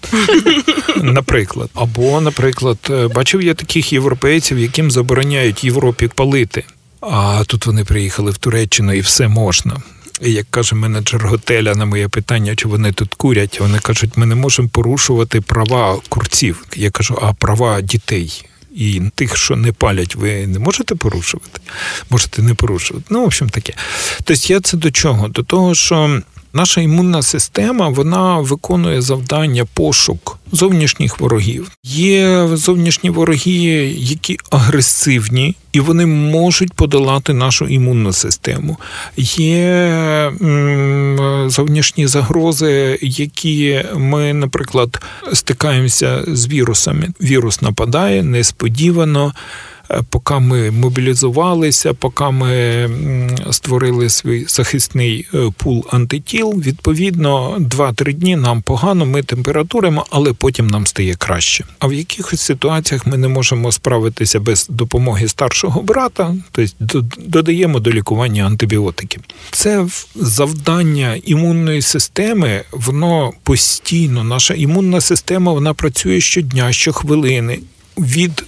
наприклад, 0.95 1.69
або, 1.73 2.21
наприклад, 2.21 2.77
бачив 3.15 3.41
я 3.41 3.53
таких 3.53 3.93
європейців, 3.93 4.59
яким 4.59 4.91
забороняють 4.91 5.63
Європі 5.63 6.09
палити. 6.15 6.63
А 7.01 7.43
тут 7.47 7.65
вони 7.65 7.85
приїхали 7.85 8.31
в 8.31 8.37
Туреччину 8.37 8.93
і 8.93 8.99
все 8.99 9.27
можна. 9.27 9.81
І 10.21 10.31
як 10.31 10.45
каже 10.49 10.75
менеджер 10.75 11.27
готеля 11.27 11.75
на 11.75 11.85
моє 11.85 12.07
питання, 12.07 12.55
чи 12.55 12.67
вони 12.67 12.91
тут 12.91 13.15
курять, 13.15 13.59
вони 13.59 13.79
кажуть, 13.79 14.17
ми 14.17 14.25
не 14.25 14.35
можемо 14.35 14.69
порушувати 14.69 15.41
права 15.41 15.99
курців. 16.09 16.65
Я 16.75 16.91
кажу, 16.91 17.19
а 17.21 17.33
права 17.33 17.81
дітей 17.81 18.45
і 18.75 19.01
тих, 19.15 19.37
що 19.37 19.55
не 19.55 19.71
палять, 19.71 20.15
ви 20.15 20.47
не 20.47 20.59
можете 20.59 20.95
порушувати. 20.95 21.59
Можете 22.09 22.41
не 22.41 22.53
порушувати. 22.53 23.05
Ну, 23.09 23.21
в 23.21 23.25
общем, 23.25 23.49
таке. 23.49 23.73
Тобто 24.23 24.53
я 24.53 24.59
це 24.59 24.77
до 24.77 24.91
чого? 24.91 25.27
До 25.27 25.43
того, 25.43 25.75
що 25.75 26.21
Наша 26.53 26.81
імунна 26.81 27.21
система 27.21 27.89
вона 27.89 28.39
виконує 28.39 29.01
завдання 29.01 29.65
пошук 29.73 30.39
зовнішніх 30.51 31.19
ворогів. 31.19 31.71
Є 31.83 32.47
зовнішні 32.53 33.09
вороги, 33.09 33.51
які 33.97 34.37
агресивні, 34.51 35.55
і 35.71 35.79
вони 35.79 36.05
можуть 36.05 36.73
подолати 36.73 37.33
нашу 37.33 37.65
імунну 37.67 38.13
систему. 38.13 38.77
Є 39.17 40.31
зовнішні 41.47 42.07
загрози, 42.07 42.99
які 43.01 43.85
ми, 43.95 44.33
наприклад, 44.33 45.01
стикаємося 45.33 46.23
з 46.27 46.47
вірусами. 46.47 47.07
Вірус 47.21 47.61
нападає 47.61 48.23
несподівано. 48.23 49.33
Е, 49.91 50.01
поки 50.09 50.33
ми 50.33 50.71
мобілізувалися, 50.71 51.93
поки 51.93 52.23
ми 52.23 52.89
створили 53.51 54.09
свій 54.09 54.45
захисний 54.47 55.27
е, 55.33 55.51
пул 55.57 55.85
антитіл, 55.89 56.53
відповідно, 56.65 57.57
2-3 57.59 58.13
дні 58.13 58.35
нам 58.35 58.61
погано, 58.61 59.05
ми 59.05 59.23
температуримо, 59.23 60.05
але 60.09 60.33
потім 60.33 60.67
нам 60.67 60.87
стає 60.87 61.15
краще. 61.15 61.65
А 61.79 61.87
в 61.87 61.93
якихось 61.93 62.41
ситуаціях 62.41 63.07
ми 63.07 63.17
не 63.17 63.27
можемо 63.27 63.71
справитися 63.71 64.39
без 64.39 64.67
допомоги 64.69 65.27
старшого 65.27 65.81
брата, 65.81 66.35
тобто 66.51 67.05
додаємо 67.17 67.79
до 67.79 67.91
лікування 67.91 68.45
антибіотики. 68.45 69.19
Це 69.51 69.87
завдання 70.15 71.19
імунної 71.25 71.81
системи, 71.81 72.63
воно 72.71 73.33
постійно, 73.43 74.23
наша 74.23 74.53
імунна 74.53 75.01
система 75.01 75.53
вона 75.53 75.73
працює 75.73 76.21
щодня, 76.21 76.71
щохвилини. 76.73 77.59
Від 77.97 78.43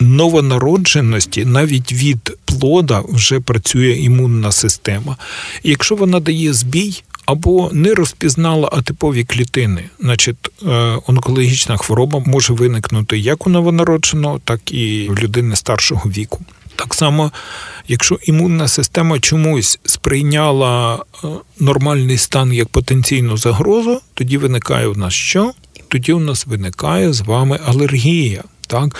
новонародженості, 0.00 1.44
навіть 1.44 1.92
від 1.92 2.36
плода, 2.44 3.02
вже 3.08 3.40
працює 3.40 3.90
імунна 3.90 4.52
система. 4.52 5.16
Якщо 5.62 5.94
вона 5.94 6.20
дає 6.20 6.52
збій, 6.52 7.02
або 7.26 7.70
не 7.72 7.94
розпізнала 7.94 8.68
атипові 8.72 9.24
клітини, 9.24 9.84
значить 10.00 10.36
е, 10.62 10.98
онкологічна 11.06 11.76
хвороба 11.76 12.22
може 12.26 12.52
виникнути 12.52 13.18
як 13.18 13.46
у 13.46 13.50
новонародженого, 13.50 14.40
так 14.44 14.72
і 14.72 15.08
в 15.10 15.18
людини 15.18 15.56
старшого 15.56 16.10
віку. 16.10 16.40
Так 16.76 16.94
само, 16.94 17.32
якщо 17.88 18.18
імунна 18.22 18.68
система 18.68 19.20
чомусь 19.20 19.78
сприйняла 19.84 20.94
е, 20.96 21.28
нормальний 21.60 22.18
стан 22.18 22.52
як 22.52 22.68
потенційну 22.68 23.36
загрозу, 23.36 24.00
тоді 24.14 24.38
виникає 24.38 24.86
у 24.86 24.94
нас 24.94 25.14
що? 25.14 25.52
Тоді 25.88 26.12
у 26.12 26.20
нас 26.20 26.46
виникає 26.46 27.12
з 27.12 27.20
вами 27.20 27.60
алергія. 27.66 28.44
Так? 28.66 28.96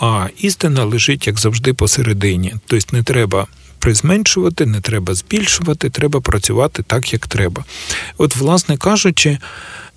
А 0.00 0.26
істина 0.38 0.84
лежить, 0.84 1.26
як 1.26 1.38
завжди, 1.38 1.74
посередині. 1.74 2.54
Тобто 2.66 2.96
не 2.96 3.02
треба 3.02 3.46
призменшувати, 3.78 4.66
не 4.66 4.80
треба 4.80 5.14
збільшувати, 5.14 5.90
треба 5.90 6.20
працювати 6.20 6.82
так, 6.86 7.12
як 7.12 7.26
треба. 7.26 7.64
От, 8.18 8.36
власне 8.36 8.76
кажучи, 8.76 9.38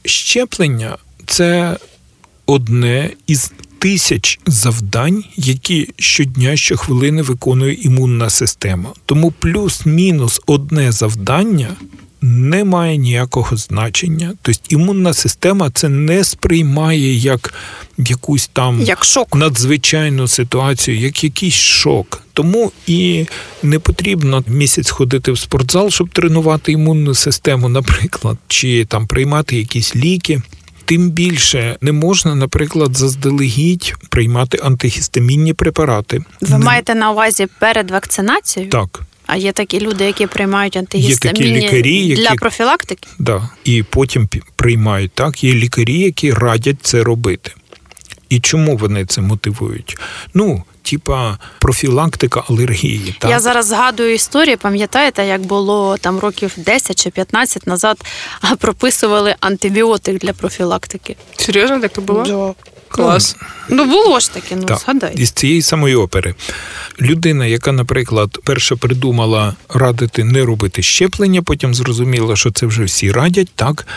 щеплення 0.05 0.97
це 1.25 1.77
одне 2.45 3.09
із 3.27 3.51
тисяч 3.79 4.39
завдань, 4.45 5.23
які 5.35 5.89
щодня, 5.97 6.55
щохвилини 6.57 7.21
виконує 7.21 7.73
імунна 7.73 8.29
система. 8.29 8.89
Тому 9.05 9.31
плюс-мінус 9.31 10.41
одне 10.45 10.91
завдання 10.91 11.67
не 12.21 12.63
має 12.63 12.97
ніякого 12.97 13.57
значення. 13.57 14.33
Тобто 14.41 14.61
імунна 14.69 15.13
система 15.13 15.69
це 15.69 15.89
не 15.89 16.23
сприймає 16.23 17.13
як 17.13 17.53
якусь 17.97 18.47
там 18.53 18.81
як 18.81 19.05
шок. 19.05 19.35
надзвичайну 19.35 20.27
ситуацію, 20.27 20.97
як 20.97 21.23
якийсь 21.23 21.53
шок. 21.53 22.23
Тому 22.33 22.71
і 22.87 23.25
не 23.63 23.79
потрібно 23.79 24.43
місяць 24.47 24.89
ходити 24.89 25.31
в 25.31 25.37
спортзал, 25.37 25.89
щоб 25.89 26.09
тренувати 26.09 26.71
імунну 26.71 27.15
систему, 27.15 27.69
наприклад, 27.69 28.37
чи 28.47 28.85
там 28.85 29.07
приймати 29.07 29.57
якісь 29.57 29.95
ліки. 29.95 30.41
Тим 30.85 31.09
більше 31.09 31.77
не 31.81 31.91
можна, 31.91 32.35
наприклад, 32.35 32.97
заздалегідь 32.97 33.93
приймати 34.09 34.59
антигістамінні 34.63 35.53
препарати. 35.53 36.23
Ви 36.41 36.57
не... 36.57 36.65
маєте 36.65 36.95
на 36.95 37.11
увазі 37.11 37.47
перед 37.59 37.91
вакцинацією? 37.91 38.71
Так. 38.71 39.01
А 39.31 39.35
є 39.35 39.51
такі 39.51 39.79
люди, 39.79 40.05
які 40.05 40.27
приймають 40.27 40.77
антигістамінні 40.77 41.47
є 41.47 41.55
такі 41.55 41.65
лікарі, 41.65 42.07
які... 42.07 42.21
для 42.21 42.35
профілактики? 42.35 43.09
Да, 43.19 43.49
і 43.63 43.83
потім 43.83 44.27
приймають 44.55 45.11
так. 45.11 45.43
Є 45.43 45.53
лікарі, 45.53 45.99
які 45.99 46.31
радять 46.31 46.77
це 46.81 47.03
робити. 47.03 47.51
І 48.29 48.39
чому 48.39 48.77
вони 48.77 49.05
це 49.05 49.21
мотивують? 49.21 49.97
Ну, 50.33 50.63
типа 50.81 51.37
профілактика 51.59 52.43
алергії. 52.49 53.15
Так? 53.19 53.31
Я 53.31 53.39
зараз 53.39 53.65
згадую 53.65 54.13
історію, 54.13 54.57
пам'ятаєте, 54.57 55.25
як 55.25 55.41
було 55.41 55.97
там 55.97 56.19
років 56.19 56.53
10 56.57 57.03
чи 57.03 57.09
15 57.09 57.67
назад, 57.67 57.97
прописували 58.59 59.35
антибіотик 59.39 60.19
для 60.19 60.33
профілактики. 60.33 61.15
Серйозно, 61.37 61.79
так 61.79 61.97
і 61.97 62.01
було? 62.01 62.23
Да. 62.23 62.69
Клас. 62.89 63.35
Ну, 63.69 63.85
було 63.85 64.19
ж 64.19 64.33
таке, 64.33 64.55
ну 64.55 64.63
так. 64.63 64.77
згадай. 64.77 65.15
Із 65.15 65.31
цієї 65.31 65.61
самої 65.61 65.95
опери. 65.95 66.35
Людина, 67.01 67.45
яка, 67.45 67.71
наприклад, 67.71 68.37
перша 68.43 68.75
придумала 68.75 69.55
радити 69.69 70.23
не 70.23 70.45
робити 70.45 70.81
щеплення, 70.81 71.41
потім 71.41 71.75
зрозуміла, 71.75 72.35
що 72.35 72.51
це 72.51 72.65
вже 72.65 72.83
всі 72.83 73.11
радять, 73.11 73.49
так. 73.55 73.87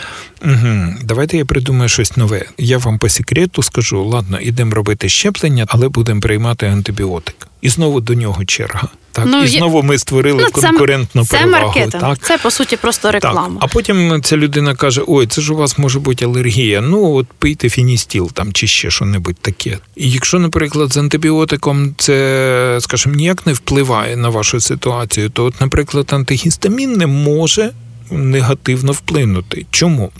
Угу. 0.45 0.95
Давайте 1.03 1.37
я 1.37 1.45
придумаю 1.45 1.89
щось 1.89 2.17
нове. 2.17 2.45
Я 2.57 2.77
вам 2.77 2.97
по 2.97 3.09
секрету 3.09 3.63
скажу: 3.63 4.03
ладно, 4.05 4.39
ідемо 4.39 4.75
робити 4.75 5.09
щеплення, 5.09 5.65
але 5.67 5.89
будемо 5.89 6.21
приймати 6.21 6.67
антибіотик. 6.67 7.47
І 7.63 7.69
знову 7.69 8.01
до 8.01 8.13
нього 8.13 8.45
черга. 8.45 8.87
Так, 9.11 9.25
ну, 9.27 9.43
і 9.43 9.47
знову 9.47 9.83
ми 9.83 9.97
створили 9.97 10.43
ну, 10.43 10.61
конкурентну 10.61 11.25
це, 11.25 11.37
перевагу. 11.37 11.73
Це 11.73 11.79
маркетинг. 11.79 12.03
Так? 12.03 12.19
Це 12.21 12.37
по 12.37 12.51
суті 12.51 12.77
просто 12.77 13.11
реклама. 13.11 13.61
Так. 13.61 13.63
А 13.63 13.67
потім 13.67 14.21
ця 14.23 14.37
людина 14.37 14.75
каже: 14.75 15.01
Ой, 15.07 15.27
це 15.27 15.41
ж 15.41 15.53
у 15.53 15.55
вас 15.55 15.77
може 15.77 15.99
бути 15.99 16.25
алергія. 16.25 16.81
Ну 16.81 17.13
от 17.13 17.27
пийте 17.27 17.69
фіністіл 17.69 18.31
там 18.31 18.53
чи 18.53 18.67
ще 18.67 18.91
що-небудь 18.91 19.35
таке. 19.35 19.77
І 19.95 20.11
якщо, 20.11 20.39
наприклад, 20.39 20.93
з 20.93 20.97
антибіотиком 20.97 21.95
це, 21.97 22.77
скажімо, 22.81 23.15
ніяк 23.15 23.47
не 23.47 23.53
впливає 23.53 24.17
на 24.17 24.29
вашу 24.29 24.59
ситуацію, 24.59 25.29
то, 25.29 25.45
от, 25.45 25.61
наприклад, 25.61 26.09
антигістамін 26.13 26.93
не 26.93 27.07
може 27.07 27.71
негативно 28.11 28.91
вплинути. 28.91 29.65
Чому? 29.71 30.11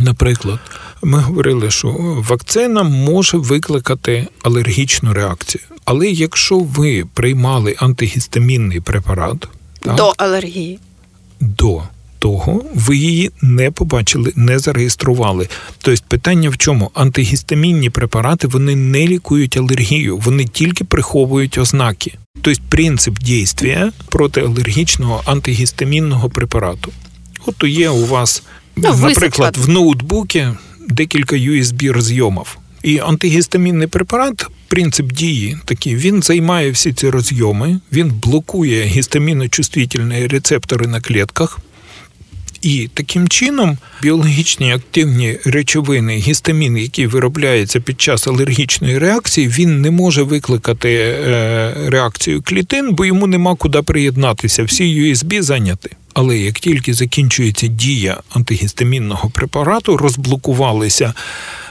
Наприклад, 0.00 0.58
ми 1.02 1.18
говорили, 1.18 1.70
що 1.70 1.88
вакцина 2.28 2.82
може 2.82 3.36
викликати 3.36 4.26
алергічну 4.42 5.12
реакцію. 5.12 5.64
Але 5.84 6.08
якщо 6.08 6.58
ви 6.58 7.04
приймали 7.14 7.76
антигістамінний 7.78 8.80
препарат 8.80 9.48
так, 9.80 9.94
до 9.94 10.14
алергії, 10.16 10.78
до 11.40 11.82
того 12.18 12.64
ви 12.74 12.96
її 12.96 13.30
не 13.42 13.70
побачили, 13.70 14.32
не 14.36 14.58
зареєстрували. 14.58 15.48
Тобто 15.78 16.04
питання 16.08 16.50
в 16.50 16.56
чому? 16.56 16.90
Антигістамінні 16.94 17.90
препарати 17.90 18.46
вони 18.46 18.76
не 18.76 19.06
лікують 19.06 19.56
алергію, 19.56 20.18
вони 20.18 20.44
тільки 20.44 20.84
приховують 20.84 21.58
ознаки. 21.58 22.14
Тобто 22.42 22.62
принцип 22.68 23.18
дійства 23.18 23.92
протиалергічного 24.08 25.22
антигістамінного 25.24 26.30
препарату. 26.30 26.92
От 27.46 27.64
є 27.64 27.88
у 27.90 28.06
вас, 28.06 28.42
ну, 28.76 28.96
наприклад, 28.96 29.56
в 29.56 29.68
ноутбуці 29.68 30.48
декілька 30.90 31.36
USB 31.36 31.92
розйомів. 31.92 32.58
І 32.82 32.98
антигістамінний 32.98 33.88
препарат, 33.88 34.46
принцип 34.68 35.12
дії 35.12 35.58
такий, 35.64 35.96
він 35.96 36.22
займає 36.22 36.70
всі 36.70 36.92
ці 36.92 37.10
розйоми, 37.10 37.80
він 37.92 38.12
блокує 38.22 38.84
гістаміночувствительні 38.84 40.26
рецептори 40.26 40.86
на 40.86 41.00
клітках. 41.00 41.60
І 42.62 42.88
таким 42.94 43.28
чином 43.28 43.78
біологічні 44.02 44.72
активні 44.72 45.38
речовини, 45.44 46.16
гістамін, 46.16 46.76
який 46.76 47.06
виробляється 47.06 47.80
під 47.80 48.00
час 48.00 48.26
алергічної 48.26 48.98
реакції, 48.98 49.48
він 49.48 49.80
не 49.80 49.90
може 49.90 50.22
викликати 50.22 50.94
е, 50.94 51.74
реакцію 51.86 52.42
клітин, 52.42 52.94
бо 52.94 53.04
йому 53.04 53.26
нема 53.26 53.54
куди 53.54 53.82
приєднатися. 53.82 54.64
Всі 54.64 54.84
USB 54.84 55.42
зайняті. 55.42 55.90
Але 56.14 56.38
як 56.38 56.60
тільки 56.60 56.94
закінчується 56.94 57.66
дія 57.66 58.20
антигістамінного 58.30 59.30
препарату, 59.30 59.96
розблокувалися 59.96 61.14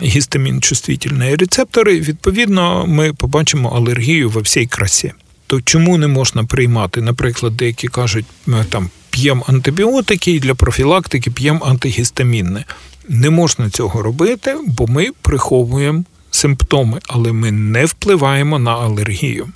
гістамін-чувствительні 0.02 1.38
рецептори, 1.38 2.00
відповідно, 2.00 2.86
ми 2.88 3.14
побачимо 3.14 3.70
алергію 3.70 4.30
во 4.30 4.42
всій 4.42 4.66
красі. 4.66 5.14
То 5.48 5.62
чому 5.62 5.98
не 5.98 6.08
можна 6.08 6.44
приймати? 6.44 7.02
Наприклад, 7.02 7.58
деякі 7.58 7.88
кажуть, 7.88 8.26
ми 8.46 8.66
там 8.70 8.90
п'ємо 9.10 9.46
антибіотики 9.48 10.32
і 10.32 10.40
для 10.40 10.56
профілактики 10.56 11.32
п'ємо 11.32 11.66
антигістамінне. 11.66 12.66
Не 13.08 13.30
можна 13.30 13.70
цього 13.70 14.02
робити, 14.02 14.56
бо 14.68 14.88
ми 14.88 15.08
приховуємо 15.22 16.04
симптоми, 16.32 17.00
але 17.08 17.34
ми 17.34 17.52
не 17.52 17.86
впливаємо 17.86 18.60
на 18.60 18.72
алергію. 18.72 19.50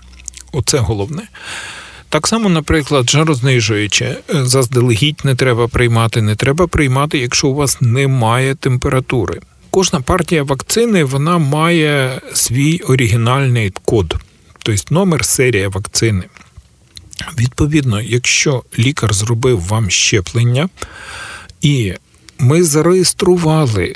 Оце 0.51 0.77
головне. 0.77 1.21
Так 2.13 2.27
само, 2.27 2.49
наприклад, 2.49 3.09
жарознижуюче, 3.09 4.05
е, 4.05 4.45
заздалегідь 4.45 5.21
не 5.23 5.35
треба 5.35 5.67
приймати, 5.67 6.21
не 6.21 6.35
треба 6.35 6.67
приймати, 6.67 7.17
якщо 7.17 7.47
у 7.47 7.55
вас 7.55 7.81
немає 7.81 8.55
температури. 8.55 9.39
кожна 9.69 10.01
партія 10.01 10.43
вакцини 10.43 11.03
вона 11.03 11.37
має 11.37 12.21
свій 12.33 12.79
оригінальний 12.79 13.73
код, 13.85 14.15
тобто 14.63 14.95
номер 14.95 15.25
серія 15.25 15.69
вакцини. 15.69 16.23
Відповідно, 17.39 18.01
якщо 18.01 18.63
лікар 18.79 19.13
зробив 19.13 19.61
вам 19.61 19.89
щеплення, 19.89 20.69
і 21.61 21.93
ми 22.39 22.63
зареєстрували 22.63 23.95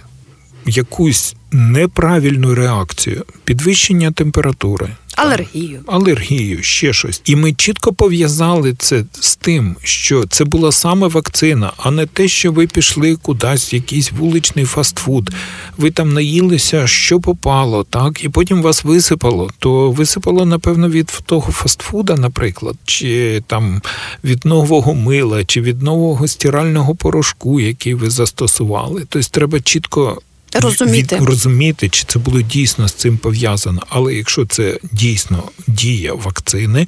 якусь 0.65 1.35
неправильну 1.51 2.55
реакцію, 2.55 3.25
підвищення 3.43 4.11
температури, 4.11 4.89
Алергію. 5.17 5.79
алергію, 5.87 6.63
ще 6.63 6.93
щось. 6.93 7.21
І 7.25 7.35
ми 7.35 7.53
чітко 7.53 7.93
пов'язали 7.93 8.73
це 8.73 9.03
з 9.11 9.35
тим, 9.35 9.75
що 9.83 10.25
це 10.25 10.45
була 10.45 10.71
саме 10.71 11.07
вакцина, 11.07 11.71
а 11.77 11.91
не 11.91 12.05
те, 12.05 12.27
що 12.27 12.51
ви 12.51 12.67
пішли 12.67 13.15
кудись 13.15 13.73
в 13.73 13.75
якийсь 13.75 14.11
вуличний 14.11 14.65
фастфуд. 14.65 15.29
Ви 15.77 15.91
там 15.91 16.13
наїлися, 16.13 16.87
що 16.87 17.19
попало, 17.19 17.83
так, 17.83 18.23
і 18.23 18.29
потім 18.29 18.61
вас 18.61 18.83
висипало. 18.83 19.49
То 19.59 19.91
висипало, 19.91 20.45
напевно, 20.45 20.89
від 20.89 21.21
того 21.25 21.51
фастфуда, 21.51 22.15
наприклад, 22.15 22.75
чи 22.85 23.43
там 23.47 23.81
від 24.23 24.45
нового 24.45 24.93
мила, 24.93 25.45
чи 25.45 25.61
від 25.61 25.81
нового 25.81 26.27
стирального 26.27 26.95
порошку, 26.95 27.59
який 27.59 27.93
ви 27.93 28.09
застосували. 28.09 29.05
Тобто 29.09 29.29
треба 29.31 29.59
чітко. 29.59 30.21
Розуміти. 30.59 31.15
Від, 31.15 31.23
розуміти, 31.23 31.89
чи 31.89 32.03
це 32.07 32.19
було 32.19 32.41
дійсно 32.41 32.87
з 32.87 32.93
цим 32.93 33.17
пов'язано. 33.17 33.83
Але 33.89 34.13
якщо 34.13 34.45
це 34.45 34.79
дійсно 34.91 35.43
дія 35.67 36.13
вакцини, 36.13 36.87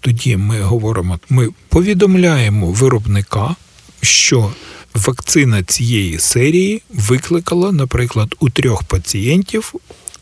тоді 0.00 0.36
ми 0.36 0.60
говоримо, 0.60 1.18
ми 1.28 1.48
повідомляємо 1.68 2.70
виробника, 2.70 3.56
що 4.00 4.52
вакцина 4.94 5.62
цієї 5.62 6.18
серії 6.18 6.82
викликала, 6.90 7.72
наприклад, 7.72 8.34
у 8.40 8.50
трьох 8.50 8.82
пацієнтів 8.82 9.74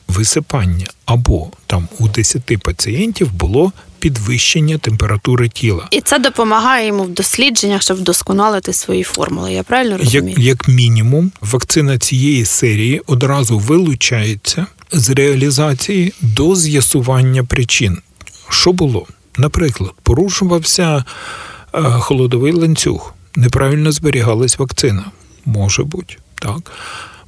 висипання, 0.08 0.86
або 1.04 1.50
там 1.66 1.88
у 1.98 2.08
10 2.08 2.58
пацієнтів 2.62 3.32
було 3.32 3.72
підвищення 4.04 4.78
температури 4.78 5.48
тіла. 5.48 5.88
І 5.90 6.00
це 6.00 6.18
допомагає 6.18 6.86
йому 6.86 7.02
в 7.02 7.08
дослідженнях, 7.08 7.82
щоб 7.82 7.96
вдосконалити 7.96 8.72
свої 8.72 9.02
формули. 9.02 9.52
Я 9.52 9.62
правильно 9.62 9.98
розумію? 9.98 10.36
Як, 10.38 10.46
як 10.46 10.68
мінімум, 10.68 11.32
вакцина 11.40 11.98
цієї 11.98 12.44
серії 12.44 13.02
одразу 13.06 13.58
вилучається 13.58 14.66
з 14.92 15.10
реалізації 15.10 16.12
до 16.20 16.56
з'ясування 16.56 17.44
причин. 17.44 17.98
Що 18.48 18.72
було? 18.72 19.06
Наприклад, 19.38 19.92
порушувався 20.02 21.04
е, 21.74 21.82
холодовий 21.82 22.52
ланцюг, 22.52 23.14
неправильно 23.36 23.92
зберігалась 23.92 24.58
вакцина. 24.58 25.04
Може 25.44 25.82
бути, 25.84 26.16
так. 26.34 26.72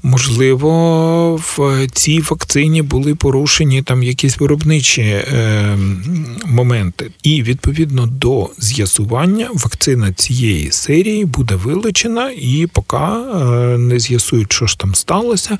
Можливо, 0.06 1.36
в 1.36 1.86
цій 1.92 2.20
вакцині 2.20 2.82
були 2.82 3.14
порушені 3.14 3.82
там 3.82 4.02
якісь 4.02 4.38
виробничі 4.40 5.02
е, 5.02 5.78
моменти, 6.44 7.10
і 7.22 7.42
відповідно 7.42 8.06
до 8.06 8.50
з'ясування 8.58 9.48
вакцина 9.54 10.12
цієї 10.12 10.72
серії 10.72 11.24
буде 11.24 11.54
вилучена, 11.54 12.30
і 12.30 12.66
поки 12.72 12.96
е, 12.96 13.78
не 13.78 13.98
з'ясують, 13.98 14.52
що 14.52 14.66
ж 14.66 14.78
там 14.78 14.94
сталося. 14.94 15.58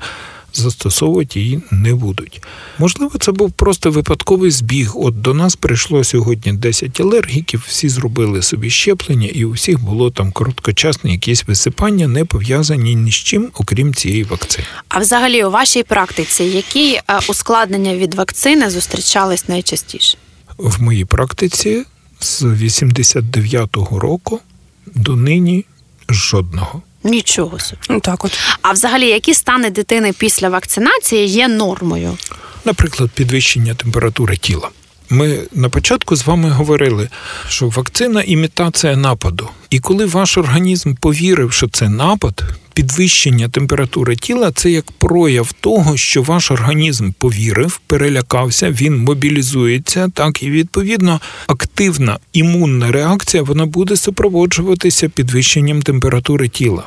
Застосовувати 0.57 1.39
її 1.39 1.61
не 1.71 1.95
будуть. 1.95 2.41
Можливо, 2.79 3.11
це 3.19 3.31
був 3.31 3.51
просто 3.51 3.91
випадковий 3.91 4.51
збіг. 4.51 4.91
От 4.95 5.21
до 5.21 5.33
нас 5.33 5.55
прийшло 5.55 6.03
сьогодні 6.03 6.53
10 6.53 6.99
алергіків, 6.99 7.65
всі 7.67 7.89
зробили 7.89 8.41
собі 8.41 8.69
щеплення, 8.69 9.27
і 9.27 9.45
у 9.45 9.51
всіх 9.51 9.79
було 9.83 10.11
там 10.11 10.31
короткочасне 10.31 11.11
якісь 11.11 11.47
висипання, 11.47 12.07
не 12.07 12.25
пов'язані 12.25 12.95
ні 12.95 13.11
з 13.11 13.15
чим, 13.15 13.49
окрім 13.53 13.93
цієї 13.93 14.23
вакцини. 14.23 14.67
А 14.89 14.99
взагалі 14.99 15.43
у 15.43 15.51
вашій 15.51 15.83
практиці 15.83 16.43
які 16.43 16.93
е, 16.93 17.19
ускладнення 17.29 17.95
від 17.95 18.13
вакцини 18.13 18.69
зустрічались 18.69 19.47
найчастіше? 19.47 20.17
В 20.57 20.81
моїй 20.81 21.05
практиці 21.05 21.83
з 22.19 22.43
89-го 22.43 23.99
року 23.99 24.39
до 24.85 25.15
нині 25.15 25.65
жодного. 26.09 26.81
Нічого 27.07 27.59
собі. 27.59 27.81
Ну 27.89 27.99
так 27.99 28.25
от. 28.25 28.39
А 28.61 28.71
взагалі, 28.71 29.07
які 29.07 29.33
стани 29.33 29.69
дитини 29.69 30.13
після 30.17 30.49
вакцинації 30.49 31.27
є 31.27 31.47
нормою? 31.47 32.17
Наприклад, 32.65 33.09
підвищення 33.15 33.73
температури 33.73 34.37
тіла. 34.37 34.69
Ми 35.09 35.39
на 35.51 35.69
початку 35.69 36.15
з 36.15 36.25
вами 36.25 36.49
говорили, 36.49 37.09
що 37.49 37.67
вакцина 37.67 38.21
імітація 38.21 38.95
нападу. 38.95 39.49
І 39.69 39.79
коли 39.79 40.05
ваш 40.05 40.37
організм 40.37 40.93
повірив, 40.93 41.53
що 41.53 41.67
це 41.67 41.89
напад, 41.89 42.43
підвищення 42.73 43.49
температури 43.49 44.15
тіла 44.15 44.51
це 44.51 44.71
як 44.71 44.91
прояв 44.91 45.53
того, 45.53 45.97
що 45.97 46.23
ваш 46.23 46.51
організм 46.51 47.11
повірив, 47.11 47.81
перелякався, 47.87 48.71
він 48.71 48.97
мобілізується, 48.97 50.09
так 50.13 50.43
і 50.43 50.51
відповідно 50.51 51.21
активна 51.47 52.19
імунна 52.33 52.91
реакція 52.91 53.43
вона 53.43 53.65
буде 53.65 53.95
супроводжуватися 53.95 55.09
підвищенням 55.09 55.81
температури 55.81 56.47
тіла. 56.49 56.83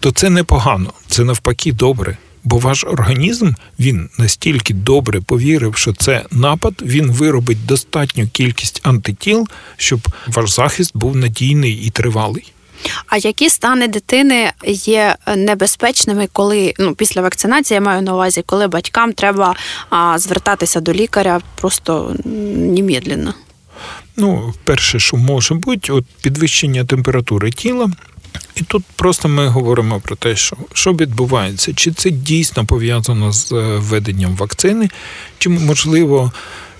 То 0.00 0.10
це 0.10 0.30
непогано, 0.30 0.92
це 1.08 1.24
навпаки 1.24 1.72
добре. 1.72 2.16
Бо 2.44 2.58
ваш 2.58 2.84
організм 2.84 3.52
він 3.78 4.08
настільки 4.18 4.74
добре 4.74 5.20
повірив, 5.20 5.76
що 5.76 5.92
це 5.92 6.24
напад, 6.30 6.74
він 6.82 7.10
виробить 7.10 7.66
достатню 7.66 8.28
кількість 8.28 8.80
антитіл, 8.82 9.48
щоб 9.76 10.00
ваш 10.26 10.50
захист 10.50 10.90
був 10.94 11.16
надійний 11.16 11.72
і 11.72 11.90
тривалий. 11.90 12.52
А 13.06 13.16
які 13.16 13.50
стани 13.50 13.88
дитини 13.88 14.52
є 14.66 15.16
небезпечними, 15.36 16.28
коли 16.32 16.74
ну 16.78 16.94
після 16.94 17.20
вакцинації 17.20 17.74
я 17.74 17.80
маю 17.80 18.02
на 18.02 18.14
увазі, 18.14 18.42
коли 18.46 18.68
батькам 18.68 19.12
треба 19.12 19.56
а, 19.90 20.18
звертатися 20.18 20.80
до 20.80 20.92
лікаря 20.92 21.40
просто 21.54 22.16
немедленно? 22.56 23.34
Ну, 24.16 24.54
перше, 24.64 24.98
що 24.98 25.16
може 25.16 25.54
бути, 25.54 25.92
от 25.92 26.04
підвищення 26.22 26.84
температури 26.84 27.50
тіла. 27.50 27.90
І 28.56 28.62
тут 28.62 28.84
просто 28.96 29.28
ми 29.28 29.46
говоримо 29.46 30.00
про 30.00 30.16
те, 30.16 30.36
що 30.36 30.56
що 30.72 30.92
відбувається, 30.92 31.72
чи 31.74 31.90
це 31.90 32.10
дійсно 32.10 32.64
пов'язано 32.64 33.32
з 33.32 33.52
е, 33.52 33.76
введенням 33.76 34.36
вакцини, 34.36 34.90
чи 35.38 35.48
можливо 35.48 36.32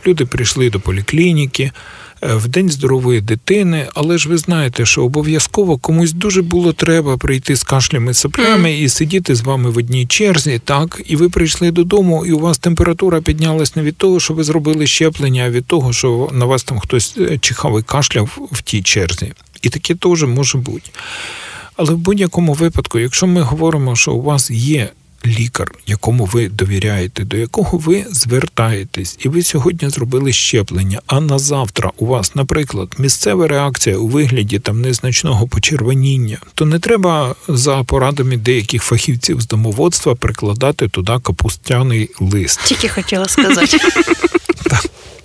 люди 0.06 0.26
прийшли 0.26 0.70
до 0.70 0.80
поліклініки 0.80 1.62
е, 2.22 2.34
в 2.34 2.48
день 2.48 2.70
здорової 2.70 3.20
дитини, 3.20 3.88
але 3.94 4.18
ж 4.18 4.28
ви 4.28 4.38
знаєте, 4.38 4.86
що 4.86 5.04
обов'язково 5.04 5.78
комусь 5.78 6.12
дуже 6.12 6.42
було 6.42 6.72
треба 6.72 7.16
прийти 7.16 7.56
з 7.56 7.62
кашлями 7.62 8.14
соплями 8.14 8.68
mm. 8.68 8.80
і 8.80 8.88
сидіти 8.88 9.34
з 9.34 9.40
вами 9.40 9.70
в 9.70 9.78
одній 9.78 10.06
черзі, 10.06 10.60
так, 10.64 11.02
і 11.06 11.16
ви 11.16 11.28
прийшли 11.28 11.70
додому, 11.70 12.26
і 12.26 12.32
у 12.32 12.38
вас 12.38 12.58
температура 12.58 13.20
піднялась 13.20 13.76
не 13.76 13.82
від 13.82 13.96
того, 13.96 14.20
що 14.20 14.34
ви 14.34 14.44
зробили 14.44 14.86
щеплення, 14.86 15.44
а 15.44 15.50
від 15.50 15.66
того, 15.66 15.92
що 15.92 16.28
на 16.32 16.44
вас 16.44 16.64
там 16.64 16.78
хтось 16.78 17.14
е, 17.18 17.38
чихав 17.38 17.80
і 17.80 17.82
кашляв 17.82 18.48
в 18.52 18.62
тій 18.62 18.82
черзі. 18.82 19.32
І 19.62 19.68
таке 19.68 19.94
теж 19.94 20.24
може 20.24 20.58
бути. 20.58 20.90
Але 21.76 21.94
в 21.94 21.98
будь-якому 21.98 22.54
випадку, 22.54 22.98
якщо 22.98 23.26
ми 23.26 23.40
говоримо, 23.40 23.96
що 23.96 24.12
у 24.12 24.22
вас 24.22 24.50
є 24.50 24.90
лікар, 25.26 25.72
якому 25.86 26.24
ви 26.24 26.48
довіряєте, 26.48 27.24
до 27.24 27.36
якого 27.36 27.78
ви 27.78 28.04
звертаєтесь, 28.10 29.16
і 29.20 29.28
ви 29.28 29.42
сьогодні 29.42 29.88
зробили 29.88 30.32
щеплення, 30.32 31.00
а 31.06 31.20
на 31.20 31.38
завтра 31.38 31.90
у 31.96 32.06
вас, 32.06 32.34
наприклад, 32.34 32.94
місцева 32.98 33.48
реакція 33.48 33.96
у 33.96 34.08
вигляді 34.08 34.58
там 34.58 34.80
незначного 34.80 35.48
почервоніння, 35.48 36.38
то 36.54 36.64
не 36.64 36.78
треба 36.78 37.34
за 37.48 37.82
порадами 37.82 38.36
деяких 38.36 38.82
фахівців 38.82 39.40
з 39.40 39.46
домоводства 39.46 40.14
прикладати 40.14 40.88
туди 40.88 41.12
капустяний 41.22 42.10
лист. 42.20 42.60
Тільки 42.64 42.88
хотіла 42.88 43.28
сказати. 43.28 43.78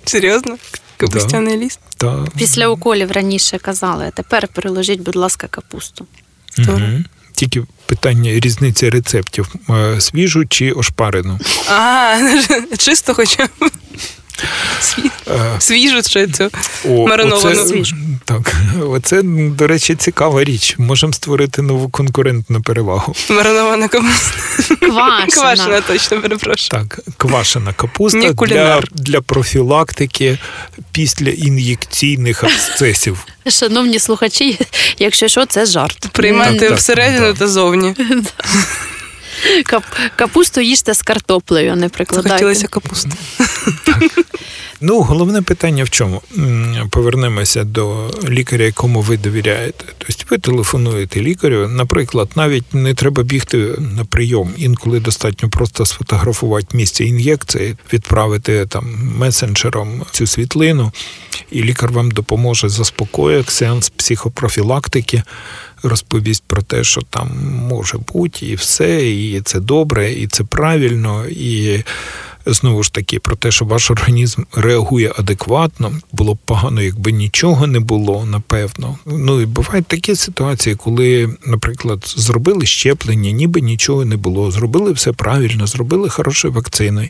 Серйозно? 0.04 0.56
Капустяний 0.98 1.56
ліст? 1.56 1.80
Да. 2.00 2.26
Після 2.36 2.68
уколів 2.68 3.12
раніше 3.12 3.58
казали, 3.58 4.04
а 4.08 4.10
тепер 4.10 4.48
переложіть, 4.48 5.00
будь 5.00 5.16
ласка, 5.16 5.46
капусту. 5.46 6.06
Угу. 6.58 6.80
Тільки 7.34 7.62
питання 7.86 8.30
різниці 8.40 8.90
рецептів: 8.90 9.54
е, 9.70 10.00
свіжу 10.00 10.44
чи 10.46 10.72
ошпарену. 10.72 11.38
А, 11.70 12.18
чисто 12.78 13.14
хоча 13.14 13.46
б. 13.46 13.70
Свіжу 15.58 16.02
чи 16.02 16.26
цю 16.26 16.50
мариновану. 16.84 17.60
Оце, 17.60 17.82
так, 18.24 18.54
оце, 18.82 19.22
до 19.22 19.66
речі, 19.66 19.94
цікава 19.94 20.44
річ. 20.44 20.74
Можемо 20.78 21.12
створити 21.12 21.62
нову 21.62 21.88
конкурентну 21.88 22.62
перевагу. 22.62 23.14
Маринована 23.30 23.88
капуста. 23.88 24.32
Квашена. 24.80 25.26
Квашена, 25.26 25.80
точно, 25.80 26.20
перепрошую. 26.20 26.68
Так, 26.70 27.00
квашена 27.16 27.72
капуста 27.72 28.32
для, 28.32 28.80
для 28.92 29.20
профілактики 29.20 30.38
після 30.92 31.30
ін'єкційних 31.30 32.44
абсцесів. 32.44 33.26
Шановні 33.46 33.98
слухачі, 33.98 34.58
якщо 34.98 35.28
що, 35.28 35.46
це 35.46 35.66
жарт. 35.66 36.08
Приймати 36.12 36.68
так, 36.68 36.78
всередину 36.78 37.26
так. 37.26 37.38
та 37.38 37.48
зовні. 37.48 37.94
Кап, 39.64 39.84
капусту 40.16 40.60
їжте 40.60 40.94
з 40.94 41.02
картоплею, 41.02 41.76
не 41.76 41.88
прикладайте. 41.88 42.28
Захотілося 42.28 42.68
капусти. 42.68 43.10
Ну, 44.80 45.00
головне 45.00 45.42
питання 45.42 45.84
в 45.84 45.90
чому? 45.90 46.22
Повернемося 46.90 47.64
до 47.64 48.10
лікаря, 48.28 48.64
якому 48.64 49.00
ви 49.00 49.16
довіряєте. 49.16 49.84
Тобто 49.98 50.24
ви 50.30 50.38
телефонуєте 50.38 51.20
лікарю. 51.20 51.68
Наприклад, 51.68 52.30
навіть 52.36 52.74
не 52.74 52.94
треба 52.94 53.22
бігти 53.22 53.56
на 53.78 54.04
прийом. 54.04 54.54
Інколи 54.56 55.00
достатньо 55.00 55.48
просто 55.50 55.86
сфотографувати 55.86 56.76
місце 56.76 57.04
ін'єкції, 57.04 57.76
відправити 57.92 58.66
там 58.66 59.12
месенджером 59.18 60.02
цю 60.10 60.26
світлину, 60.26 60.92
і 61.50 61.62
лікар 61.62 61.92
вам 61.92 62.10
допоможе 62.10 62.68
заспокоїти 62.68 63.50
сеанс 63.50 63.88
психопрофілактики. 63.88 65.22
Розповість 65.82 66.44
про 66.46 66.62
те, 66.62 66.84
що 66.84 67.02
там 67.02 67.30
може 67.68 67.98
бути, 67.98 68.46
і 68.46 68.54
все, 68.54 69.10
і 69.10 69.40
це 69.40 69.60
добре, 69.60 70.12
і 70.12 70.26
це 70.26 70.44
правильно, 70.44 71.26
і 71.26 71.82
знову 72.46 72.82
ж 72.82 72.92
таки 72.92 73.18
про 73.18 73.36
те, 73.36 73.50
що 73.50 73.64
ваш 73.64 73.90
організм 73.90 74.42
реагує 74.54 75.12
адекватно. 75.18 75.92
Було 76.12 76.34
б 76.34 76.38
погано, 76.44 76.82
якби 76.82 77.12
нічого 77.12 77.66
не 77.66 77.80
було, 77.80 78.24
напевно. 78.24 78.98
Ну 79.06 79.40
і 79.40 79.46
бувають 79.46 79.86
такі 79.86 80.14
ситуації, 80.14 80.76
коли, 80.76 81.36
наприклад, 81.46 82.14
зробили 82.16 82.66
щеплення, 82.66 83.30
ніби 83.30 83.60
нічого 83.60 84.04
не 84.04 84.16
було, 84.16 84.50
зробили 84.50 84.92
все 84.92 85.12
правильно, 85.12 85.66
зробили 85.66 86.08
хорошою 86.08 86.54
вакциною. 86.54 87.08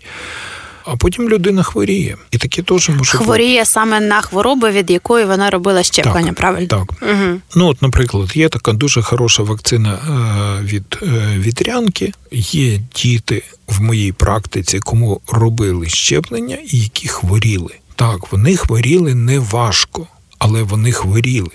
А 0.90 0.96
потім 0.96 1.28
людина 1.28 1.62
хворіє, 1.62 2.16
і 2.30 2.38
таке 2.38 2.62
теж 2.62 2.88
може 2.88 3.12
бути. 3.12 3.24
Хворіє 3.24 3.64
саме 3.64 4.00
на 4.00 4.22
хворобу, 4.22 4.68
від 4.68 4.90
якої 4.90 5.24
вона 5.24 5.50
робила 5.50 5.82
щеплення, 5.82 6.26
Так, 6.26 6.36
правильно? 6.36 6.66
Так. 6.66 6.92
Угу. 7.02 7.40
Ну, 7.56 7.66
от, 7.66 7.82
наприклад, 7.82 8.30
є 8.34 8.48
така 8.48 8.72
дуже 8.72 9.02
хороша 9.02 9.42
вакцина 9.42 9.92
е, 9.92 10.64
від 10.64 10.98
е, 11.02 11.06
вітрянки. 11.38 12.12
Є 12.32 12.80
діти 12.94 13.42
в 13.66 13.80
моїй 13.82 14.12
практиці, 14.12 14.78
кому 14.80 15.20
робили 15.28 15.88
щеплення 15.88 16.58
і 16.66 16.78
які 16.78 17.08
хворіли. 17.08 17.74
Так, 17.94 18.32
вони 18.32 18.56
хворіли 18.56 19.14
не 19.14 19.38
важко, 19.38 20.06
але 20.38 20.62
вони 20.62 20.92
хворіли. 20.92 21.50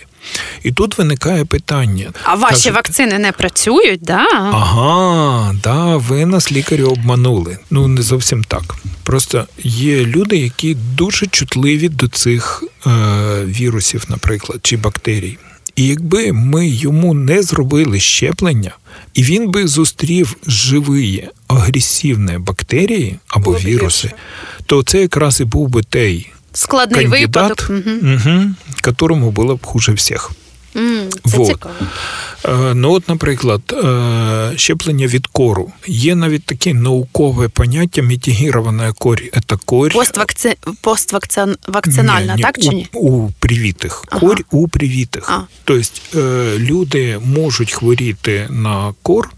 І 0.63 0.71
тут 0.71 0.97
виникає 0.97 1.45
питання. 1.45 2.11
А 2.23 2.35
ваші 2.35 2.53
Кажете, 2.53 2.71
вакцини 2.71 3.19
не 3.19 3.31
працюють, 3.31 4.01
да? 4.01 4.25
Ага, 4.33 5.55
да, 5.63 5.97
ви 5.97 6.25
нас 6.25 6.51
лікарі 6.51 6.83
обманули. 6.83 7.57
Ну 7.71 7.87
не 7.87 8.01
зовсім 8.01 8.43
так. 8.43 8.75
Просто 9.03 9.47
є 9.63 10.05
люди, 10.05 10.37
які 10.37 10.75
дуже 10.75 11.27
чутливі 11.27 11.89
до 11.89 12.07
цих 12.07 12.63
е, 12.87 12.89
вірусів, 13.45 14.05
наприклад, 14.09 14.59
чи 14.63 14.77
бактерій. 14.77 15.37
І 15.75 15.87
якби 15.87 16.33
ми 16.33 16.67
йому 16.67 17.13
не 17.13 17.43
зробили 17.43 17.99
щеплення, 17.99 18.71
і 19.13 19.23
він 19.23 19.51
би 19.51 19.67
зустрів 19.67 20.35
живі 20.47 21.27
агресивні 21.47 22.37
бактерії 22.37 23.19
або 23.27 23.51
Було 23.51 23.57
віруси, 23.57 24.11
то 24.65 24.83
це 24.83 25.01
якраз 25.01 25.41
і 25.41 25.45
був 25.45 25.69
би 25.69 25.83
той 25.83 26.31
Складний 26.53 27.01
кандидат, 27.05 27.69
випадок. 27.69 27.87
Угу. 27.87 28.13
угу, 28.13 28.45
которому 28.81 29.31
було 29.31 29.55
б 29.55 29.65
хуже 29.65 29.91
всіх. 29.93 30.31
Це 30.73 31.37
Вот. 31.37 31.47
цікаво. 31.47 31.75
Е, 32.45 32.73
Ну, 32.73 32.91
от, 32.91 33.09
наприклад, 33.09 33.61
е, 33.83 34.53
щеплення 34.55 35.07
від 35.07 35.27
кору. 35.27 35.71
Є 35.87 36.15
навіть 36.15 36.43
таке 36.43 36.73
наукове 36.73 37.47
поняття 37.47 38.01
мітігірована 38.01 38.93
корь. 38.93 39.21
Це 39.49 39.57
корь. 39.65 39.91
Поствакци... 39.91 40.55
Поствакцинальна, 40.81 42.37
так 42.37 42.59
чи 42.61 42.69
ні? 42.69 42.87
У, 42.93 43.09
у 43.09 43.31
привітих. 43.39 44.03
Ага. 44.09 44.19
Корь 44.19 44.41
у 44.51 44.67
привітих. 44.67 45.29
А. 45.29 45.39
Тобто 45.63 46.19
е, 46.19 46.55
люди 46.59 47.19
можуть 47.25 47.71
хворіти 47.71 48.47
на 48.49 48.93
кор, 49.01 49.29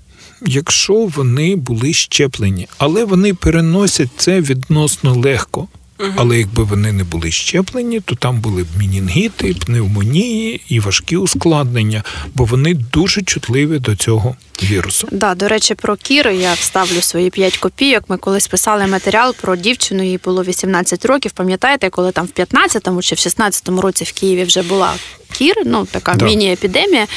якщо 0.46 0.94
вони 0.94 1.56
були 1.56 1.94
щеплені, 1.94 2.68
але 2.78 3.06
вони 3.06 3.34
переносять 3.34 4.10
це 4.18 4.42
відносно 4.42 5.14
легко. 5.14 5.68
Але 6.16 6.38
якби 6.38 6.64
вони 6.64 6.92
не 6.92 7.04
були 7.04 7.32
щеплені, 7.32 8.00
то 8.00 8.16
там 8.16 8.40
були 8.40 8.64
б 8.64 8.68
мінінгіти, 8.80 9.56
пневмонії 9.66 10.62
і 10.70 10.80
важкі 10.80 11.18
ускладнення, 11.18 12.04
бо 12.34 12.46
вони 12.46 12.74
дуже 12.74 13.22
чутливі 13.22 13.80
до 13.80 13.96
цього 13.96 14.36
вірусу. 14.64 15.08
Да, 15.12 15.36
до 15.36 15.48
речі, 15.48 15.76
про 15.76 15.96
кір 15.96 16.30
я 16.30 16.54
вставлю 16.54 17.02
свої 17.02 17.30
5 17.30 17.58
копійок. 17.58 18.04
Ми 18.08 18.18
колись 18.18 18.48
писали 18.48 18.88
матеріал 18.88 19.36
про 19.42 19.56
дівчину, 19.56 20.04
їй 20.04 20.20
було 20.24 20.44
18 20.44 21.06
років. 21.06 21.32
Пам'ятаєте, 21.32 21.90
коли 21.90 22.12
там 22.12 22.26
в 22.26 22.40
15-му 22.40 23.02
чи 23.02 23.16
в 23.16 23.18
16-му 23.18 23.82
році 23.82 24.04
в 24.04 24.12
Києві 24.12 24.44
вже 24.44 24.62
була 24.62 24.94
кір, 25.32 25.56
ну 25.66 25.86
така 25.92 26.14
Да. 26.16 26.26
міні-епідемія, 26.26 27.08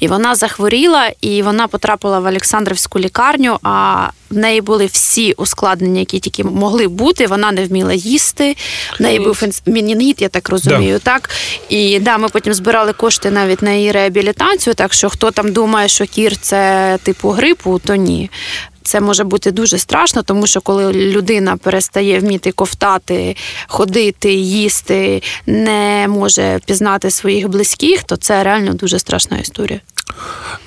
і 0.00 0.08
вона 0.08 0.34
захворіла, 0.34 1.10
і 1.20 1.42
вона 1.42 1.68
потрапила 1.68 2.20
в 2.20 2.26
Олександрівську 2.26 2.98
лікарню. 2.98 3.58
А 3.62 4.06
в 4.30 4.36
неї 4.36 4.60
були 4.60 4.86
всі 4.86 5.32
ускладнення, 5.32 6.00
які 6.00 6.20
тільки 6.20 6.44
могли 6.44 6.88
бути. 6.88 7.26
Вона 7.26 7.52
не 7.52 7.66
вміла 7.66 7.92
їсти. 7.92 8.27
В 8.98 9.02
неї 9.02 9.18
був 9.18 9.42
мінінгіт, 9.66 10.22
я 10.22 10.28
так 10.28 10.48
розумію. 10.48 10.98
Так 10.98 11.30
і 11.68 11.98
да, 11.98 12.18
ми 12.18 12.28
потім 12.28 12.54
збирали 12.54 12.92
кошти 12.92 13.30
навіть 13.30 13.62
на 13.62 13.70
її 13.70 13.92
реабілітацію. 13.92 14.74
Так 14.74 14.94
що 14.94 15.08
хто 15.08 15.30
там 15.30 15.52
думає, 15.52 15.88
що 15.88 16.06
кір 16.06 16.36
це 16.36 16.98
типу 17.02 17.28
грипу, 17.28 17.80
то 17.84 17.94
ні. 17.94 18.30
Це 18.82 19.00
може 19.00 19.24
бути 19.24 19.50
дуже 19.50 19.78
страшно, 19.78 20.22
тому 20.22 20.46
що 20.46 20.60
коли 20.60 20.92
людина 20.92 21.56
перестає 21.56 22.18
вміти 22.18 22.52
ковтати, 22.52 23.36
ходити, 23.66 24.32
їсти, 24.32 25.22
не 25.46 26.06
може 26.08 26.60
пізнати 26.66 27.10
своїх 27.10 27.48
близьких, 27.48 28.02
то 28.02 28.16
це 28.16 28.42
реально 28.42 28.74
дуже 28.74 28.98
страшна 28.98 29.38
історія. 29.38 29.80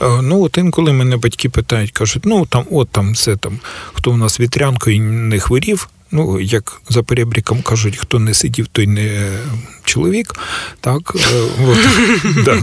Е, 0.01 0.21
Ну, 0.21 0.41
от 0.43 0.57
інколи 0.57 0.93
мене 0.93 1.17
батьки 1.17 1.49
питають, 1.49 1.91
кажуть, 1.91 2.25
ну 2.25 2.45
там, 2.45 2.65
от 2.71 2.89
там 2.89 3.13
все 3.13 3.35
там, 3.35 3.59
хто 3.93 4.11
у 4.11 4.17
нас 4.17 4.39
вітрянкою 4.39 5.01
не 5.01 5.39
хворів. 5.39 5.89
Ну, 6.11 6.39
як 6.39 6.81
за 6.89 7.03
перебріком 7.03 7.61
кажуть, 7.61 7.97
хто 7.97 8.19
не 8.19 8.33
сидів, 8.33 8.67
той 8.67 8.87
не 8.87 9.05
е, 9.05 9.39
чоловік. 9.83 10.35
Так, 10.81 11.15
е, 11.15 11.41
от, 11.67 11.77
да. 12.45 12.61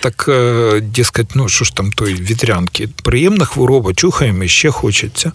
Так, 0.00 0.24
е, 0.28 0.80
дескать, 0.80 1.30
ну 1.34 1.48
що 1.48 1.64
ж 1.64 1.74
там 1.74 1.92
той 1.92 2.14
вітрянки? 2.14 2.88
Приємна 3.02 3.44
хвороба, 3.44 3.94
чухаємо, 3.94 4.46
ще 4.46 4.70
хочеться. 4.70 5.32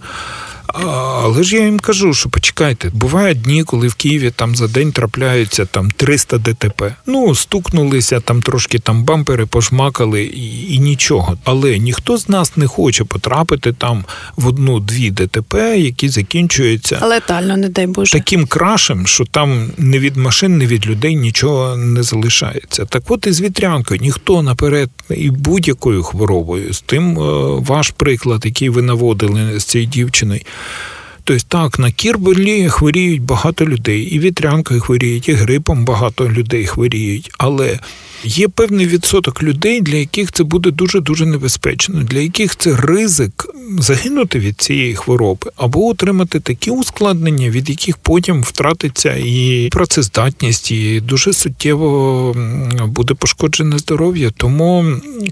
Але 0.67 1.43
ж 1.43 1.55
я 1.55 1.65
їм 1.65 1.79
кажу, 1.79 2.13
що 2.13 2.29
почекайте, 2.29 2.89
бувають 2.93 3.41
дні, 3.41 3.63
коли 3.63 3.87
в 3.87 3.93
Києві 3.93 4.31
там 4.35 4.55
за 4.55 4.67
день 4.67 4.91
трапляються 4.91 5.65
там 5.65 5.91
300 5.91 6.37
ДТП. 6.37 6.95
Ну, 7.05 7.35
стукнулися, 7.35 8.19
там 8.19 8.41
трошки 8.41 8.79
там 8.79 9.03
бампери 9.03 9.45
пожмакали 9.45 10.23
і, 10.23 10.73
і 10.75 10.79
нічого. 10.79 11.37
Але 11.43 11.79
ніхто 11.79 12.17
з 12.17 12.29
нас 12.29 12.57
не 12.57 12.67
хоче 12.67 13.03
потрапити 13.03 13.73
там 13.73 14.05
в 14.35 14.47
одну-дві 14.47 15.11
ДТП, 15.11 15.79
які 15.79 16.09
закінчуються 16.09 16.99
Летально, 17.05 17.57
не 17.57 17.69
дай 17.69 17.87
Боже. 17.87 18.11
таким 18.11 18.45
крашем, 18.45 19.07
що 19.07 19.25
там 19.25 19.71
не 19.77 19.99
від 19.99 20.17
машин, 20.17 20.57
не 20.57 20.65
від 20.65 20.87
людей 20.87 21.15
нічого 21.15 21.77
не 21.77 22.03
залишається. 22.03 22.85
Так 22.85 23.03
от 23.07 23.27
і 23.27 23.31
з 23.31 23.41
вітрянкою 23.41 23.99
ніхто 23.99 24.41
наперед 24.41 24.89
і 25.09 25.29
будь-якою 25.29 26.03
хворобою. 26.03 26.73
З 26.73 26.81
тим 26.81 27.19
е, 27.19 27.21
ваш 27.59 27.89
приклад, 27.89 28.45
який 28.45 28.69
ви 28.69 28.81
наводили 28.81 29.59
з 29.59 29.63
цією 29.63 29.89
дівчиною. 29.89 30.41
Тобто 31.23 31.45
так, 31.47 31.79
на 31.79 31.91
кірболі 31.91 32.69
хворіють 32.69 33.21
багато 33.21 33.65
людей, 33.65 34.01
і 34.01 34.19
вітрянкою 34.19 34.81
хворіють, 34.81 35.29
і 35.29 35.33
грипом 35.33 35.85
багато 35.85 36.29
людей 36.29 36.65
хворіють. 36.65 37.31
Але 37.37 37.79
є 38.23 38.47
певний 38.47 38.87
відсоток 38.87 39.43
людей, 39.43 39.81
для 39.81 39.95
яких 39.95 40.31
це 40.31 40.43
буде 40.43 40.71
дуже-дуже 40.71 41.25
небезпечно, 41.25 42.03
для 42.03 42.19
яких 42.19 42.55
це 42.55 42.75
ризик 42.75 43.45
загинути 43.79 44.39
від 44.39 44.61
цієї 44.61 44.95
хвороби, 44.95 45.51
або 45.55 45.87
отримати 45.87 46.39
такі 46.39 46.71
ускладнення, 46.71 47.49
від 47.49 47.69
яких 47.69 47.97
потім 47.97 48.43
втратиться 48.43 49.15
і 49.17 49.69
працездатність, 49.71 50.71
і 50.71 50.99
дуже 50.99 51.33
суттєво 51.33 52.35
буде 52.85 53.13
пошкоджене 53.13 53.77
здоров'я. 53.77 54.31
Тому 54.37 54.85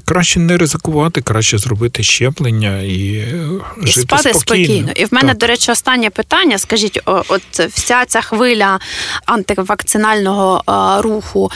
краще 0.05 0.39
не 0.39 0.57
ризикувати, 0.57 1.21
краще 1.21 1.57
зробити 1.57 2.03
щеплення 2.03 2.81
і, 2.81 3.15
е, 3.15 3.49
І 3.83 3.87
жити 3.87 4.01
спати 4.01 4.33
спокійно. 4.33 4.91
І 4.95 5.05
в 5.05 5.09
мене, 5.11 5.27
Так. 5.27 5.37
до 5.37 5.47
речі, 5.47 5.71
останнє 5.71 6.09
питання. 6.09 6.57
Скажіть, 6.57 6.99
от 7.05 7.59
вся 7.73 8.05
ця 8.05 8.21
хвиля 8.21 8.79
антивакцинального 9.25 10.63
руху, 11.03 11.51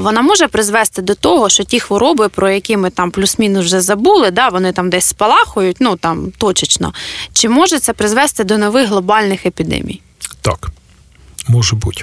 вона 0.00 0.22
може 0.22 0.48
призвести 0.48 0.65
до 1.02 1.14
того, 1.14 1.48
що 1.48 1.64
ті 1.64 1.80
хвороби, 1.80 2.28
про 2.28 2.50
які 2.50 2.76
ми 2.76 2.90
там 2.90 3.10
плюс-мінус 3.10 3.64
вже 3.64 3.80
забули, 3.80 4.30
да, 4.30 4.48
вони 4.48 4.72
там 4.72 4.90
десь 4.90 5.06
спалахують, 5.06 5.76
ну 5.80 5.96
там 5.96 6.32
точечно. 6.38 6.92
Чи 7.32 7.48
може 7.48 7.78
це 7.78 7.92
призвести 7.92 8.44
до 8.44 8.58
нових 8.58 8.88
глобальних 8.88 9.46
епідемій? 9.46 10.00
Так, 10.40 10.70
може 11.48 11.76
бути. 11.76 12.02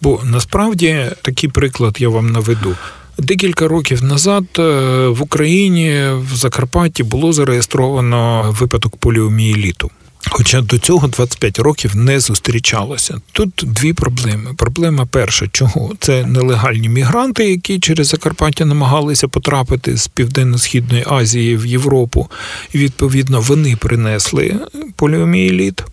Бо 0.00 0.20
насправді 0.24 1.06
такий 1.22 1.48
приклад 1.48 1.96
я 1.98 2.08
вам 2.08 2.32
наведу. 2.32 2.76
Декілька 3.18 3.68
років 3.68 4.04
назад 4.04 4.44
е, 4.58 4.62
в 5.08 5.22
Україні 5.22 6.04
в 6.12 6.34
Закарпатті 6.34 7.02
було 7.02 7.32
зареєстровано 7.32 8.54
випадок 8.58 8.96
поліомієліту. 8.96 9.90
Хоча 10.28 10.60
до 10.60 10.78
цього 10.78 11.08
25 11.08 11.58
років 11.58 11.96
не 11.96 12.20
зустрічалося. 12.20 13.20
Тут 13.32 13.52
дві 13.62 13.92
проблеми. 13.92 14.54
Проблема 14.56 15.06
перша, 15.06 15.48
чого? 15.48 15.92
Це 15.98 16.26
нелегальні 16.26 16.88
мігранти, 16.88 17.50
які 17.50 17.78
через 17.78 18.06
Закарпаття 18.06 18.64
намагалися 18.64 19.28
потрапити 19.28 19.96
з 19.96 20.08
Південно-Східної 20.08 21.04
Азії 21.06 21.56
в 21.56 21.66
Європу. 21.66 22.30
І 22.72 22.78
відповідно 22.78 23.40
вони 23.40 23.76
принесли 23.76 24.56
поліомієліт. 24.96 25.84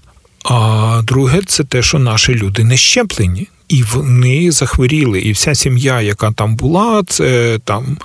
А 0.43 1.01
друге, 1.03 1.41
це 1.45 1.63
те, 1.63 1.81
що 1.81 1.99
наші 1.99 2.35
люди 2.35 2.63
не 2.63 2.77
щеплені. 2.77 3.47
І 3.69 3.83
вони 3.83 4.51
захворіли. 4.51 5.19
І 5.21 5.31
вся 5.31 5.55
сім'я, 5.55 6.01
яка 6.01 6.31
там 6.31 6.55
була, 6.55 7.03
це 7.07 7.59
там. 7.63 7.97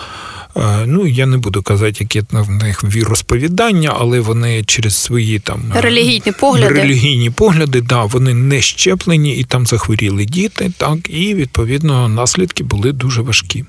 е, 0.56 0.86
Ну, 0.86 1.06
я 1.06 1.26
не 1.26 1.36
буду 1.36 1.62
казати, 1.62 1.96
які 2.00 2.22
в 2.30 2.50
них 2.50 2.84
віросповідання, 2.84 3.96
але 3.98 4.20
вони 4.20 4.64
через 4.64 4.96
свої 4.96 5.38
там 5.38 5.72
е, 5.76 5.80
Релігійні 5.80 6.32
погляди. 6.40 6.74
релігійні 6.74 7.30
погляди, 7.30 7.80
да, 7.80 8.04
вони 8.04 8.34
не 8.34 8.60
щеплені 8.60 9.36
і 9.36 9.44
там 9.44 9.66
захворіли 9.66 10.24
діти, 10.24 10.70
так, 10.76 10.98
і 11.10 11.34
відповідно 11.34 12.08
наслідки 12.08 12.64
були 12.64 12.92
дуже 12.92 13.22
важкі. 13.22 13.64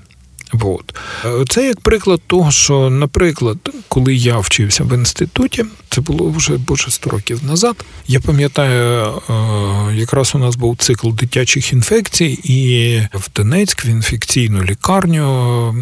От. 0.52 0.94
Це 1.48 1.66
як 1.66 1.80
приклад 1.80 2.20
того, 2.26 2.50
що, 2.50 2.90
наприклад, 2.90 3.58
коли 3.88 4.14
я 4.14 4.38
вчився 4.38 4.84
в 4.84 4.94
інституті, 4.94 5.64
це 5.90 6.00
було 6.00 6.30
вже 6.30 6.56
боже 6.56 6.90
100 6.90 7.10
років 7.10 7.44
назад. 7.44 7.84
Я 8.06 8.20
пам'ятаю, 8.20 9.12
е, 9.30 9.94
якраз 9.94 10.34
у 10.34 10.38
нас 10.38 10.56
був 10.56 10.76
цикл 10.76 11.10
дитячих 11.10 11.72
інфекцій, 11.72 12.38
і 12.44 13.00
в 13.14 13.28
Донецьк 13.34 13.86
в 13.86 13.88
інфекційну 13.88 14.64
лікарню 14.64 15.24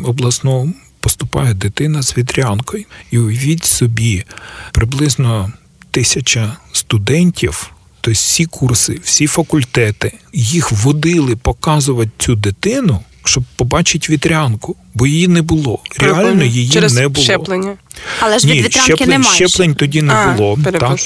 обласну 0.06 0.74
поступає 1.00 1.54
дитина 1.54 2.02
з 2.02 2.16
вітрянкою. 2.16 2.84
І 3.10 3.18
уявіть 3.18 3.64
собі, 3.64 4.24
приблизно 4.72 5.52
тисяча 5.90 6.56
студентів. 6.72 7.70
Тобто 8.00 8.14
всі 8.14 8.46
курси, 8.46 9.00
всі 9.04 9.26
факультети 9.26 10.12
їх 10.32 10.72
водили 10.72 11.36
показувати 11.36 12.10
цю 12.18 12.34
дитину, 12.34 13.00
щоб 13.24 13.44
побачити 13.56 14.12
вітрянку, 14.12 14.76
бо 14.94 15.06
її 15.06 15.28
не 15.28 15.42
було. 15.42 15.78
Реально 15.98 16.16
Прикольно. 16.18 16.44
її 16.44 16.68
Через 16.68 16.94
не 16.94 17.08
було. 17.08 17.24
щеплення. 17.24 17.74
Але 18.20 18.38
ж 18.38 18.46
від 18.46 18.54
Ні, 18.54 18.62
вітрянки 18.62 18.86
щеплень, 18.86 19.08
немає. 19.08 19.34
щеплень 19.34 19.74
тоді 19.74 20.02
не 20.02 20.12
А, 20.14 20.32
було. 20.32 20.58
Так. 20.80 20.98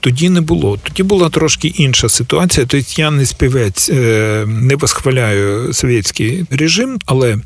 Тоді 0.00 0.28
не 0.28 0.40
було. 0.40 0.78
Тоді 0.82 1.02
була 1.02 1.28
трошки 1.30 1.68
інша 1.68 2.08
ситуація. 2.08 2.66
Тобто 2.70 2.92
я 3.02 3.10
не 3.10 3.26
співець, 3.26 3.90
е, 3.90 4.44
не 4.46 4.76
восхваляю 4.76 5.72
совєтський 5.72 6.44
режим, 6.50 6.98
але 7.06 7.38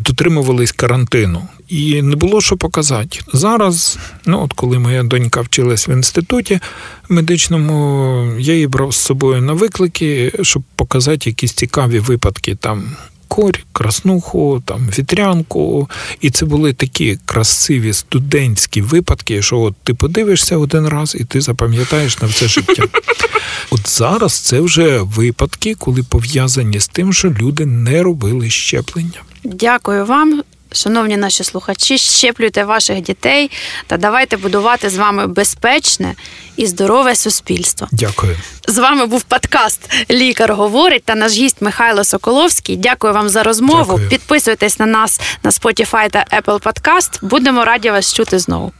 дотримувались 0.00 0.72
карантину. 0.72 1.42
І 1.68 2.02
не 2.02 2.16
було 2.16 2.40
що 2.40 2.56
показати. 2.56 3.20
Зараз, 3.32 3.98
ну 4.26 4.42
от 4.44 4.52
коли 4.52 4.78
моя 4.78 5.02
донька 5.02 5.40
вчилась 5.40 5.88
в 5.88 5.90
інституті 5.90 6.60
медичному, 7.08 8.24
я 8.38 8.54
її 8.54 8.66
брав 8.66 8.94
з 8.94 8.96
собою 8.96 9.42
на 9.42 9.52
виклики, 9.52 10.32
щоб 10.42 10.62
показати 10.76 11.30
якісь 11.30 11.52
цікаві 11.52 11.98
випадки 11.98 12.54
там. 12.54 12.84
Корь, 13.28 13.58
краснуху, 13.72 14.62
там 14.64 14.88
вітрянку, 14.98 15.90
і 16.20 16.30
це 16.30 16.46
були 16.46 16.72
такі 16.72 17.18
красиві 17.24 17.92
студентські 17.92 18.82
випадки, 18.82 19.42
що 19.42 19.60
от 19.60 19.74
ти 19.84 19.94
подивишся 19.94 20.56
один 20.56 20.88
раз 20.88 21.16
і 21.20 21.24
ти 21.24 21.40
запам'ятаєш 21.40 22.22
на 22.22 22.28
все 22.28 22.48
життя. 22.48 22.84
От 23.70 23.88
зараз 23.88 24.32
це 24.32 24.60
вже 24.60 24.98
випадки, 24.98 25.74
коли 25.74 26.02
пов'язані 26.02 26.80
з 26.80 26.88
тим, 26.88 27.12
що 27.12 27.30
люди 27.30 27.66
не 27.66 28.02
робили 28.02 28.50
щеплення. 28.50 29.22
Дякую 29.44 30.06
вам. 30.06 30.42
Шановні 30.72 31.16
наші 31.16 31.44
слухачі, 31.44 31.98
щеплюйте 31.98 32.64
ваших 32.64 33.00
дітей 33.00 33.50
та 33.86 33.96
давайте 33.96 34.36
будувати 34.36 34.90
з 34.90 34.96
вами 34.96 35.26
безпечне 35.26 36.14
і 36.56 36.66
здорове 36.66 37.14
суспільство. 37.14 37.88
Дякую. 37.92 38.36
З 38.68 38.78
вами 38.78 39.06
був 39.06 39.22
подкаст 39.22 39.80
Лікар 40.10 40.52
говорить 40.54 41.04
та 41.04 41.14
наш 41.14 41.32
гість 41.32 41.62
Михайло 41.62 42.04
Соколовський. 42.04 42.76
Дякую 42.76 43.12
вам 43.12 43.28
за 43.28 43.42
розмову. 43.42 43.92
Дякую. 43.92 44.08
Підписуйтесь 44.08 44.78
на 44.78 44.86
нас 44.86 45.20
на 45.42 45.50
Spotify 45.50 46.10
та 46.10 46.24
Apple 46.40 46.62
Podcast. 46.62 47.18
Будемо 47.22 47.64
раді 47.64 47.90
вас 47.90 48.14
чути 48.14 48.38
знову. 48.38 48.72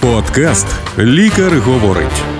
Подкаст 0.00 0.66
Лікар 0.98 1.58
говорить. 1.58 2.39